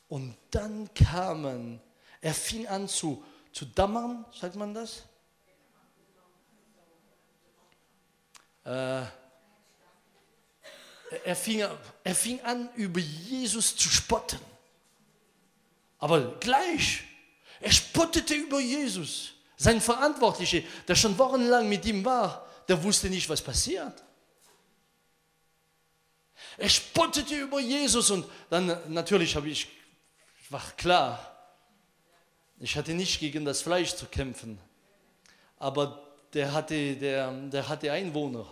Und 0.07 0.35
dann 0.51 0.93
kamen, 0.93 1.81
er 2.21 2.33
fing 2.33 2.67
an 2.67 2.87
zu, 2.87 3.23
zu 3.51 3.65
dammern, 3.65 4.25
sagt 4.39 4.55
man 4.55 4.73
das? 4.73 5.03
Äh, 8.65 9.05
er, 11.23 11.35
fing, 11.35 11.63
er 12.03 12.15
fing 12.15 12.41
an, 12.41 12.69
über 12.75 12.99
Jesus 12.99 13.75
zu 13.75 13.89
spotten. 13.89 14.39
Aber 15.97 16.39
gleich, 16.39 17.03
er 17.59 17.71
spottete 17.71 18.33
über 18.33 18.59
Jesus. 18.59 19.33
Sein 19.57 19.79
Verantwortliche, 19.79 20.63
der 20.87 20.95
schon 20.95 21.17
wochenlang 21.17 21.69
mit 21.69 21.85
ihm 21.85 22.03
war, 22.03 22.45
der 22.67 22.81
wusste 22.83 23.09
nicht, 23.09 23.29
was 23.29 23.41
passiert. 23.41 24.03
Er 26.57 26.69
spottete 26.69 27.35
über 27.35 27.59
Jesus 27.59 28.11
und 28.11 28.25
dann 28.49 28.93
natürlich 28.93 29.35
habe 29.35 29.49
ich, 29.49 29.67
war 30.49 30.63
klar, 30.77 31.31
ich 32.59 32.75
hatte 32.77 32.93
nicht 32.93 33.19
gegen 33.19 33.43
das 33.43 33.61
Fleisch 33.61 33.93
zu 33.95 34.05
kämpfen, 34.05 34.59
aber 35.57 36.01
der 36.33 36.53
hatte, 36.53 36.95
der, 36.95 37.31
der 37.31 37.67
hatte 37.67 37.91
Einwohner. 37.91 38.45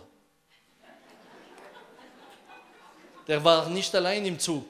Der 3.26 3.42
war 3.42 3.68
nicht 3.70 3.94
allein 3.94 4.26
im 4.26 4.38
Zug. 4.38 4.68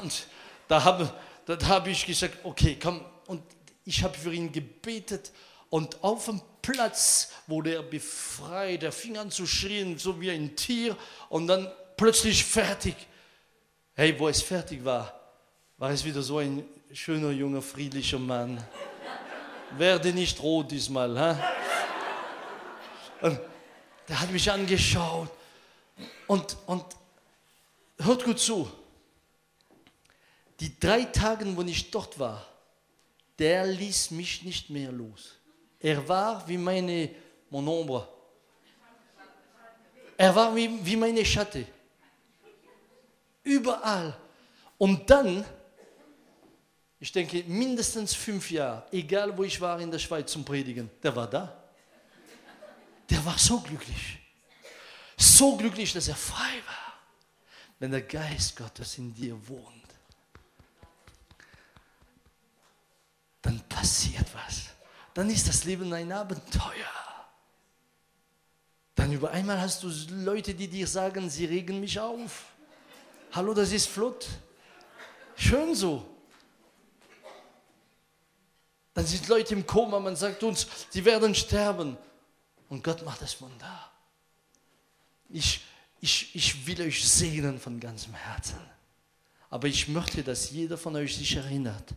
Und 0.00 0.26
da 0.68 0.84
habe 0.84 1.12
da 1.48 1.56
hab 1.66 1.86
ich 1.86 2.04
gesagt, 2.04 2.38
okay, 2.44 2.76
komm. 2.80 3.02
Und 3.26 3.42
ich 3.84 4.02
habe 4.02 4.16
für 4.16 4.32
ihn 4.32 4.52
gebetet 4.52 5.32
und 5.70 6.04
auf 6.04 6.26
dem 6.26 6.42
Platz 6.60 7.32
wurde 7.46 7.74
er 7.74 7.82
befreit. 7.82 8.82
Er 8.82 8.92
fing 8.92 9.16
an 9.16 9.30
zu 9.30 9.46
schreien, 9.46 9.98
so 9.98 10.20
wie 10.20 10.30
ein 10.30 10.54
Tier 10.56 10.94
und 11.30 11.46
dann 11.46 11.70
plötzlich 11.96 12.44
fertig. 12.44 12.94
Hey, 13.94 14.18
wo 14.18 14.28
es 14.28 14.42
fertig 14.42 14.84
war, 14.84 15.18
war 15.78 15.90
es 15.90 16.04
wieder 16.04 16.20
so 16.20 16.38
ein 16.38 16.64
schöner, 16.92 17.30
junger, 17.30 17.62
friedlicher 17.62 18.18
Mann. 18.18 18.62
Werde 19.78 20.12
nicht 20.12 20.42
rot 20.42 20.70
diesmal. 20.70 21.18
Ha? 21.18 21.52
Und 23.22 23.40
der 24.06 24.20
hat 24.20 24.30
mich 24.30 24.50
angeschaut 24.50 25.30
und, 26.26 26.56
und 26.66 26.84
hört 27.98 28.24
gut 28.24 28.38
zu. 28.38 28.70
Die 30.60 30.78
drei 30.78 31.04
Tage, 31.04 31.44
wo 31.56 31.62
ich 31.62 31.90
dort 31.90 32.18
war, 32.18 32.46
der 33.38 33.66
ließ 33.66 34.10
mich 34.12 34.42
nicht 34.42 34.70
mehr 34.70 34.90
los. 34.90 35.36
Er 35.78 36.06
war 36.08 36.46
wie 36.48 36.58
meine 36.58 37.10
mon 37.50 37.68
ombre. 37.68 38.08
Er 40.16 40.34
war 40.34 40.54
wie, 40.54 40.84
wie 40.84 40.96
meine 40.96 41.24
Schatte. 41.24 41.64
Überall. 43.44 44.16
Und 44.76 45.08
dann, 45.08 45.44
ich 46.98 47.12
denke, 47.12 47.44
mindestens 47.44 48.14
fünf 48.14 48.50
Jahre, 48.50 48.84
egal 48.90 49.36
wo 49.36 49.44
ich 49.44 49.60
war 49.60 49.80
in 49.80 49.90
der 49.90 50.00
Schweiz 50.00 50.32
zum 50.32 50.44
Predigen, 50.44 50.90
der 51.02 51.14
war 51.14 51.30
da 51.30 51.58
der 53.08 53.24
war 53.24 53.38
so 53.38 53.60
glücklich. 53.60 54.18
So 55.16 55.56
glücklich, 55.56 55.92
dass 55.92 56.08
er 56.08 56.16
frei 56.16 56.62
war. 56.66 56.94
Wenn 57.78 57.90
der 57.90 58.02
Geist 58.02 58.56
Gottes 58.56 58.98
in 58.98 59.14
dir 59.14 59.36
wohnt, 59.48 59.87
dann 63.42 63.60
passiert 63.68 64.26
was. 64.34 64.66
Dann 65.14 65.30
ist 65.30 65.48
das 65.48 65.64
Leben 65.64 65.92
ein 65.92 66.12
Abenteuer. 66.12 67.08
Dann 68.94 69.12
über 69.12 69.30
einmal 69.30 69.60
hast 69.60 69.82
du 69.82 69.90
Leute, 70.10 70.54
die 70.54 70.68
dir 70.68 70.86
sagen, 70.86 71.30
sie 71.30 71.44
regen 71.44 71.80
mich 71.80 71.98
auf. 71.98 72.46
Hallo, 73.32 73.54
das 73.54 73.72
ist 73.72 73.88
flott. 73.88 74.26
Schön 75.36 75.74
so. 75.74 76.04
Dann 78.94 79.06
sind 79.06 79.28
Leute 79.28 79.54
im 79.54 79.64
Koma, 79.64 80.00
man 80.00 80.16
sagt 80.16 80.42
uns, 80.42 80.66
sie 80.90 81.04
werden 81.04 81.32
sterben. 81.34 81.96
Und 82.68 82.82
Gott 82.82 83.04
macht 83.04 83.22
das 83.22 83.40
Wunder. 83.40 83.90
Ich, 85.28 85.60
ich, 86.00 86.34
ich 86.34 86.66
will 86.66 86.82
euch 86.82 87.08
segnen 87.08 87.60
von 87.60 87.78
ganzem 87.78 88.14
Herzen. 88.14 88.58
Aber 89.50 89.68
ich 89.68 89.88
möchte, 89.88 90.24
dass 90.24 90.50
jeder 90.50 90.76
von 90.76 90.96
euch 90.96 91.16
sich 91.16 91.36
erinnert. 91.36 91.94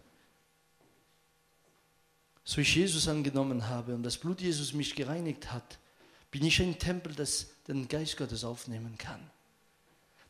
So 2.51 2.59
ich 2.59 2.75
Jesus 2.75 3.07
angenommen 3.07 3.69
habe 3.69 3.95
und 3.95 4.03
das 4.03 4.17
Blut 4.17 4.41
Jesus 4.41 4.73
mich 4.73 4.93
gereinigt 4.93 5.53
hat, 5.53 5.79
bin 6.31 6.43
ich 6.43 6.61
ein 6.61 6.77
Tempel, 6.77 7.15
das 7.15 7.47
den 7.65 7.87
Geist 7.87 8.17
Gottes 8.17 8.43
aufnehmen 8.43 8.97
kann. 8.97 9.21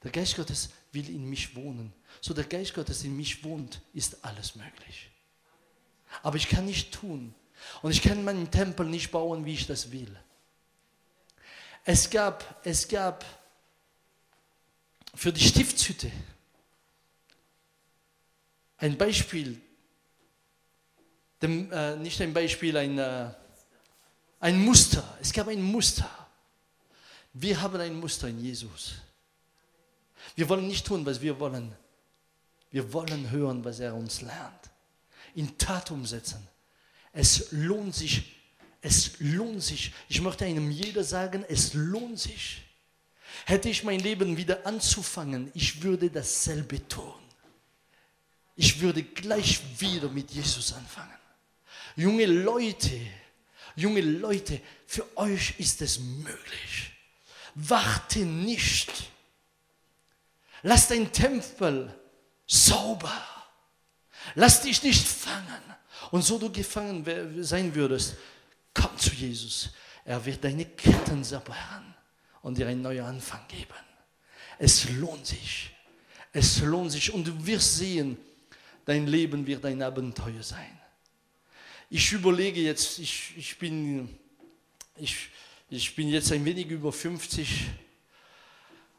Der 0.04 0.12
Geist 0.12 0.36
Gottes 0.36 0.70
will 0.92 1.10
in 1.10 1.28
mich 1.28 1.56
wohnen. 1.56 1.92
So 2.22 2.36
der 2.36 2.44
Geist 2.44 2.76
Gottes 2.76 3.04
in 3.04 3.18
mich 3.18 3.44
wohnt, 3.44 3.82
ist 3.96 4.24
alles 4.24 4.56
möglich. 4.56 5.10
Aber 6.22 6.38
ich 6.38 6.48
kann 6.48 6.66
nicht 6.66 6.94
tun. 6.94 7.34
Und 7.82 7.90
ich 7.90 8.04
kann 8.04 8.24
meinen 8.24 8.52
Tempel 8.52 8.86
nicht 8.86 9.10
bauen, 9.10 9.44
wie 9.44 9.56
ich 9.56 9.66
das 9.66 9.92
will. 9.92 10.16
Es 11.86 12.08
gab, 12.08 12.62
es 12.64 12.88
gab 12.88 13.26
für 15.16 15.34
die 15.34 15.44
Stiftshütte 15.44 16.12
ein 18.78 18.96
Beispiel, 18.96 19.60
dem, 21.42 21.72
äh, 21.72 21.96
nicht 21.96 22.22
ein 22.22 22.34
Beispiel, 22.34 22.78
ein, 22.78 22.98
äh, 22.98 23.30
ein 24.40 24.60
Muster. 24.60 25.04
Es 25.22 25.32
gab 25.34 25.48
ein 25.48 25.62
Muster. 25.62 26.10
Wir 27.34 27.62
haben 27.62 27.80
ein 27.80 28.00
Muster 28.00 28.28
in 28.28 28.40
Jesus. 28.44 28.94
Wir 30.36 30.48
wollen 30.50 30.68
nicht 30.68 30.86
tun, 30.86 31.06
was 31.06 31.22
wir 31.22 31.40
wollen. 31.40 31.74
Wir 32.70 32.92
wollen 32.94 33.30
hören, 33.32 33.64
was 33.64 33.80
er 33.80 33.96
uns 33.96 34.22
lernt. 34.22 34.70
In 35.36 35.58
Tat 35.58 35.92
umsetzen. 35.92 36.48
Es 37.14 37.52
lohnt 37.52 37.96
sich, 37.96 38.38
es 38.82 39.20
lohnt 39.20 39.62
sich. 39.62 39.94
Ich 40.08 40.22
möchte 40.22 40.46
einem 40.46 40.72
jeder 40.72 41.04
sagen, 41.04 41.46
es 41.48 41.74
lohnt 41.74 42.20
sich. 42.20 42.62
Hätte 43.46 43.70
ich 43.70 43.84
mein 43.84 44.00
Leben 44.00 44.38
wieder 44.38 44.66
anzufangen, 44.66 45.52
ich 45.54 45.82
würde 45.82 46.10
dasselbe 46.10 46.88
tun. 46.88 47.14
Ich 48.56 48.80
würde 48.80 49.04
gleich 49.04 49.60
wieder 49.80 50.10
mit 50.10 50.32
Jesus 50.32 50.74
anfangen. 50.74 51.21
Junge 51.96 52.26
Leute, 52.26 53.00
junge 53.76 54.02
Leute, 54.02 54.62
für 54.86 55.06
euch 55.18 55.56
ist 55.60 55.82
es 55.82 56.00
möglich. 56.00 56.92
Warte 57.56 58.20
nicht. 58.20 58.92
Lass 60.64 60.88
dein 60.88 61.12
Tempel 61.12 61.94
sauber. 62.48 63.26
Lass 64.36 64.62
dich 64.62 64.82
nicht 64.84 65.08
fangen. 65.08 65.62
Und 66.12 66.24
so 66.24 66.38
du 66.38 66.52
gefangen 66.52 67.44
sein 67.44 67.74
würdest, 67.74 68.16
Komm 68.74 68.98
zu 68.98 69.14
Jesus. 69.14 69.70
Er 70.06 70.24
wird 70.26 70.44
deine 70.44 70.66
Ketten 70.66 71.24
zerbrechen 71.24 71.94
und 72.42 72.58
dir 72.58 72.68
einen 72.68 72.82
neuen 72.82 73.06
Anfang 73.06 73.46
geben. 73.48 73.74
Es 74.58 74.90
lohnt 74.90 75.28
sich. 75.28 75.72
Es 76.32 76.62
lohnt 76.62 76.92
sich 76.92 77.14
und 77.14 77.28
du 77.28 77.46
wirst 77.46 77.78
sehen, 77.78 78.18
dein 78.86 79.08
Leben 79.08 79.46
wird 79.46 79.66
ein 79.66 79.82
Abenteuer 79.84 80.42
sein. 80.42 80.80
Ich 81.92 82.12
überlege 82.12 82.60
jetzt, 82.60 82.98
ich, 82.98 83.34
ich, 83.38 83.60
bin, 83.60 84.10
ich, 84.98 85.30
ich 85.70 85.96
bin 85.96 86.10
jetzt 86.10 86.32
ein 86.32 86.44
wenig 86.44 86.68
über 86.68 86.92
50 86.92 87.68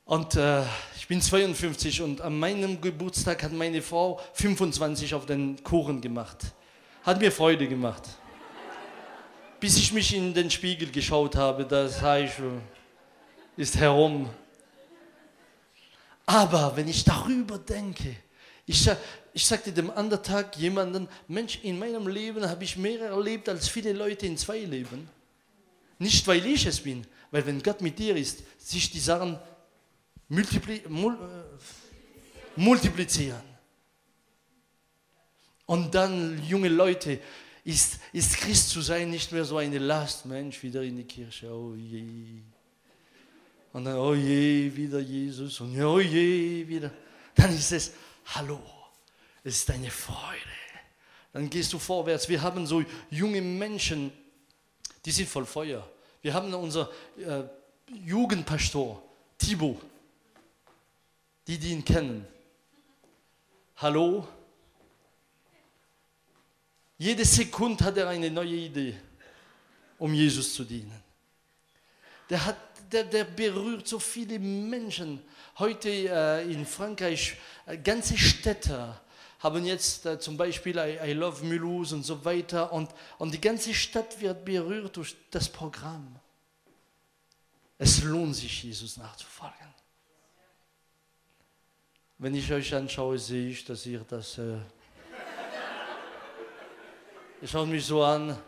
und 0.05 0.37
äh, 0.37 0.63
ich 0.97 1.09
bin 1.09 1.21
52 1.21 2.03
und 2.03 2.21
an 2.21 2.39
meinem 2.39 2.81
Geburtstag 2.81 3.43
hat 3.43 3.53
meine 3.53 3.83
Frau 3.83 4.21
25 4.35 5.15
auf 5.15 5.27
den 5.27 5.61
Kuchen 5.65 6.01
gemacht. 6.01 6.39
Hat 7.03 7.19
mir 7.19 7.33
Freude 7.33 7.67
gemacht 7.67 8.03
bis 9.63 9.77
ich 9.77 9.93
mich 9.93 10.13
in 10.13 10.35
den 10.35 10.51
Spiegel 10.51 10.91
geschaut 10.91 11.37
habe, 11.37 11.65
das 11.65 12.03
heißt, 12.03 12.39
ist 13.57 13.77
herum. 13.77 14.29
Aber 16.27 16.73
wenn 16.75 16.89
ich 16.89 17.05
darüber 17.05 17.59
denke, 17.59 18.17
ich, 18.67 18.91
ich 19.33 19.47
sagte 19.47 19.73
dem 19.73 19.91
anderen 19.91 20.23
Tag 20.23 20.57
jemanden, 20.57 21.09
Mensch, 21.29 21.61
in 21.63 21.79
meinem 21.79 22.07
Leben 22.07 22.49
habe 22.49 22.65
ich 22.65 22.77
mehr 22.77 23.01
erlebt 23.01 23.49
als 23.49 23.69
viele 23.69 23.93
Leute 23.93 24.27
in 24.27 24.37
zwei 24.37 24.59
Leben. 24.59 25.09
Nicht, 25.99 26.27
weil 26.27 26.45
ich 26.45 26.67
es 26.67 26.81
bin, 26.81 27.07
weil 27.31 27.47
wenn 27.47 27.63
Gott 27.63 27.81
mit 27.81 27.99
dir 27.99 28.17
ist, 28.17 28.43
sich 28.59 28.91
die 28.91 29.01
Sachen 29.01 29.39
multipli 30.29 30.83
mul 30.89 31.15
äh, 31.15 32.61
multiplizieren. 32.61 33.43
Und 35.67 35.95
dann 35.95 36.43
junge 36.45 36.69
Leute, 36.69 37.21
ist, 37.65 38.01
ist 38.13 38.37
Christ 38.37 38.71
zu 38.71 38.81
sein 38.81 39.11
nicht 39.11 39.31
mehr 39.33 39.45
so 39.45 39.57
eine 39.57 39.79
Last, 39.79 40.27
Mensch, 40.27 40.63
wieder 40.63 40.83
in 40.83 40.97
die 40.97 41.05
Kirche, 41.05 41.51
oh 41.51 41.75
je. 41.75 42.43
Und 43.73 43.85
dann, 43.85 43.97
oh 43.97 44.15
je, 44.15 44.75
wieder 44.75 44.99
Jesus 44.99 45.61
und 45.61 45.81
oh 45.81 46.01
je, 46.01 46.67
wieder. 46.67 46.91
Dann 47.35 47.55
ist 47.55 47.73
es, 47.73 47.93
hallo, 48.27 48.61
es 49.45 49.59
ist 49.59 49.71
eine 49.71 49.91
Freude. 49.91 50.41
Dann 51.33 51.49
gehst 51.49 51.73
du 51.73 51.79
vorwärts. 51.79 52.29
Wir 52.29 52.43
haben 52.43 52.67
so 52.67 52.85
junge 53.11 53.41
Menschen, 53.41 54.13
die 55.05 55.11
sind 55.11 55.29
voll 55.29 55.47
Feuer. 55.47 55.89
Wir 56.21 56.35
haben 56.35 56.53
unser 56.55 56.91
äh, 57.17 57.43
Jugendpastor, 57.93 59.03
Thibaut, 59.39 59.81
die, 61.47 61.59
die 61.59 61.73
ihn 61.73 61.85
kennen. 61.85 62.27
Hallo, 63.77 64.29
jede 66.99 67.25
Sekunde 67.25 67.85
hat 67.85 67.97
er 67.97 68.09
eine 68.09 68.31
neue 68.31 68.55
Idee. 68.55 68.97
um 70.03 70.13
Jesus 70.15 70.55
zu 70.55 70.65
dienen. 70.65 71.01
Der, 72.29 72.45
hat, 72.45 72.57
der, 72.91 73.05
der 73.05 73.23
berührt 73.23 73.87
so 73.87 74.01
viele 74.01 74.37
Menschen. 74.41 75.23
Heute 75.61 75.91
äh, 75.91 76.53
in 76.53 76.67
Frankreich, 76.67 77.37
äh, 77.67 77.79
ganze 77.79 78.19
Städte 78.19 79.01
haben 79.43 79.65
jetzt 79.65 80.07
äh, 80.07 80.21
zum 80.21 80.37
Beispiel 80.37 80.79
I, 80.79 81.11
I 81.11 81.13
Love 81.13 81.45
Mulhouse 81.45 81.93
und 81.93 82.05
so 82.05 82.25
weiter. 82.25 82.73
Und, 82.73 82.91
und 83.19 83.35
die 83.35 83.41
ganze 83.41 83.75
Stadt 83.75 84.21
wird 84.21 84.45
berührt 84.45 84.97
durch 84.97 85.17
das 85.31 85.49
Programm. 85.49 86.15
Es 87.77 88.05
lohnt 88.05 88.37
sich, 88.37 88.63
Jesus 88.63 88.97
nachzufolgen. 88.97 89.57
Wenn 92.19 92.37
ich 92.37 92.53
euch 92.53 92.73
anschaue, 92.73 93.19
sehe 93.19 93.49
ich, 93.49 93.65
dass 93.65 93.85
ihr 93.85 94.05
das... 94.09 94.39
Äh, 94.39 94.43
ihr 97.43 97.49
schaut 97.49 97.67
mich 97.67 97.85
so 97.85 98.05
an. 98.05 98.39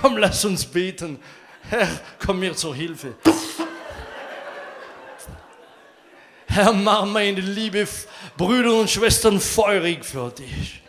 Komm, 0.00 0.16
lass 0.16 0.42
uns 0.46 0.64
beten. 0.64 1.20
Herr, 1.68 1.88
komm 2.20 2.38
mir 2.38 2.54
zur 2.54 2.76
Hilfe. 2.76 3.16
Herr, 6.56 6.72
mach 6.72 7.04
meine 7.04 7.42
liebe 7.42 7.86
Brüder 8.34 8.80
und 8.80 8.88
Schwestern 8.88 9.38
feurig 9.38 10.02
für 10.02 10.30
dich. 10.30 10.80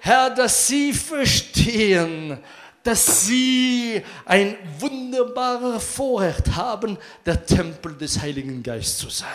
Herr, 0.00 0.28
dass 0.30 0.66
sie 0.66 0.92
verstehen, 0.92 2.42
dass 2.82 3.26
sie 3.26 4.02
ein 4.24 4.56
wunderbarer 4.80 5.78
Vorrecht 5.78 6.56
haben, 6.56 6.98
der 7.24 7.46
Tempel 7.46 7.96
des 7.96 8.20
Heiligen 8.20 8.60
Geistes 8.60 8.98
zu 8.98 9.08
sein. 9.08 9.28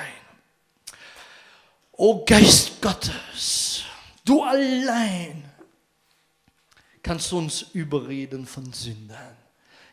O 1.94 2.26
Geist 2.26 2.82
Gottes, 2.82 3.84
du 4.26 4.44
allein 4.44 5.50
kannst 7.02 7.32
uns 7.32 7.68
überreden 7.72 8.46
von 8.46 8.74
Sündern, 8.74 9.38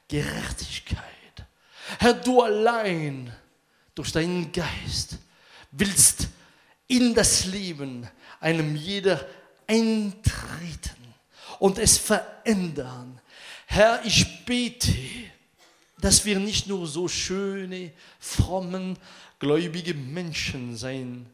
Gerechtigkeit. 0.09 0.99
Herr, 2.01 2.15
du 2.15 2.43
allein 2.43 3.33
durch 3.95 4.11
deinen 4.11 4.51
Geist 4.51 5.19
willst 5.77 6.29
in 6.87 7.15
das 7.15 7.47
Leben 7.47 8.09
einem 8.41 8.77
jeder 8.77 9.27
eintreten 9.67 11.15
und 11.59 11.79
es 11.79 11.99
verändern. 11.99 13.21
Herr, 13.67 14.05
ich 14.05 14.45
bete, 14.45 14.95
dass 15.99 16.25
wir 16.25 16.39
nicht 16.39 16.67
nur 16.67 16.87
so 16.87 17.09
schöne, 17.09 17.93
frommen, 18.19 18.99
gläubige 19.39 19.95
Menschen 19.95 20.77
sein, 20.77 21.27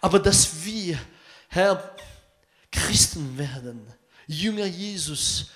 aber 0.00 0.18
dass 0.18 0.64
wir, 0.64 0.98
Herr, 1.48 1.94
Christen 2.70 3.38
werden, 3.38 3.86
Jünger 4.26 4.66
Jesus, 4.66 5.50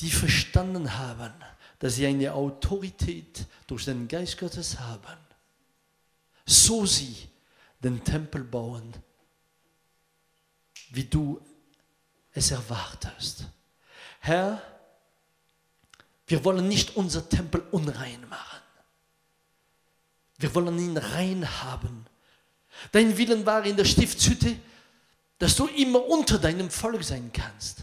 die 0.00 0.10
verstanden 0.10 0.96
haben, 0.96 1.32
dass 1.78 1.96
sie 1.96 2.06
eine 2.06 2.32
Autorität 2.32 3.46
durch 3.66 3.84
den 3.84 4.08
Geist 4.08 4.38
Gottes 4.38 4.80
haben, 4.80 5.18
so 6.50 6.84
sie 6.84 7.16
den 7.82 8.02
Tempel 8.02 8.42
bauen, 8.42 8.92
wie 10.90 11.04
du 11.04 11.40
es 12.32 12.50
erwartest. 12.50 13.44
Herr, 14.20 14.60
wir 16.26 16.44
wollen 16.44 16.68
nicht 16.68 16.96
unser 16.96 17.28
Tempel 17.28 17.62
unrein 17.70 18.28
machen. 18.28 18.62
Wir 20.38 20.54
wollen 20.54 20.78
ihn 20.78 20.96
rein 20.96 21.48
haben. 21.62 22.06
Dein 22.92 23.16
Willen 23.16 23.44
war 23.46 23.64
in 23.64 23.76
der 23.76 23.84
Stiftshütte, 23.84 24.56
dass 25.38 25.56
du 25.56 25.66
immer 25.66 26.04
unter 26.04 26.38
deinem 26.38 26.70
Volk 26.70 27.04
sein 27.04 27.30
kannst. 27.32 27.78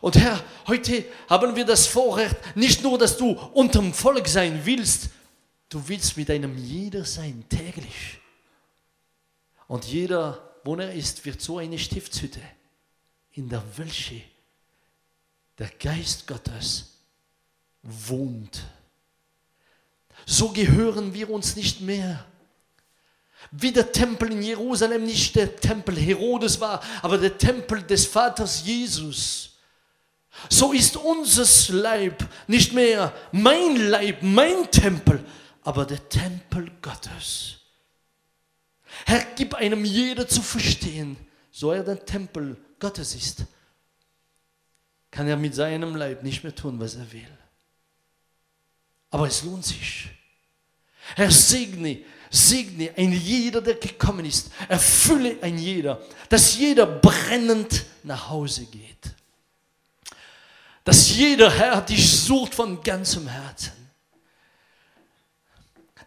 Und 0.00 0.16
Herr, 0.16 0.42
heute 0.66 1.04
haben 1.28 1.54
wir 1.54 1.64
das 1.64 1.86
Vorrecht, 1.86 2.36
nicht 2.56 2.82
nur, 2.82 2.98
dass 2.98 3.16
du 3.16 3.32
unterm 3.32 3.94
Volk 3.94 4.28
sein 4.28 4.60
willst, 4.64 5.10
du 5.72 5.88
willst 5.88 6.16
mit 6.16 6.30
einem 6.30 6.56
jeder 6.58 7.04
sein, 7.04 7.44
täglich. 7.48 8.20
Und 9.68 9.84
jeder, 9.84 10.56
wo 10.64 10.76
er 10.76 10.92
ist, 10.92 11.24
wird 11.24 11.40
so 11.40 11.58
eine 11.58 11.78
Stiftshütte, 11.78 12.40
in 13.32 13.48
der 13.48 13.62
welche 13.76 14.20
der 15.58 15.70
Geist 15.78 16.26
Gottes 16.26 16.98
wohnt. 17.82 18.64
So 20.26 20.50
gehören 20.50 21.14
wir 21.14 21.30
uns 21.30 21.56
nicht 21.56 21.80
mehr. 21.80 22.24
Wie 23.50 23.72
der 23.72 23.90
Tempel 23.90 24.32
in 24.32 24.42
Jerusalem 24.42 25.04
nicht 25.04 25.34
der 25.34 25.56
Tempel 25.56 25.96
Herodes 25.96 26.60
war, 26.60 26.82
aber 27.02 27.18
der 27.18 27.36
Tempel 27.36 27.82
des 27.82 28.06
Vaters 28.06 28.64
Jesus. 28.64 29.58
So 30.48 30.72
ist 30.72 30.96
unser 30.96 31.72
Leib 31.74 32.26
nicht 32.46 32.72
mehr 32.72 33.12
mein 33.32 33.76
Leib, 33.76 34.22
mein 34.22 34.70
Tempel, 34.70 35.24
aber 35.62 35.86
der 35.86 36.08
Tempel 36.08 36.70
Gottes. 36.80 37.58
Herr, 39.06 39.24
gib 39.36 39.54
einem 39.54 39.84
jeder 39.84 40.28
zu 40.28 40.42
verstehen, 40.42 41.16
so 41.50 41.72
er 41.72 41.82
der 41.82 42.04
Tempel 42.04 42.56
Gottes 42.78 43.14
ist, 43.14 43.44
kann 45.10 45.28
er 45.28 45.36
mit 45.36 45.54
seinem 45.54 45.94
Leib 45.94 46.22
nicht 46.22 46.42
mehr 46.42 46.54
tun, 46.54 46.80
was 46.80 46.94
er 46.94 47.10
will. 47.12 47.38
Aber 49.10 49.26
es 49.26 49.42
lohnt 49.42 49.64
sich. 49.64 50.08
Herr, 51.16 51.30
segne, 51.30 52.02
segne 52.30 52.92
ein 52.96 53.12
jeder, 53.12 53.60
der 53.60 53.74
gekommen 53.74 54.24
ist. 54.24 54.50
Erfülle 54.68 55.36
ein 55.42 55.58
jeder, 55.58 56.00
dass 56.28 56.56
jeder 56.56 56.86
brennend 56.86 57.84
nach 58.02 58.30
Hause 58.30 58.64
geht 58.66 59.14
dass 60.84 61.10
jeder 61.10 61.50
Herr 61.50 61.80
dich 61.80 62.10
sucht 62.10 62.54
von 62.54 62.82
ganzem 62.82 63.28
Herzen. 63.28 63.81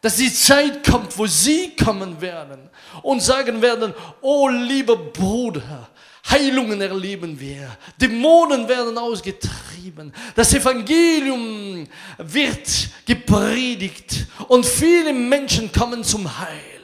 Dass 0.05 0.17
die 0.17 0.31
Zeit 0.31 0.85
kommt, 0.85 1.17
wo 1.17 1.25
sie 1.25 1.75
kommen 1.75 2.21
werden 2.21 2.69
und 3.01 3.23
sagen 3.23 3.59
werden, 3.59 3.91
oh 4.21 4.47
lieber 4.47 4.95
Bruder, 4.95 5.89
Heilungen 6.29 6.79
erleben 6.79 7.39
wir, 7.39 7.75
Dämonen 7.99 8.67
werden 8.67 8.95
ausgetrieben, 8.99 10.13
das 10.35 10.53
Evangelium 10.53 11.87
wird 12.19 12.69
gepredigt 13.03 14.27
und 14.47 14.63
viele 14.63 15.11
Menschen 15.11 15.71
kommen 15.71 16.03
zum 16.03 16.37
Heil. 16.37 16.81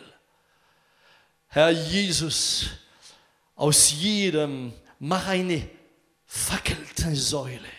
Herr 1.50 1.70
Jesus, 1.70 2.72
aus 3.56 3.92
jedem 3.92 4.74
mach 4.98 5.28
eine 5.28 5.70
fackelte 6.26 7.16
Säule 7.16 7.70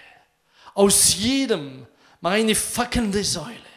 aus 0.74 1.16
jedem 1.16 1.84
meine 2.20 2.54
fackelnde 2.54 3.24
Säule. 3.24 3.71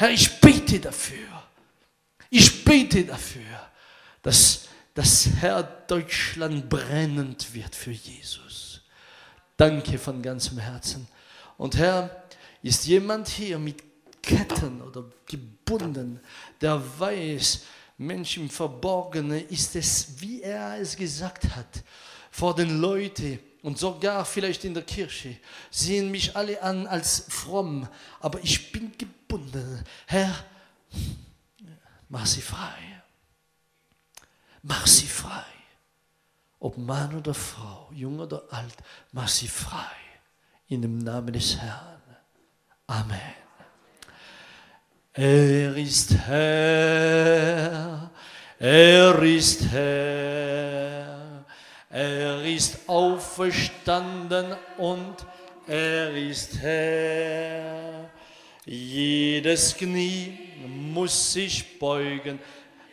Herr, 0.00 0.10
ich 0.10 0.40
bete 0.40 0.78
dafür. 0.78 1.26
Ich 2.30 2.64
bete 2.64 3.04
dafür, 3.04 3.68
dass 4.22 4.68
das 4.94 5.28
Herr 5.40 5.64
Deutschland 5.64 6.68
brennend 6.68 7.52
wird 7.52 7.74
für 7.74 7.90
Jesus. 7.90 8.82
Danke 9.56 9.98
von 9.98 10.22
ganzem 10.22 10.58
Herzen. 10.58 11.08
Und 11.56 11.76
Herr, 11.76 12.24
ist 12.62 12.86
jemand 12.86 13.26
hier 13.26 13.58
mit 13.58 13.82
Ketten 14.22 14.82
oder 14.82 15.04
gebunden, 15.26 16.20
der 16.60 16.80
weiß, 17.00 17.64
Mensch 17.96 18.36
im 18.36 18.48
Verborgenen 18.48 19.48
ist 19.48 19.74
es, 19.74 20.20
wie 20.20 20.42
er 20.42 20.78
es 20.80 20.96
gesagt 20.96 21.44
hat, 21.56 21.82
vor 22.30 22.54
den 22.54 22.80
Leuten, 22.80 23.40
und 23.62 23.78
sogar 23.78 24.24
vielleicht 24.24 24.64
in 24.64 24.74
der 24.74 24.82
Kirche 24.84 25.36
sehen 25.70 26.10
mich 26.10 26.36
alle 26.36 26.62
an 26.62 26.86
als 26.86 27.24
fromm, 27.28 27.88
aber 28.20 28.40
ich 28.42 28.72
bin 28.72 28.92
gebunden. 28.96 29.84
Herr, 30.06 30.32
mach 32.08 32.26
sie 32.26 32.42
frei. 32.42 33.02
Mach 34.62 34.86
sie 34.86 35.06
frei. 35.06 35.44
Ob 36.60 36.76
Mann 36.76 37.14
oder 37.14 37.34
Frau, 37.34 37.90
jung 37.92 38.18
oder 38.18 38.42
alt, 38.50 38.76
mach 39.12 39.28
sie 39.28 39.48
frei. 39.48 39.96
In 40.68 40.82
dem 40.82 40.98
Namen 40.98 41.32
des 41.32 41.56
Herrn. 41.56 42.02
Amen. 42.86 43.20
Er 45.12 45.76
ist 45.76 46.14
Herr, 46.14 48.10
er 48.58 49.22
ist 49.22 49.66
Herr. 49.70 51.07
Er 51.98 52.44
ist 52.44 52.78
auferstanden 52.86 54.54
und 54.76 55.16
er 55.66 56.14
ist 56.16 56.56
Herr. 56.60 58.08
Jedes 58.64 59.76
Knie 59.76 60.38
muss 60.64 61.32
sich 61.32 61.76
beugen, 61.80 62.38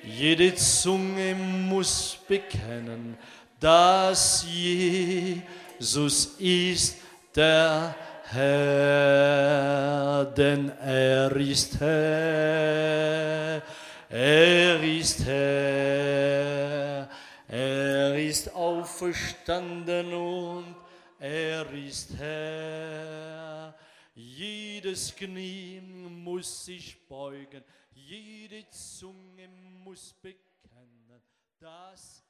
jede 0.04 0.56
Zunge 0.56 1.36
muss 1.36 2.18
bekennen, 2.28 3.16
dass 3.60 4.44
Jesus 4.52 6.26
ist 6.40 6.98
der 7.36 7.94
Herr, 8.32 10.26
denn 10.36 10.72
er 10.84 11.36
ist 11.36 11.80
Herr, 11.80 13.62
er 14.10 14.82
ist 14.82 15.24
Herr. 15.24 17.08
Er 17.48 18.18
ist 18.18 18.54
auferstanden 18.56 20.14
und 20.14 20.76
er 21.20 21.72
ist 21.72 22.16
Herr. 22.18 23.76
Jedes 24.16 25.16
Knie 25.16 25.80
muss 25.80 26.66
sich 26.66 27.08
beugen, 27.08 27.64
jede 27.94 28.68
Zunge 28.70 29.48
muss 29.84 30.14
bekennen, 30.14 31.22
dass 31.60 32.25